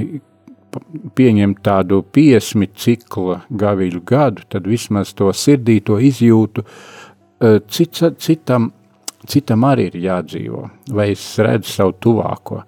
pieņemt 1.19 1.61
tādu 1.67 2.01
piesmi 2.15 2.71
cikla 2.79 3.43
gaviļu 3.51 4.03
gadu, 4.07 4.47
tad 4.49 4.69
vismaz 4.71 5.13
to 5.19 5.33
sirdī, 5.35 5.81
to 5.85 5.99
izjūtu 5.99 6.63
uh, 6.65 7.59
cits, 7.69 8.07
citam 8.23 8.71
citam 9.29 9.67
arī 9.69 9.91
ir 9.91 9.99
jādzīvo, 10.05 10.63
vai 10.95 11.11
es 11.15 11.25
redzu 11.43 11.75
savu 11.75 11.97
tuvāko. 12.01 12.63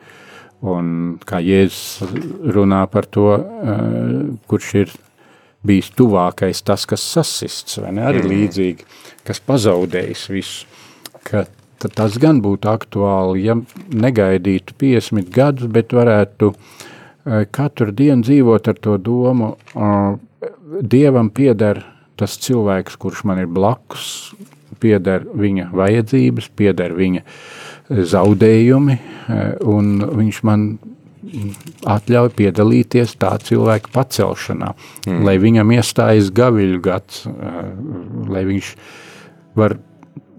Un 0.72 1.16
kā 1.26 1.40
Jēzus 1.42 2.12
runā 2.54 2.84
par 2.90 3.08
to, 3.10 3.30
uh, 3.34 4.12
kurš 4.50 4.68
ir 4.84 4.92
bijis 5.66 5.90
tuvākais, 5.98 6.62
tas, 6.66 6.84
kas 6.86 7.02
sasists, 7.02 7.80
vai 7.82 7.94
ne, 7.96 8.04
arī 8.06 8.22
mm. 8.22 8.30
līdzīgi, 8.34 8.86
kas 9.26 9.42
pazaudējis 9.46 10.28
visu, 10.30 10.70
ka 11.26 11.46
tas 11.90 12.18
gan 12.22 12.42
būtu 12.44 12.70
aktuāli, 12.70 13.46
ja 13.48 13.56
negaidītu 13.90 14.76
50 14.78 15.32
gadus, 15.34 15.70
bet 15.72 15.94
varētu 15.96 16.52
uh, 16.52 17.42
katru 17.50 17.92
dienu 17.94 18.22
dzīvot 18.26 18.68
ar 18.68 18.82
to 18.82 18.98
domu, 18.98 19.54
Dievam 20.82 21.28
pieder 21.28 21.82
tas 22.16 22.38
cilvēks, 22.40 22.96
kurš 23.00 23.26
man 23.28 23.42
ir 23.42 23.50
blakus, 23.50 24.32
pieder 24.82 25.26
viņa 25.26 25.68
vajadzības, 25.76 26.48
pieder 26.58 26.94
viņa 26.96 27.22
eh, 27.22 28.02
zaudējumi, 28.12 28.96
eh, 28.96 29.44
un 29.68 30.00
viņš 30.22 30.40
man 30.48 30.66
atļauj 31.88 32.32
piedalīties 32.36 33.14
tā 33.22 33.30
cilvēka 33.46 33.92
pacelšanā, 33.94 34.72
mm. 35.06 35.22
lai 35.24 35.36
viņam 35.40 35.70
iestājas 35.76 36.32
gaviļu 36.34 36.82
gads, 36.84 37.24
eh, 37.30 37.62
lai 38.32 38.44
viņš 38.48 38.74
var 39.58 39.76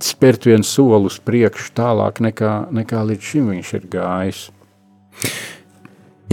spērt 0.03 0.47
vienu 0.49 0.67
soli 0.67 1.09
uz 1.09 1.19
priekšu 1.23 1.73
tālāk 1.77 2.21
nekā, 2.23 2.53
nekā 2.75 3.03
līdz 3.09 3.31
šim 3.31 3.49
viņš 3.53 3.73
ir 3.79 3.89
gājis. 3.95 4.45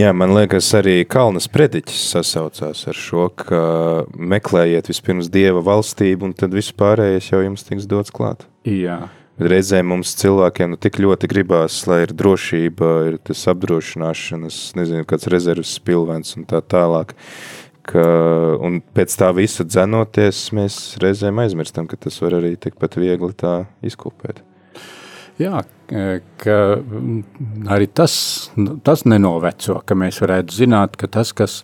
Jā, 0.00 0.14
man 0.16 0.32
liekas, 0.32 0.68
arī 0.78 1.02
Kalnas 1.04 1.48
prediķis 1.52 2.02
sasaucās 2.14 2.86
ar 2.88 2.96
šo, 2.96 3.26
ka 3.36 3.62
meklējiet 4.16 4.88
vispirms 4.88 5.28
Dieva 5.32 5.60
valstību, 5.66 6.30
un 6.30 6.36
tad 6.36 6.54
viss 6.56 6.72
pārējais 6.72 7.32
jau 7.32 7.42
jums 7.42 7.66
tiks 7.66 7.88
dots 7.90 8.14
klāt. 8.14 8.46
Jā. 8.64 9.02
Reizē 9.40 9.82
mums 9.84 10.12
cilvēkiem 10.20 10.74
nu, 10.74 10.78
tik 10.80 10.98
ļoti 11.00 11.28
gribās, 11.32 11.78
lai 11.88 12.02
ir 12.04 12.14
drošība, 12.16 12.88
ir 13.10 13.18
tas 13.24 13.42
apdrošināšanas, 13.52 14.58
nezinu, 14.76 15.06
kāds 15.08 15.28
rezerves 15.32 15.74
spilvens 15.80 16.36
un 16.36 16.44
tā 16.48 16.60
tālāk. 16.60 17.14
Ka, 17.90 18.02
un 18.62 18.78
pēc 18.94 19.16
tā 19.18 19.32
visa 19.34 19.64
dzenoties, 19.66 20.44
mēs 20.54 20.76
reizēm 21.02 21.40
aizmirstam, 21.42 21.88
ka 21.90 21.98
tas 21.98 22.20
var 22.22 22.36
arī 22.38 22.54
tikpat 22.60 22.94
viegli 23.00 23.34
tā 23.34 23.64
izkopēt. 23.86 24.44
Jā, 25.40 25.62
ka 26.42 26.56
arī 27.74 27.88
tas, 27.96 28.14
tas 28.86 29.06
nenoveco, 29.08 29.78
ka 29.82 29.96
mēs 29.98 30.20
varētu 30.22 30.54
zināt, 30.54 30.98
ka 31.00 31.08
tas, 31.10 31.32
kas, 31.34 31.62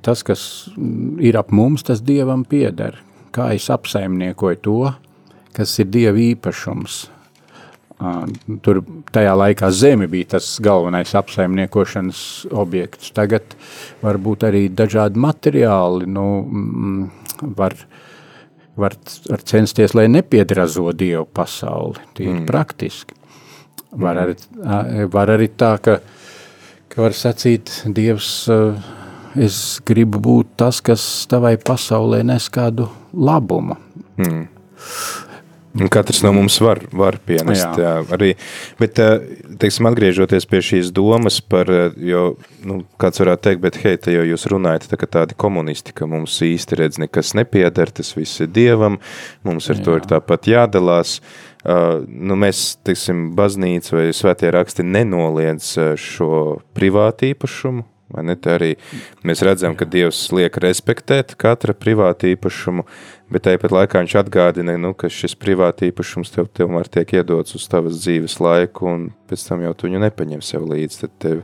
tas, 0.00 0.24
kas 0.26 0.44
ir 1.22 1.38
ap 1.38 1.52
mums, 1.54 1.84
tas 1.86 2.02
Dievam 2.02 2.46
pieder. 2.48 2.96
Kā 3.34 3.50
es 3.54 3.68
apsaimniekoju 3.70 4.60
to, 4.64 4.78
kas 5.54 5.76
ir 5.82 5.90
Dieva 5.92 6.18
īpašums. 6.32 7.04
Tur 8.64 8.82
tajā 9.14 9.34
laikā 9.38 9.70
zeme 9.72 10.08
bija 10.10 10.34
tas 10.36 10.48
galvenais 10.64 11.14
apsaimniekošanas 11.16 12.22
objekts. 12.52 13.12
Tagad 13.16 13.56
varbūt 14.04 14.48
arī 14.48 14.66
dažādi 14.68 15.20
materiāli, 15.22 16.08
nu, 16.10 16.26
var, 17.56 17.76
uh, 17.78 18.02
var, 18.76 18.96
var 19.28 19.42
censties, 19.42 19.94
lai 19.94 20.08
nepiedrazo 20.08 20.92
Dievu 20.92 21.26
pasauli, 21.32 22.02
tīri 22.16 22.40
mm. 22.40 22.46
praktiski. 22.48 23.16
Var, 23.94 24.18
mm. 24.18 24.22
arī, 24.24 25.06
var 25.12 25.32
arī 25.36 25.48
tā, 25.54 25.74
ka, 25.82 25.98
ka 26.90 27.04
var 27.04 27.14
sacīt, 27.16 27.70
Dievs, 27.94 28.30
es 29.34 29.60
gribu 29.86 30.20
būt 30.22 30.56
tas, 30.64 30.80
kas 30.84 31.04
tavai 31.30 31.54
pasaulē 31.60 32.22
nes 32.26 32.48
kādu 32.52 32.88
labumu. 33.14 33.78
Mm. 34.18 34.46
Katrs 35.74 36.22
no 36.22 36.30
mums 36.32 36.60
var, 36.62 36.78
var 36.94 37.16
pienest. 37.26 37.64
Jā. 37.66 37.82
Jā, 37.82 37.94
arī, 38.14 38.30
bet, 38.78 39.00
teiksim, 39.58 39.88
atgriežoties 39.90 40.46
pie 40.46 40.60
šīs 40.62 40.92
domas 40.94 41.40
par, 41.42 41.70
jo, 41.98 42.24
nu, 42.66 42.76
kāds 43.02 43.18
varētu 43.22 43.48
teikt, 43.48 43.62
bet, 43.64 43.78
hei, 43.82 43.96
te 43.98 44.14
jau 44.14 44.22
jūs 44.28 44.46
runājat 44.52 44.86
tā 44.92 44.98
kā 45.00 45.08
tādi 45.18 45.34
komunisti, 45.38 45.94
ka 45.96 46.06
mums 46.10 46.36
īsti 46.46 46.78
redz 46.78 47.00
nekas 47.02 47.34
nepieder, 47.34 47.90
tas 47.90 48.14
viss 48.14 48.44
ir 48.44 48.52
Dievam, 48.54 49.00
mums 49.42 49.66
ar 49.72 49.80
Jā. 49.80 49.86
to 49.88 49.96
ir 49.98 50.06
tāpat 50.14 50.46
jādalās. 50.52 51.18
Uh, 51.64 52.04
nu, 52.06 52.36
mēs, 52.38 52.76
teiksim, 52.84 53.30
baznīca 53.34 53.96
vai 53.96 54.06
svētie 54.14 54.52
raksti 54.54 54.84
nenoliedz 54.86 55.72
šo 55.98 56.30
privātu 56.76 57.32
īpašumu, 57.32 57.86
Vai 58.14 58.22
ne? 58.28 58.36
Te 58.38 58.52
arī 58.54 58.70
mēs 59.26 59.42
redzam, 59.46 59.74
ka 59.78 59.88
Dievs 59.88 60.28
liek 60.34 60.58
respektēt 60.62 61.34
katra 61.40 61.74
privāta 61.74 62.28
īpašumu, 62.30 62.84
bet 63.34 63.48
tāpat 63.48 63.74
laikā 63.74 64.04
viņš 64.04 64.16
atgādina, 64.22 64.76
nu, 64.80 64.94
ka 64.96 65.10
šis 65.10 65.34
privāti 65.40 65.90
īpašums 65.90 66.32
tev 66.34 66.48
tomēr 66.54 66.88
tiek 66.92 67.16
iedots 67.18 67.58
uz 67.58 67.66
tavas 67.70 67.98
dzīves 68.04 68.38
laiku, 68.42 68.86
un 68.88 69.06
pēc 69.30 69.48
tam 69.48 69.64
jau 69.66 69.74
tu 69.74 69.88
viņu 69.88 70.02
nepaņem 70.06 70.42
sev 70.44 70.66
līdzi. 70.70 71.10
Tev, 71.22 71.42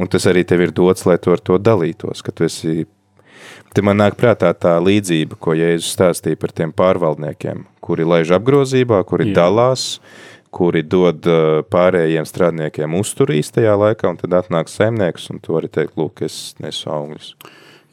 un 0.00 0.10
tas 0.12 0.26
arī 0.30 0.46
tev 0.48 0.64
ir 0.64 0.74
dots, 0.76 1.04
lai 1.08 1.18
tu 1.20 1.34
ar 1.34 1.42
to 1.44 1.60
dalītos, 1.60 2.24
ka 2.24 2.34
tu 2.34 2.48
esi 2.48 2.86
Te 3.76 3.82
man 3.84 3.98
nāk 4.00 4.16
prātā 4.16 4.48
tā 4.56 4.72
līdzība, 4.80 5.36
ko 5.36 5.52
Jēzus 5.52 5.92
stāstīja 5.92 6.38
par 6.40 6.54
tiem 6.56 6.72
pārvaldniekiem, 6.76 7.66
kuri 7.84 8.06
laiž 8.08 8.32
apgrozībā, 8.38 9.02
kuri 9.06 9.28
Jā. 9.28 9.42
dalās, 9.42 9.84
kuri 10.56 10.80
dod 10.80 11.28
uh, 11.28 11.60
pārējiem 11.68 12.24
strādniekiem 12.26 12.96
uzturu 12.96 13.36
īstajā 13.36 13.76
laikā, 13.76 14.08
un 14.08 14.20
tad 14.22 14.38
atnāk 14.40 14.72
saimnieks, 14.72 15.28
un 15.34 15.42
tu 15.44 15.58
vari 15.58 15.68
teikt, 15.68 15.98
lūk, 16.00 16.24
es 16.24 16.56
nesu 16.64 16.88
augļus. 16.88 17.34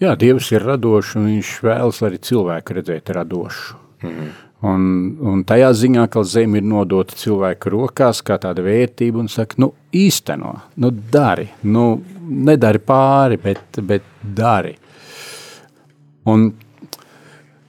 Jā, 0.01 0.15
Dievs 0.19 0.49
ir 0.51 0.65
radošs, 0.65 1.13
un 1.19 1.29
viņš 1.29 1.51
vēlas 1.63 2.01
arī 2.05 2.17
cilvēku 2.23 2.79
redzēt 2.79 3.11
radošu. 3.13 3.77
Mm. 4.03 4.31
Un, 4.63 4.83
un 5.27 5.41
tajā 5.43 5.73
ziņā, 5.75 6.05
ka 6.07 6.21
zeme 6.23 6.61
ir 6.61 6.67
nodota 6.67 7.17
cilvēku 7.19 7.71
rokās 7.73 8.21
kā 8.23 8.37
tāda 8.39 8.63
vērtība 8.63 9.19
un 9.19 9.27
saka, 9.31 9.59
nu 9.59 9.73
īsteno, 9.91 10.53
nu 10.79 10.91
dari, 11.11 11.49
nu 11.67 11.97
nedari 12.23 12.79
pāri, 12.79 13.39
bet, 13.43 13.81
bet 13.83 14.07
dari. 14.23 14.71
Un, 16.31 16.47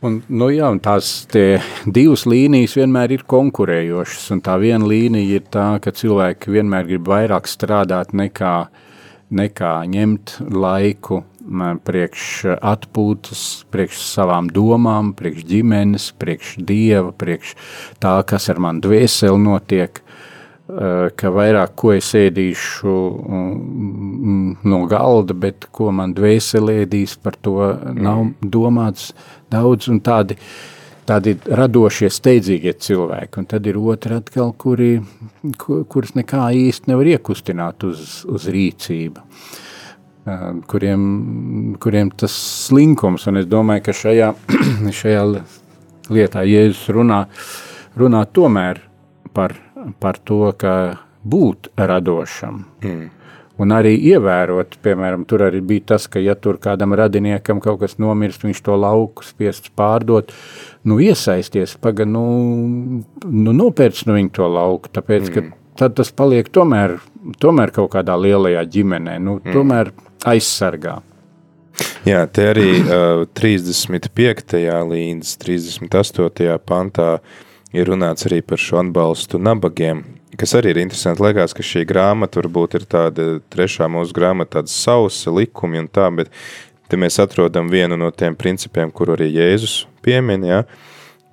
un, 0.06 0.20
nu 0.30 0.50
jā, 0.54 0.70
un 0.70 0.78
tās 0.84 1.10
divas 1.34 2.28
līnijas 2.30 2.78
vienmēr 2.78 3.16
ir 3.18 3.26
konkurējošas, 3.26 4.30
un 4.36 4.44
tā 4.46 4.54
viena 4.62 4.86
līnija 4.86 5.40
ir 5.40 5.50
tā, 5.50 5.66
ka 5.82 5.90
cilvēki 5.90 6.54
vienmēr 6.54 6.86
grib 6.92 7.10
vairāk 7.10 7.50
strādāt 7.50 8.14
nekā, 8.14 8.54
nekā 9.34 9.76
ņemt 9.90 10.38
laiku 10.54 11.24
priekš 11.84 12.57
atpūtas, 12.57 13.64
priekš 13.72 14.01
savām 14.09 14.49
domām, 14.53 15.12
priekš 15.16 15.45
ģimenes, 15.49 16.11
priekš 16.18 16.57
dieva, 16.64 17.12
priekš 17.12 17.55
tā, 18.01 18.16
kas 18.26 18.49
ar 18.53 18.61
manu 18.64 18.84
dvēseli 18.86 19.40
notiek, 19.45 20.01
ka 20.64 21.30
vairāk 21.36 21.74
ko 21.76 21.92
es 21.92 22.09
ēdīšu 22.16 22.95
no 24.64 24.78
galda, 24.88 25.36
bet 25.36 25.68
ko 25.72 25.90
man 25.92 26.14
dvēseli 26.16 26.80
ēdīs, 26.84 27.18
par 27.20 27.36
to 27.36 27.59
nav 27.92 28.30
domāts 28.40 29.12
daudz 29.53 29.90
un 29.92 30.01
tādi, 30.01 30.38
tādi 31.05 31.36
radošie, 31.45 32.09
steidzīgie 32.09 32.72
cilvēki, 32.80 33.42
un 33.42 33.51
tad 33.53 33.68
ir 33.68 33.76
otri 33.76 34.16
atkal, 34.16 34.55
kuri, 34.57 34.97
kurus 35.61 36.16
nekā 36.16 36.49
īsti 36.57 36.88
nevar 36.88 37.12
iekustināt 37.18 37.84
uz, 37.84 38.24
uz 38.24 38.49
rīcību. 38.49 39.20
Uh, 39.20 39.61
kuriem, 40.70 41.04
kuriem 41.80 42.10
tas 42.16 42.34
slinkums, 42.68 43.26
un 43.28 43.42
es 43.42 43.48
domāju, 43.50 43.84
ka 43.88 43.96
šajā, 43.96 44.30
šajā 45.00 45.24
lietā 46.12 46.44
Jēzus 46.48 46.86
runā, 46.96 47.24
runā 47.98 48.24
tomēr 48.32 48.80
par, 49.36 49.56
par 50.00 50.20
to, 50.24 50.46
ka 50.58 50.74
būt 51.24 51.72
radošam. 51.76 52.64
Mm. 52.84 53.04
Un 53.62 53.70
arī 53.70 53.92
ievērot, 54.10 54.80
piemēram, 54.82 55.22
tur 55.30 55.44
arī 55.46 55.60
bija 55.62 55.92
tas, 55.92 56.08
ka, 56.10 56.18
ja 56.18 56.34
tur 56.34 56.56
kādam 56.58 56.96
radiniekam 56.98 57.60
kaut 57.62 57.84
kas 57.84 58.00
nomirst, 58.02 58.42
viņš 58.42 58.62
to 58.66 58.74
lauku 58.80 59.22
spiests 59.22 59.70
pārdot, 59.78 60.32
nu, 60.90 60.98
iesaisties, 60.98 61.76
paga, 61.78 62.06
nu, 62.08 62.24
nu 63.24 63.54
nopērts 63.54 64.08
no 64.08 64.16
viņa 64.18 64.34
to 64.34 64.48
lauku, 64.50 64.90
tāpēc, 64.96 65.28
mm. 65.30 65.36
ka 65.36 65.78
tad 65.78 65.94
tas 66.00 66.10
paliek 66.10 66.50
tomēr, 66.50 66.96
tomēr 67.42 67.70
kaut 67.76 67.92
kādā 67.94 68.18
lielajā 68.18 68.66
ģimenē, 68.74 69.20
nu, 69.22 69.38
mm. 69.38 69.54
tomēr 69.54 69.92
aizsargā. 70.24 71.00
Jā, 72.06 72.22
te 72.30 72.44
arī 72.52 72.68
uh, 72.84 73.24
35. 73.34 74.60
līdz 74.90 75.32
38. 75.42 76.58
pantā 76.62 77.08
ir 77.74 77.88
runāts 77.90 78.28
arī 78.28 78.42
par 78.46 78.60
šo 78.60 78.78
atbalstu 78.82 79.40
nabagiem, 79.42 80.04
kas 80.38 80.54
arī 80.58 80.74
ir 80.74 80.82
interesanti. 80.84 81.24
Liekas, 81.24 81.56
ka 81.56 81.66
šī 81.66 81.82
grāmata 81.88 82.42
varbūt 82.42 82.78
ir 82.78 82.86
tāda 82.86 83.26
trešā 83.50 83.88
mūsu 83.90 84.14
grāmata, 84.14 84.60
tāda 84.60 84.70
sausa 84.70 85.34
likumi 85.34 85.82
un 85.82 85.90
tā, 85.90 86.06
bet 86.14 86.30
te 86.88 87.00
mēs 87.00 87.18
atrodam 87.22 87.72
vienu 87.72 87.98
no 87.98 88.12
tiem 88.14 88.36
principiem, 88.38 88.92
kur 88.94 89.16
arī 89.16 89.32
Jēzus 89.32 89.80
piemin, 90.04 90.46
ja, 90.46 90.62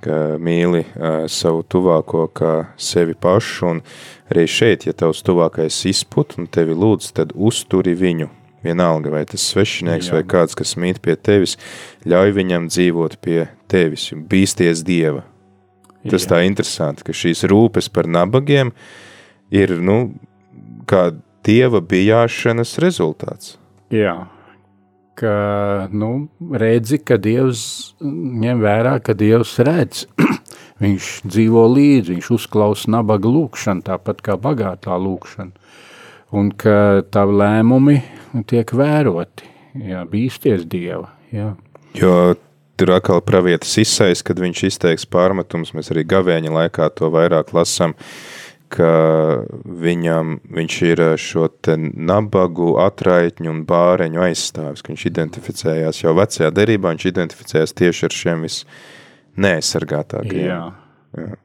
ka 0.02 0.40
mīli 0.42 0.82
uh, 0.88 1.28
savu 1.30 1.62
tuvāko 1.70 2.26
kā 2.34 2.56
sevi 2.82 3.14
pašu, 3.14 3.76
un 3.76 3.86
arī 4.34 4.48
šeit, 4.50 4.88
ja 4.90 4.98
tavs 4.98 5.22
tuvākais 5.28 5.84
izput 5.92 6.40
un 6.42 6.50
tevi 6.50 6.74
lūdz, 6.74 7.12
tad 7.20 7.36
uzturi 7.38 7.94
viņu, 8.00 8.32
Vienalga, 8.62 9.10
vai 9.10 9.24
tas 9.26 9.44
svešinieks 9.50 10.12
Jā. 10.12 10.20
vai 10.20 10.24
kāds, 10.30 10.54
kas 10.58 10.76
mīt 10.78 11.02
pie 11.02 11.16
tevis, 11.18 11.56
ļauj 12.06 12.36
viņam 12.38 12.68
dzīvot 12.70 13.18
pie 13.26 13.48
tevis, 13.72 14.12
bīsties 14.14 14.84
Dieva. 14.86 15.24
Tas 16.06 16.26
Jā. 16.26 16.34
tā 16.34 16.42
interesanti, 16.46 17.06
ka 17.06 17.16
šīs 17.16 17.46
rūpes 17.50 17.90
par 17.94 18.10
nabagiem 18.10 18.74
ir, 19.54 19.74
nu, 19.82 20.14
kā 20.90 21.10
Dieva 21.46 21.82
bijāšanas 21.82 22.76
rezultāts. 22.82 23.56
Jā, 23.90 24.30
ka, 25.18 25.34
nu, 25.90 26.30
redzi, 26.54 27.00
ka 27.02 27.18
Dievs 27.22 27.96
ņem 28.02 28.62
vērā, 28.62 29.00
ka 29.02 29.18
Dievs 29.18 29.56
redz, 29.66 30.06
viņš 30.84 31.10
dzīvo 31.26 31.66
līdzi, 31.74 32.14
viņš 32.14 32.30
uzklausa 32.38 32.94
nabaga 32.94 33.30
lūkšanu, 33.30 33.86
tāpat 33.90 34.22
kā 34.26 34.38
bagātā 34.42 35.02
lūkšana 35.02 35.58
un 36.38 36.52
ka 36.56 37.02
tavi 37.12 37.36
lēmumi 37.42 37.98
tiek 38.50 38.72
vēroti, 38.78 39.50
jā, 39.90 40.06
bīsties 40.10 40.66
Dieva. 40.70 41.12
Jā. 41.32 41.54
Jo 41.98 42.16
tur 42.80 42.96
atkal 42.96 43.22
pravietis 43.22 43.76
izsais, 43.84 44.24
kad 44.26 44.40
viņš 44.42 44.64
izteiks 44.72 45.06
pārmetums, 45.10 45.74
mēs 45.78 45.92
arī 45.94 46.06
gavēņa 46.10 46.54
laikā 46.56 46.88
to 46.98 47.12
vairāk 47.14 47.52
lasam, 47.54 47.94
ka 48.72 48.88
viņam, 49.66 50.38
viņš 50.56 50.78
ir 50.88 51.04
šo 51.20 51.50
te 51.62 51.76
nabagu, 51.78 52.72
atraitņu 52.82 53.52
un 53.52 53.62
bāreņu 53.68 54.24
aizstāvis, 54.26 54.82
ka 54.82 54.94
viņš 54.94 55.06
identificējās 55.12 56.02
jau 56.06 56.16
vecajā 56.18 56.50
derībā, 56.56 56.96
viņš 56.96 57.08
identificējās 57.12 57.76
tieši 57.78 58.08
ar 58.08 58.18
šiem 58.22 58.46
vis 58.48 58.62
neaizsargātākajiem. 59.42 60.48
Jā. 60.48 60.62
Jā. 61.20 61.36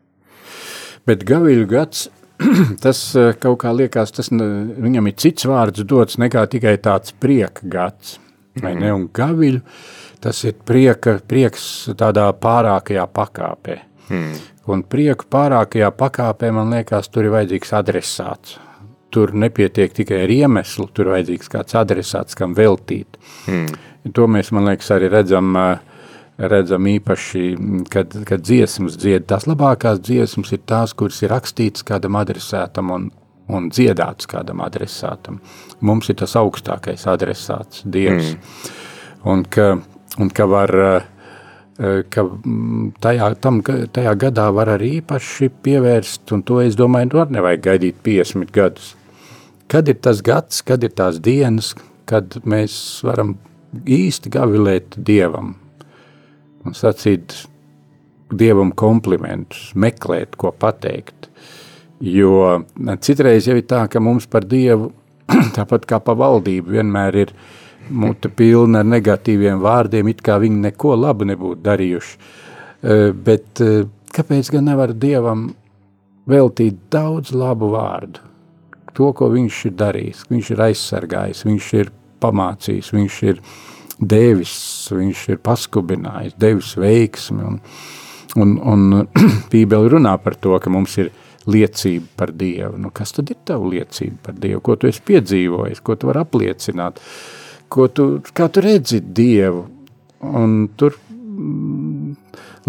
Bet 1.06 1.26
gaviļu 1.26 1.66
gads 1.70 2.06
tas 2.84 3.00
eh, 3.16 3.32
kaut 3.40 3.60
kā 3.62 3.72
liekas, 3.76 4.12
tas 4.16 4.30
viņam 4.32 5.08
ir 5.10 5.16
cits 5.20 5.48
vārds 5.48 5.84
dots 5.88 6.18
nekā 6.20 6.46
tikai 6.52 6.76
tāds 6.82 7.14
prieka 7.20 7.68
gads, 7.72 8.18
vai 8.60 8.74
mm. 8.74 8.82
ne, 8.82 8.92
un 8.92 9.08
gaviļu, 9.14 9.62
tas 10.24 10.42
ir 10.48 10.56
prieka, 10.68 11.18
prieks 11.28 11.88
tādā 11.98 12.28
pārākajā 12.40 13.06
pakāpē. 13.14 13.80
Mm. 14.10 14.36
Un 14.72 14.82
prieku 14.86 15.28
pārākajā 15.30 15.90
pakāpē, 15.94 16.52
man 16.54 16.72
liekas, 16.74 17.10
tur 17.12 17.26
ir 17.26 17.34
vajadzīgs 17.34 17.74
adresāts. 17.78 18.56
Tur 19.14 19.32
nepietiek 19.38 19.92
tikai 19.94 20.24
ar 20.24 20.32
iemeslu, 20.32 20.88
tur 20.92 21.12
vajadzīgs 21.14 21.50
kāds 21.50 21.76
adresāts, 21.78 22.36
kam 22.38 22.56
veltīt. 22.58 23.18
Mm. 23.50 23.68
To 24.14 24.26
mēs, 24.30 24.50
man 24.54 24.66
liekas, 24.68 24.90
arī 24.94 25.08
redzam 25.10 25.54
uh, 25.58 25.95
redzam 26.38 26.86
īpaši, 26.90 27.44
kad, 27.92 28.12
kad 28.28 28.44
dziesmas 28.44 28.98
dzied. 29.00 29.26
Tās 29.30 29.46
labākās 29.48 30.00
dziesmas 30.04 30.52
ir 30.52 30.62
tās, 30.68 30.92
kuras 30.96 31.22
ir 31.24 31.32
rakstītas 31.32 31.86
kādam 31.86 32.18
adresētam 32.20 32.92
un, 32.92 33.08
un 33.48 33.70
dziedātas 33.72 34.28
kādam 34.30 34.60
adresātam. 34.64 35.40
Mums 35.80 36.10
ir 36.12 36.20
tas 36.20 36.36
augstākais 36.38 37.06
adresāts, 37.10 37.84
Dievs. 37.84 38.34
Mm. 38.34 38.74
Un, 39.26 39.44
ka, 39.50 39.70
un 40.20 40.30
ka 40.30 40.46
var, 40.50 40.72
ka 42.12 42.26
tajā, 43.02 43.32
tam, 43.42 43.62
tajā 43.64 44.14
gadā 44.20 44.46
var 44.54 44.74
arī 44.76 44.98
īpaši 45.00 45.50
pievērst, 45.64 46.28
un 46.36 46.44
to 46.46 46.60
es 46.62 46.78
domāju, 46.78 47.14
nu 47.14 47.26
nevajag 47.40 47.66
gaidīt 47.70 48.00
50 48.06 48.54
gadus. 48.54 48.94
Kad 49.66 49.88
ir 49.90 49.98
tas 49.98 50.20
gads, 50.22 50.60
kad 50.62 50.84
ir 50.86 50.92
tās 50.94 51.18
dienas, 51.18 51.72
kad 52.06 52.38
mēs 52.46 52.76
varam 53.02 53.34
īsti 53.74 54.30
gavilēt 54.30 54.94
Dievam, 54.94 55.56
un 56.66 56.74
sacīt 56.74 57.34
dievam 58.34 58.72
komplimentus, 58.74 59.70
meklēt, 59.78 60.36
ko 60.38 60.52
pateikt. 60.52 61.28
Jo 62.02 62.62
citreiz 63.00 63.46
jau 63.48 63.56
ir 63.56 63.66
tā, 63.70 63.86
ka 63.90 64.02
mums 64.02 64.26
par 64.30 64.44
dievu, 64.48 64.90
tāpat 65.56 65.86
kā 65.88 66.00
pa 66.02 66.16
valdību, 66.18 66.74
vienmēr 66.76 67.20
ir 67.22 67.34
muta 67.88 68.28
pilna 68.28 68.82
ar 68.82 68.88
negatīviem 68.90 69.62
vārdiem, 69.62 70.10
it 70.10 70.22
kā 70.26 70.40
viņi 70.42 70.64
neko 70.66 70.96
labu 70.98 71.28
nebūtu 71.28 71.62
darījuši. 71.64 72.16
E, 72.16 72.96
bet 73.14 73.62
e, 73.62 73.86
kāpēc 74.12 74.50
gan 74.56 74.66
nevar 74.68 74.92
dievam 74.92 75.48
veltīt 76.28 76.82
daudz 76.92 77.32
labu 77.34 77.70
vārdu? 77.76 78.24
To, 78.96 79.12
ko 79.12 79.28
viņš 79.30 79.62
ir 79.68 79.78
darījis, 79.78 80.26
viņš 80.32 80.52
ir 80.54 80.66
aizsargājis, 80.66 81.44
viņš 81.46 81.72
ir 81.78 81.90
pamācījis, 82.24 82.92
viņš 82.96 83.16
ir 83.28 83.40
uh, 83.40 83.75
devis, 84.00 84.56
viņš 84.92 85.22
ir 85.32 85.42
paskubinājis, 85.44 86.36
devis 86.40 86.74
veiksmi. 86.80 87.46
Un, 87.46 87.60
un, 88.36 88.56
un 88.60 89.06
Bībeli 89.52 89.92
runā 89.96 90.16
par 90.22 90.36
to, 90.40 90.56
ka 90.62 90.72
mums 90.72 90.98
ir 91.02 91.12
liecība 91.46 92.06
par 92.18 92.32
Dievu. 92.34 92.76
Nu, 92.80 92.90
kas 92.94 93.14
tad 93.16 93.30
ir 93.32 93.38
tava 93.46 93.70
liecība 93.70 94.28
par 94.28 94.38
Dievu? 94.42 94.62
Ko 94.66 94.76
tu 94.80 94.90
esi 94.90 95.04
piedzīvojis, 95.06 95.82
ko 95.86 95.96
tu 95.96 96.10
vari 96.10 96.22
apliecināt? 96.24 97.00
Ko 97.72 97.88
tu, 97.90 98.08
kā 98.36 98.50
tu 98.52 98.62
redzi 98.64 99.00
Dievu? 99.00 99.64
Un 100.26 100.58
tur 100.78 100.96
mm, 100.96 102.16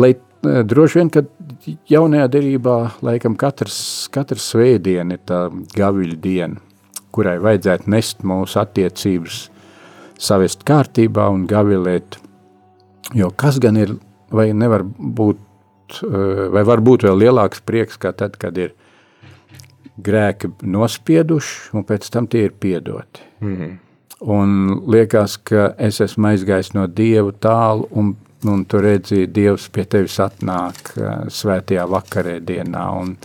lai 0.01 0.13
uh, 0.13 0.61
droši 0.67 1.01
vien, 1.01 1.11
kad 1.13 1.29
jaunajā 1.89 2.29
derībā 2.31 2.77
laikam 3.05 3.35
katrs, 3.39 4.07
katrs 4.13 4.51
svētdiena 4.53 5.17
ir 5.17 5.23
tā 5.27 5.47
gaviļa 5.75 6.17
diena, 6.23 6.61
kurai 7.15 7.37
vajadzētu 7.43 7.91
nest 7.91 8.23
mūsu 8.27 8.59
attiecības, 8.61 9.47
savest 10.17 10.65
kārtībā 10.67 11.27
un 11.33 11.45
gavilēt. 11.49 12.19
Jo 13.15 13.31
kas 13.31 13.59
gan 13.63 13.77
ir, 13.79 13.95
vai 14.33 14.49
nevar 14.53 14.83
būt, 14.83 16.01
vai 16.51 16.63
var 16.67 16.83
būt 16.83 17.07
vēl 17.07 17.23
lielāks 17.23 17.63
prieks, 17.63 17.97
kā 18.01 18.11
tad, 18.11 18.35
kad 18.41 18.57
ir 18.57 18.73
grēki 20.03 20.51
nospieduši, 20.61 21.73
un 21.77 21.85
pēc 21.87 22.09
tam 22.13 22.27
tie 22.27 22.47
ir 22.47 22.55
piedoti. 22.59 23.21
Mm 23.41 23.55
-hmm. 23.55 23.75
Un 24.19 24.81
liekas, 24.87 25.37
ka 25.37 25.73
es 25.77 26.01
esmu 26.01 26.27
aizgājis 26.27 26.73
no 26.73 26.87
Dieva 26.87 27.31
tālu, 27.31 27.87
un, 27.91 28.15
un 28.45 28.65
tu 28.65 28.81
redzi, 28.81 29.27
Dievs 29.27 29.69
pie 29.69 29.85
tevis 29.85 30.17
atnāk 30.19 30.93
svētajā 31.29 31.85
vakarē 31.89 32.39
dienā, 32.39 32.85
un, 33.01 33.17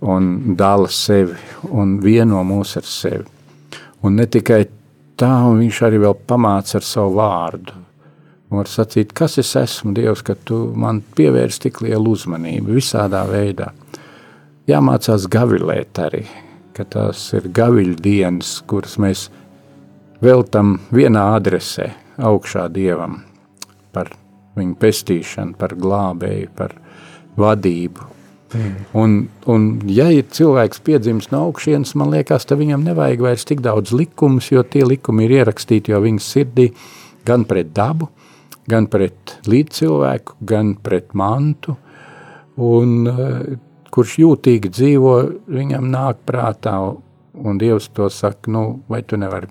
un 0.00 0.56
dala 0.56 0.88
sevi, 0.88 1.36
un 1.70 2.00
vieno 2.02 2.42
mūs 2.42 2.76
ar 2.76 2.82
sevi. 2.82 3.24
Un 4.02 4.16
ne 4.16 4.26
tikai 4.26 4.66
tā, 5.20 5.32
un 5.48 5.60
viņš 5.64 5.82
arī 5.88 6.00
vēl 6.04 6.16
pamāca 6.28 6.78
ar 6.80 6.86
savu 6.86 7.16
vārdu. 7.18 7.82
Var 8.56 8.68
sacīt, 8.70 9.10
kas 9.16 9.40
es 9.42 9.50
esmu, 9.58 9.90
Dievs, 9.96 10.22
ka 10.22 10.36
tu 10.38 10.68
man 10.78 11.00
pievērsi 11.16 11.66
tik 11.66 11.80
lielu 11.82 12.12
uzmanību 12.14 12.76
visādā 12.78 13.24
veidā 13.26 13.72
jāmācās 14.70 15.26
gavilēt 15.30 15.98
arī, 16.02 16.24
ka 16.74 16.84
tās 16.90 17.28
ir 17.36 17.48
gaviļu 17.54 17.96
dienas, 18.02 18.58
kuras 18.68 18.96
mēs 19.02 19.28
veltam 20.22 20.76
vienā 20.94 21.24
adresē 21.36 21.92
augšā 22.16 22.66
Dievam 22.74 23.20
par 23.94 24.10
viņu 24.56 24.76
pestīšanu, 24.80 25.56
par 25.58 25.76
glābēju, 25.78 26.50
par 26.56 26.74
vadību. 27.38 28.15
Mm. 28.54 28.74
Un, 28.94 29.14
un, 29.50 29.64
ja 29.90 30.06
ir 30.14 30.28
cilvēks 30.30 30.82
piedzimis 30.86 31.30
no 31.32 31.42
augšienes, 31.48 31.96
man 31.98 32.12
liekas, 32.14 32.46
tad 32.46 32.60
viņam 32.60 32.84
nevajag 32.86 33.24
vairs 33.24 33.46
tik 33.48 33.62
daudz 33.64 33.94
likumus, 33.96 34.52
jo 34.52 34.62
tie 34.62 34.84
likumi 34.86 35.26
ir 35.26 35.40
ierakstīti 35.40 35.94
jau 35.94 36.02
viņas 36.04 36.30
sirdī 36.36 36.68
gan 37.26 37.46
pret 37.48 37.72
dabu, 37.74 38.08
gan 38.70 38.86
pret 38.90 39.38
līdzcilvēku, 39.50 40.38
gan 40.46 40.76
pret 40.82 41.10
mantu. 41.18 41.74
Un 42.62 43.08
kurš 43.92 44.18
jūtīgi 44.22 44.70
dzīvo, 44.72 45.12
viņam 45.50 45.90
nāk 45.92 46.22
prātā, 46.28 46.76
un 47.36 47.60
Dievs 47.60 47.90
to 47.96 48.08
saka, 48.12 48.50
nu, 48.52 48.64
vai 48.88 49.02
tu 49.02 49.18
nevari 49.20 49.48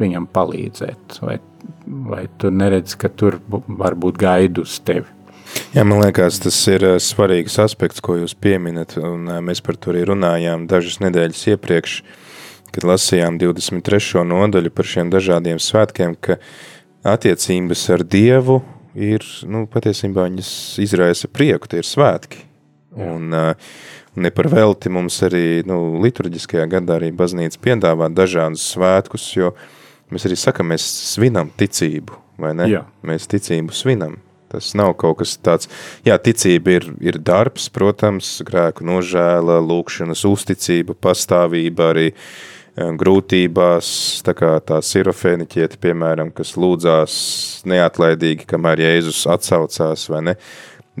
viņam 0.00 0.26
palīdzēt, 0.32 1.20
vai, 1.24 1.38
vai 1.86 2.24
tu 2.40 2.52
neredzi, 2.54 2.96
ka 3.00 3.10
tur 3.12 3.40
var 3.48 3.96
būt 4.00 4.20
gaidu 4.20 4.64
uz 4.68 4.78
tevi. 4.84 5.08
Jā, 5.70 5.84
man 5.86 6.00
liekas, 6.02 6.40
tas 6.42 6.56
ir 6.70 6.82
eh, 6.82 6.96
svarīgs 6.98 7.60
aspekts, 7.62 8.02
ko 8.02 8.16
jūs 8.18 8.34
pieminat, 8.34 8.96
un 8.98 9.28
eh, 9.30 9.38
mēs 9.44 9.62
par 9.62 9.78
to 9.78 9.92
arī 9.92 10.02
runājām 10.08 10.64
dažas 10.70 10.98
nedēļas 11.02 11.44
iepriekš, 11.52 12.00
kad 12.74 12.86
lasījām 12.86 13.38
23. 13.38 14.24
nodaļu 14.26 14.72
par 14.74 14.88
šiem 14.90 15.12
dažādiem 15.14 15.60
svētkiem, 15.62 16.16
ka 16.18 16.40
attiecības 17.06 17.84
ar 17.94 18.02
Dievu 18.02 18.60
ir, 18.98 19.22
nu, 19.46 19.64
patiesībā 19.70 20.26
viņas 20.26 20.52
izraisa 20.82 21.30
prieku, 21.30 21.70
tie 21.70 21.84
ir 21.84 21.86
svētki. 21.86 22.46
Un, 22.98 23.30
uh, 23.30 23.70
ne 24.18 24.30
par 24.34 24.48
velti 24.50 24.90
mums 24.90 25.20
arī 25.22 25.62
nu, 25.66 26.00
liturģiskajā 26.02 26.64
gadā 26.70 26.96
arī 26.98 27.12
baznīca 27.14 27.60
piedāvā 27.62 28.10
dažādus 28.10 28.64
svētkus, 28.74 29.28
jo 29.36 29.52
mēs 30.10 30.26
arī 30.26 30.38
sakam, 30.38 30.72
mēs 30.74 30.86
svinam 31.12 31.54
ticību, 31.54 32.18
vai 32.42 32.56
ne? 32.58 32.66
Jā. 32.70 32.82
Mēs 33.06 33.30
ticību 33.30 33.76
svinam. 33.76 34.18
Tas 34.50 34.72
nav 34.78 34.96
kaut 34.98 35.20
kas 35.20 35.36
tāds, 35.38 35.70
jā, 36.06 36.16
ticība 36.18 36.78
ir, 36.80 36.88
ir 36.98 37.20
darbs, 37.22 37.68
protams, 37.70 38.38
grēku 38.46 38.86
nožēla, 38.88 39.60
lūkšanas 39.62 40.24
uzticība, 40.26 40.96
pastāvība 40.98 41.92
arī 41.92 42.08
grūtībās, 42.74 43.86
tā 44.24 44.34
kā 44.38 44.52
tā 44.64 44.80
sirofēniķieti, 44.84 45.78
piemēram, 45.82 46.30
kas 46.34 46.54
lūdzās 46.58 47.14
neatlaidīgi, 47.68 48.46
kamēr 48.50 48.84
Jēzus 48.86 49.24
atsaucās, 49.30 50.06
vai 50.10 50.22
ne? 50.30 50.36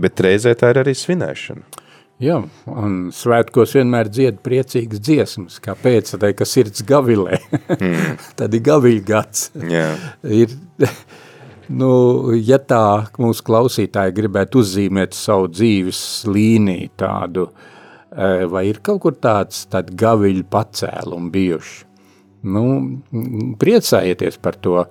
Bet 0.00 0.20
reizē 0.22 0.54
tā 0.58 0.72
ir 0.72 0.82
arī 0.82 0.94
svinēšana. 0.96 1.80
Jā, 2.20 2.36
un 2.68 2.96
svētkos 3.16 3.72
vienmēr 3.78 4.10
dzied 4.12 4.42
priecīgas 4.44 5.00
dziesmas, 5.00 5.56
kāpēc, 5.64 6.12
tad, 6.12 6.26
ka 6.36 6.44
sirds 6.44 6.84
gavilē, 6.84 7.38
mm. 7.78 8.18
tad 8.38 8.56
ir 8.56 8.64
gaviļ 8.66 8.98
gads. 9.08 9.48
Yeah. 9.56 9.96
ir, 10.42 10.52
nu, 11.70 11.90
ja 12.34 12.58
tā 12.58 13.06
mūsu 13.20 13.44
klausītāji 13.46 14.16
gribētu 14.16 14.64
uzzīmēt 14.64 15.14
savu 15.16 15.50
dzīves 15.52 16.02
līniju 16.30 16.90
tādu, 17.00 17.46
e, 18.10 18.46
vai 18.50 18.66
ir 18.70 18.80
kaut 18.84 19.02
kur 19.04 19.16
tāds, 19.16 19.64
tādi 19.70 19.94
gaviļu 20.00 20.46
pacēlumi 20.50 21.32
bijuši, 21.34 21.80
nu, 22.50 22.64
priecājieties 23.60 24.40
par 24.42 24.58
to, 24.62 24.84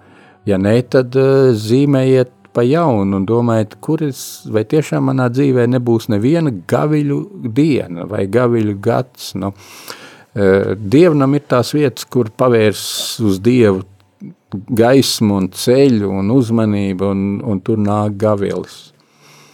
ja 0.49 0.59
ne, 0.61 0.75
tad 0.88 1.15
e, 1.19 1.30
zīmējiet 1.57 2.36
pa 2.55 2.63
jaunu 2.65 3.19
un 3.19 3.27
domājat, 3.30 3.77
kuras, 3.84 4.23
vai 4.49 4.65
tiešām 4.67 5.05
manā 5.11 5.30
dzīvē 5.34 5.67
nebūs 5.69 6.09
neviena 6.09 6.51
gaviļu 6.69 7.19
diena 7.55 8.07
vai 8.09 8.25
gaviļu 8.32 8.75
gads. 8.82 9.34
Nu, 9.39 9.53
e, 10.34 10.75
Dievnam 10.75 11.38
ir 11.38 11.45
tās 11.51 11.75
vietas, 11.77 12.07
kur 12.09 12.32
pavērs 12.34 12.82
uz 13.25 13.38
Dievu 13.45 13.86
gaismu 14.54 15.39
un 15.41 15.50
ceļu 15.54 16.12
un 16.22 16.34
uzmanību, 16.34 17.10
un, 17.14 17.24
un 17.45 17.62
tur 17.62 17.80
nāk 17.82 18.18
gavilis. 18.22 18.91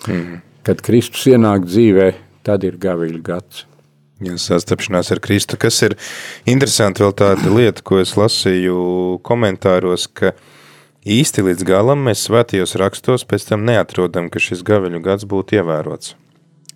Mm. 0.08 0.42
Kad 0.66 0.82
Kristus 0.86 1.28
ienāk 1.30 1.68
dzīvē, 1.68 2.10
tad 2.46 2.66
ir 2.68 2.80
gaviļu 2.82 3.22
gads. 3.26 3.66
Jā, 4.24 4.38
sastapšanās 4.40 5.12
ar 5.12 5.20
Kristu, 5.20 5.58
kas 5.60 5.82
ir 5.84 5.98
interesanti 6.48 7.04
vēl 7.04 7.12
tāda 7.20 7.52
lieta, 7.52 7.84
ko 7.84 8.00
es 8.00 8.16
lasīju 8.16 9.20
komentāros, 9.28 10.08
ka 10.08 10.32
Īsti 11.06 11.44
līdz 11.46 11.62
galam 11.70 12.00
mēs 12.08 12.24
svētajos 12.26 12.72
rakstos 12.82 13.28
pēc 13.30 13.44
tam 13.46 13.62
neatrodam, 13.68 14.26
ka 14.34 14.42
šis 14.42 14.64
gaveļu 14.66 15.04
gads 15.06 15.28
būtu 15.30 15.60
ievērots. 15.60 16.16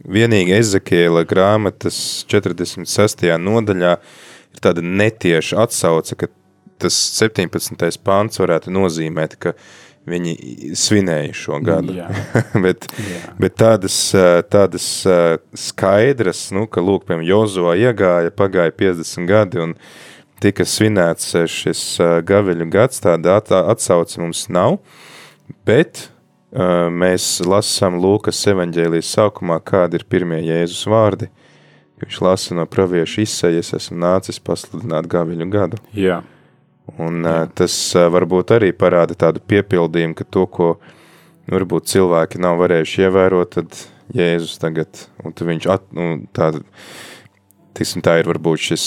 Vienīgi 0.05 0.53
Ezekiela 0.53 1.23
grāmatas 1.25 1.97
46. 2.29 3.25
nodaļā 3.41 3.95
ir 3.97 4.61
tāda 4.61 4.83
netieša 4.85 5.63
atsauce, 5.65 6.13
ka 6.13 6.29
tas 6.81 6.97
17. 7.19 8.01
pāns 8.05 8.41
varētu 8.41 8.73
nozīmēt, 8.73 9.37
ka 9.41 9.55
viņi 10.09 10.35
svinēja 10.79 11.33
šo 11.37 11.59
gadu. 11.61 11.97
bet, 12.65 12.87
Jā. 12.97 13.33
bet 13.37 13.57
tādas, 13.59 13.97
tādas 14.49 14.85
skaidras, 15.53 16.47
nu, 16.55 16.65
ka 16.71 16.81
lūk, 16.81 17.05
piemēram, 17.05 17.27
Jozo 17.27 17.75
iegāja, 17.77 18.33
pagāja 18.33 18.73
50 18.79 19.29
gadi 19.29 19.61
un 19.61 19.75
tika 20.43 20.65
svinēts 20.67 21.33
eh, 21.35 21.47
šis 21.49 21.83
eh, 22.01 22.15
gaveļu 22.25 22.69
gads, 22.71 23.01
tāda 23.03 23.39
atsauce 23.39 24.21
mums 24.21 24.45
nav, 24.51 24.79
bet 25.67 26.05
eh, 26.05 26.87
mēs 26.89 27.39
lasām 27.45 27.99
Lūkas 28.01 28.41
evaņģēlijas 28.53 29.13
sākumā, 29.17 29.59
kādi 29.65 29.99
ir 29.99 30.07
pirmie 30.09 30.41
Jēzus 30.45 30.87
vārdi. 30.89 31.29
Viņš 31.99 32.19
lasa 32.23 32.55
no 32.55 32.63
pravieša 32.69 33.25
izsejas, 33.25 33.73
esmu 33.75 33.97
nācis 33.99 34.39
pasludināt 34.39 35.09
gaveļu 35.11 35.49
gadu. 35.51 35.81
Jā. 35.91 36.21
Un 36.97 37.21
Jā. 37.25 37.43
tas 37.61 37.75
varbūt 37.93 38.55
arī 38.57 38.71
parāda 38.73 39.17
tādu 39.17 39.43
piepildījumu, 39.45 40.17
ka 40.17 40.25
to, 40.25 40.45
ko 40.49 40.69
varbūt 41.49 41.89
cilvēki 41.91 42.41
nav 42.41 42.59
varējuši 42.61 43.05
ievērot, 43.05 43.55
tad 43.57 43.79
Jēzus 44.15 44.57
tagad, 44.61 45.05
un 45.21 45.35
viņš 45.35 45.69
at, 45.69 45.85
nu, 45.93 46.25
tā, 46.33 46.51
tiksim, 47.77 48.01
tā 48.05 48.17
ir 48.21 48.29
varbūt 48.31 48.69
šis 48.71 48.85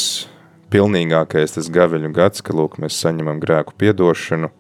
pilnīgākais 0.73 1.55
tas 1.59 1.71
gaveļu 1.73 2.11
gads, 2.17 2.43
ka 2.43 2.57
lūk, 2.57 2.81
mēs 2.83 2.99
saņemam 3.05 3.41
grēku 3.43 3.77
piedošanu. 3.79 4.51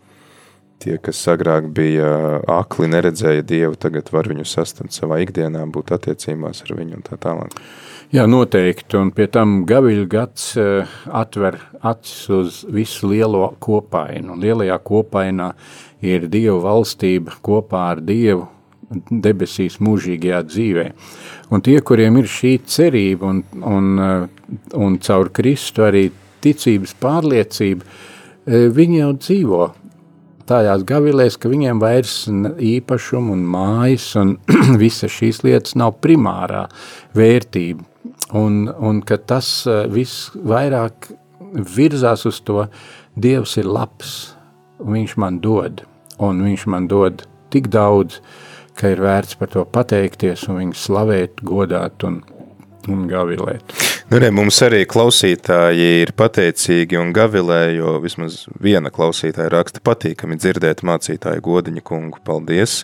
Tie, 0.83 0.97
kas 0.99 1.21
agrāk 1.31 1.69
bija 1.71 2.41
akli, 2.51 2.89
neredzēja 2.91 3.45
Dievu, 3.47 3.77
tagad 3.79 4.09
var 4.11 4.27
viņu 4.31 4.47
sastapt 4.51 4.95
savā 4.97 5.21
ikdienā, 5.23 5.63
būt 5.71 5.95
attiecībās 5.95 6.65
ar 6.67 6.75
viņu 6.75 6.99
un 6.99 7.05
tā 7.07 7.19
tālāk. 7.23 7.55
Jā, 8.13 8.27
noteikti, 8.29 8.99
un 9.01 9.09
pie 9.17 9.25
tam 9.33 9.63
gaviļu 9.65 10.03
gads 10.13 10.51
uh, 10.61 10.97
atver 11.17 11.55
acis 11.81 12.27
uz 12.29 12.57
visu 12.69 13.09
lielo 13.09 13.47
kopainu. 13.57 14.35
Lielajā 14.37 14.75
kopainā 14.85 15.47
ir 16.05 16.27
Dieva 16.29 16.59
valstība 16.61 17.39
kopā 17.41 17.87
ar 17.95 18.03
Dievu 18.05 18.51
debesīs 19.09 19.79
mūžīgajā 19.81 20.41
dzīvē. 20.45 20.85
Un 21.57 21.65
tie, 21.65 21.79
kuriem 21.81 22.19
ir 22.21 22.29
šī 22.29 22.51
cerība 22.69 23.31
un, 23.31 23.39
un, 23.65 23.87
eh, 24.05 24.51
un 24.77 24.99
caur 25.01 25.31
Kristu 25.33 25.87
arī 25.87 26.11
ticības 26.45 26.93
pārliecība, 27.01 27.87
eh, 28.45 28.67
viņi 28.77 28.99
jau 28.99 29.13
dzīvo 29.23 29.63
tajās 30.53 30.85
gavilēs, 30.85 31.39
ka 31.41 31.49
viņiem 31.49 31.81
vairs 31.81 32.27
īpašumu 32.29 33.33
un 33.39 33.47
mājas 33.55 34.11
un 34.21 34.37
visas 34.83 35.17
šīs 35.17 35.41
lietas 35.47 35.79
nav 35.81 35.97
primārā 36.05 36.67
vērtība. 37.17 37.89
Un, 38.33 38.65
un 38.81 39.03
ka 39.05 39.19
tas 39.21 39.49
eh, 39.69 39.85
viss 39.93 40.31
vairāk 40.35 41.11
virzās 41.53 42.27
uz 42.29 42.41
to, 42.47 42.65
Dievs 43.13 43.59
ir 43.61 43.67
labs, 43.69 44.33
viņš 44.81 45.19
man 45.21 45.37
dod, 45.45 45.83
un 46.17 46.41
viņš 46.41 46.63
man 46.73 46.87
dod 46.89 47.27
tik 47.53 47.69
daudz, 47.69 48.23
ka 48.79 48.89
ir 48.95 49.03
vērts 49.05 49.37
par 49.37 49.51
to 49.53 49.67
pateikties 49.69 50.47
un 50.49 50.63
viņu 50.63 50.79
slavēt, 50.81 51.43
godāt 51.45 52.07
un, 52.09 52.23
un 52.89 53.05
gavilēt. 53.11 53.75
Nu, 54.13 54.19
re, 54.21 54.29
mums 54.35 54.59
arī 54.65 54.83
klausītāji 54.89 55.85
ir 56.03 56.11
pateicīgi 56.17 56.99
un 57.01 57.13
gavilē, 57.17 57.61
jo 57.77 57.95
vismaz 58.03 58.43
viena 58.61 58.91
klausītāja 58.93 59.53
raksta 59.55 59.81
patīkami 59.85 60.37
dzirdēt 60.41 60.83
mācītāju 60.85 61.45
godiņu 61.45 61.85
kungu. 61.85 62.21
Paldies! 62.25 62.83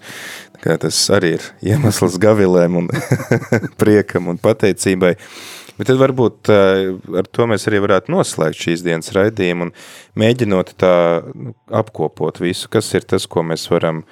Kā 0.64 0.74
tas 0.82 0.96
arī 1.14 1.36
ir 1.36 1.44
iemesls 1.74 2.18
gavilēm 2.22 2.80
un 2.80 2.90
priekam 3.80 4.30
un 4.32 4.40
pateicībai. 4.42 5.14
Bet 5.78 5.86
tad 5.86 6.00
varbūt 6.00 6.50
eh, 6.50 6.88
ar 7.20 7.28
to 7.30 7.46
mēs 7.46 7.68
arī 7.70 7.78
varētu 7.84 8.10
noslēgt 8.10 8.58
šīs 8.64 8.82
dienas 8.82 9.12
raidījumu 9.14 9.68
un 9.68 9.76
mēģinot 10.18 10.74
tā 10.82 10.96
nu, 11.30 11.54
apkopot 11.70 12.40
visu, 12.42 12.66
kas 12.72 12.90
ir 12.98 13.06
tas, 13.06 13.28
ko 13.30 13.44
mēs 13.46 13.68
varam, 13.70 14.02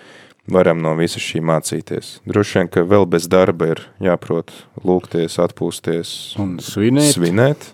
varam 0.47 0.78
no 0.84 0.94
visa 0.99 1.18
šī 1.22 1.42
mācīties. 1.42 2.20
Droši 2.30 2.61
vien, 2.61 2.70
ka 2.70 2.86
vēl 2.86 3.09
bez 3.11 3.26
darba 3.32 3.72
ir 3.74 3.82
jāprot 4.07 4.55
lūgties, 4.86 5.40
atpūsties 5.42 6.12
un 6.42 6.61
svinēt. 6.62 7.16
svinēt. 7.16 7.72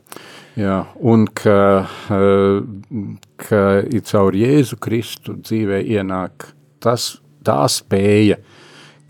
Jā, 0.56 0.78
un 1.00 1.26
ka, 1.28 1.84
eh, 2.16 3.04
ka 3.44 3.62
caur 4.08 4.40
Jēzu 4.40 4.80
Kristu 4.80 5.36
dzīvē 5.36 5.84
ienāk 5.84 6.48
tas, 6.80 7.18
tā 7.44 7.60
spēja, 7.68 8.40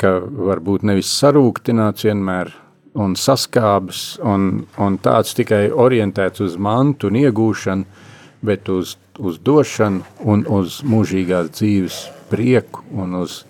ka 0.01 0.18
varbūt 0.22 0.86
nevis 0.88 1.12
sarūktināts 1.20 2.07
vienmēr 2.09 2.53
un 2.95 3.14
saskābes, 3.16 4.18
un, 4.24 4.66
un 4.80 4.99
tāds 5.03 5.36
tikai 5.36 5.66
orientēts 5.70 6.45
uz 6.45 6.59
mantu 6.61 7.09
un 7.09 7.20
iegūšanu, 7.22 8.03
bet 8.43 8.68
uz, 8.72 8.97
uz 9.22 9.38
došanu 9.45 10.03
un 10.28 10.45
uz 10.51 10.82
mūžīgās 10.84 11.53
dzīves 11.55 12.03
prieku 12.32 12.84
un 12.93 13.22
uz 13.22 13.43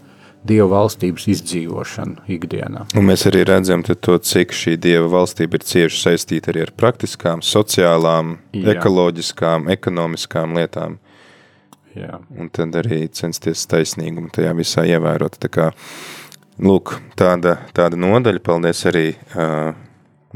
Dieva 0.42 0.66
valstības 0.72 1.28
izdzīvošanu 1.30 2.24
ikdienā. 2.34 2.80
Un 2.98 3.04
mēs 3.06 3.22
arī 3.30 3.44
redzam 3.46 3.84
to, 3.86 4.16
cik 4.18 4.50
šī 4.58 4.74
Dieva 4.74 5.06
valstība 5.12 5.60
ir 5.60 5.66
cieši 5.68 6.00
saistīta 6.00 6.50
arī 6.50 6.64
ar 6.66 6.72
praktiskām, 6.74 7.44
sociālām, 7.46 8.32
Jā. 8.50 8.72
ekoloģiskām, 8.74 9.70
ekonomiskām 9.70 10.56
lietām. 10.58 10.98
Jā. 11.94 12.18
Un 12.34 12.50
tad 12.50 12.74
arī 12.80 13.04
censties 13.14 13.62
taisnīgumu 13.70 14.32
tajā 14.34 14.56
visā 14.58 14.82
ievērot. 14.90 15.38
Tā 15.44 15.52
kā 15.52 15.68
Lūk, 16.60 16.98
tāda, 17.16 17.56
tāda 17.72 17.96
nodaļa. 17.96 18.42
Paldies 18.44 18.82
arī 18.90 19.06
uh, 19.14 19.72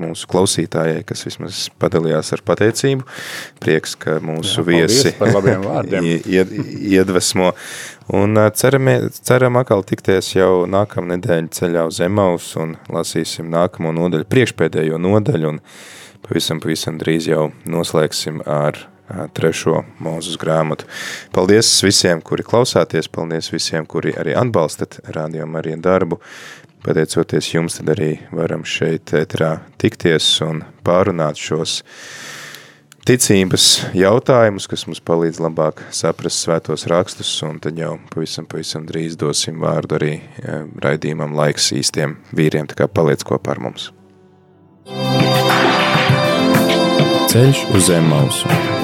mūsu 0.01 0.29
klausītājai, 0.31 1.03
kas 1.09 1.27
vismaz 1.27 1.67
padalījās 1.81 2.33
ar 2.37 2.43
pateicību. 2.47 3.05
Prieks, 3.61 3.97
ka 4.01 4.17
mūsu 4.25 4.63
Jā, 4.63 4.67
viesi 4.71 5.13
ied, 6.37 6.57
iedvesmo. 6.93 7.53
Un 8.17 8.41
ceram, 8.57 8.91
ceram 9.13 9.61
atkal 9.61 9.85
tikties 9.87 10.33
jau 10.37 10.65
nākamā 10.71 11.17
nedēļa 11.17 11.53
ceļā 11.59 11.87
uz 11.91 12.01
Emaus 12.05 12.53
un 12.61 12.77
lasīsim 12.93 13.53
nākamo 13.53 13.93
nodaļu, 13.97 14.29
priekšpēdējo 14.33 15.01
nodaļu 15.03 15.55
un 15.55 15.63
pavisam, 16.27 16.63
pavisam 16.65 17.01
drīz 17.03 17.29
jau 17.33 17.51
noslēgsim 17.69 18.45
ar 18.47 18.87
trešo 19.37 19.83
mūzus 20.03 20.39
grāmatu. 20.41 20.89
Paldies 21.35 21.71
visiem, 21.85 22.23
kuri 22.25 22.47
klausāties, 22.47 23.11
paldies 23.13 23.51
visiem, 23.53 23.87
kuri 23.87 24.15
arī 24.19 24.37
atbalstat 24.39 25.01
Radio 25.15 25.47
Mariju 25.51 25.81
darbu. 25.85 26.21
Pateicoties 26.87 27.51
jums, 27.51 27.81
tad 27.81 27.91
arī 27.97 28.13
varam 28.35 28.63
šeit 28.67 29.11
ētrā 29.17 29.57
tikties 29.81 30.29
un 30.47 30.63
pārunāt 30.87 31.41
šos 31.41 31.81
ticības 33.07 33.67
jautājumus, 33.95 34.67
kas 34.71 34.87
mums 34.87 35.03
palīdz 35.07 35.41
labāk 35.43 35.83
saprast 35.95 36.43
svētos 36.43 36.87
rakstus, 36.91 37.31
un 37.47 37.59
tad 37.63 37.79
jau 37.79 37.97
pavisam, 38.13 38.47
pavisam 38.51 38.87
drīz 38.87 39.19
dosim 39.19 39.63
vārdu 39.63 39.99
arī 39.99 40.15
raidījumam 40.83 41.35
laiks 41.39 41.73
īstiem 41.75 42.19
vīriem, 42.35 42.71
tā 42.71 42.79
kā 42.79 42.91
paliec 42.91 43.23
kopā 43.27 43.55
ar 43.57 43.63
mums. 43.67 43.91
Ceļš 47.31 47.67
uz 47.75 47.89
zem 47.91 48.11
mausu. 48.11 48.76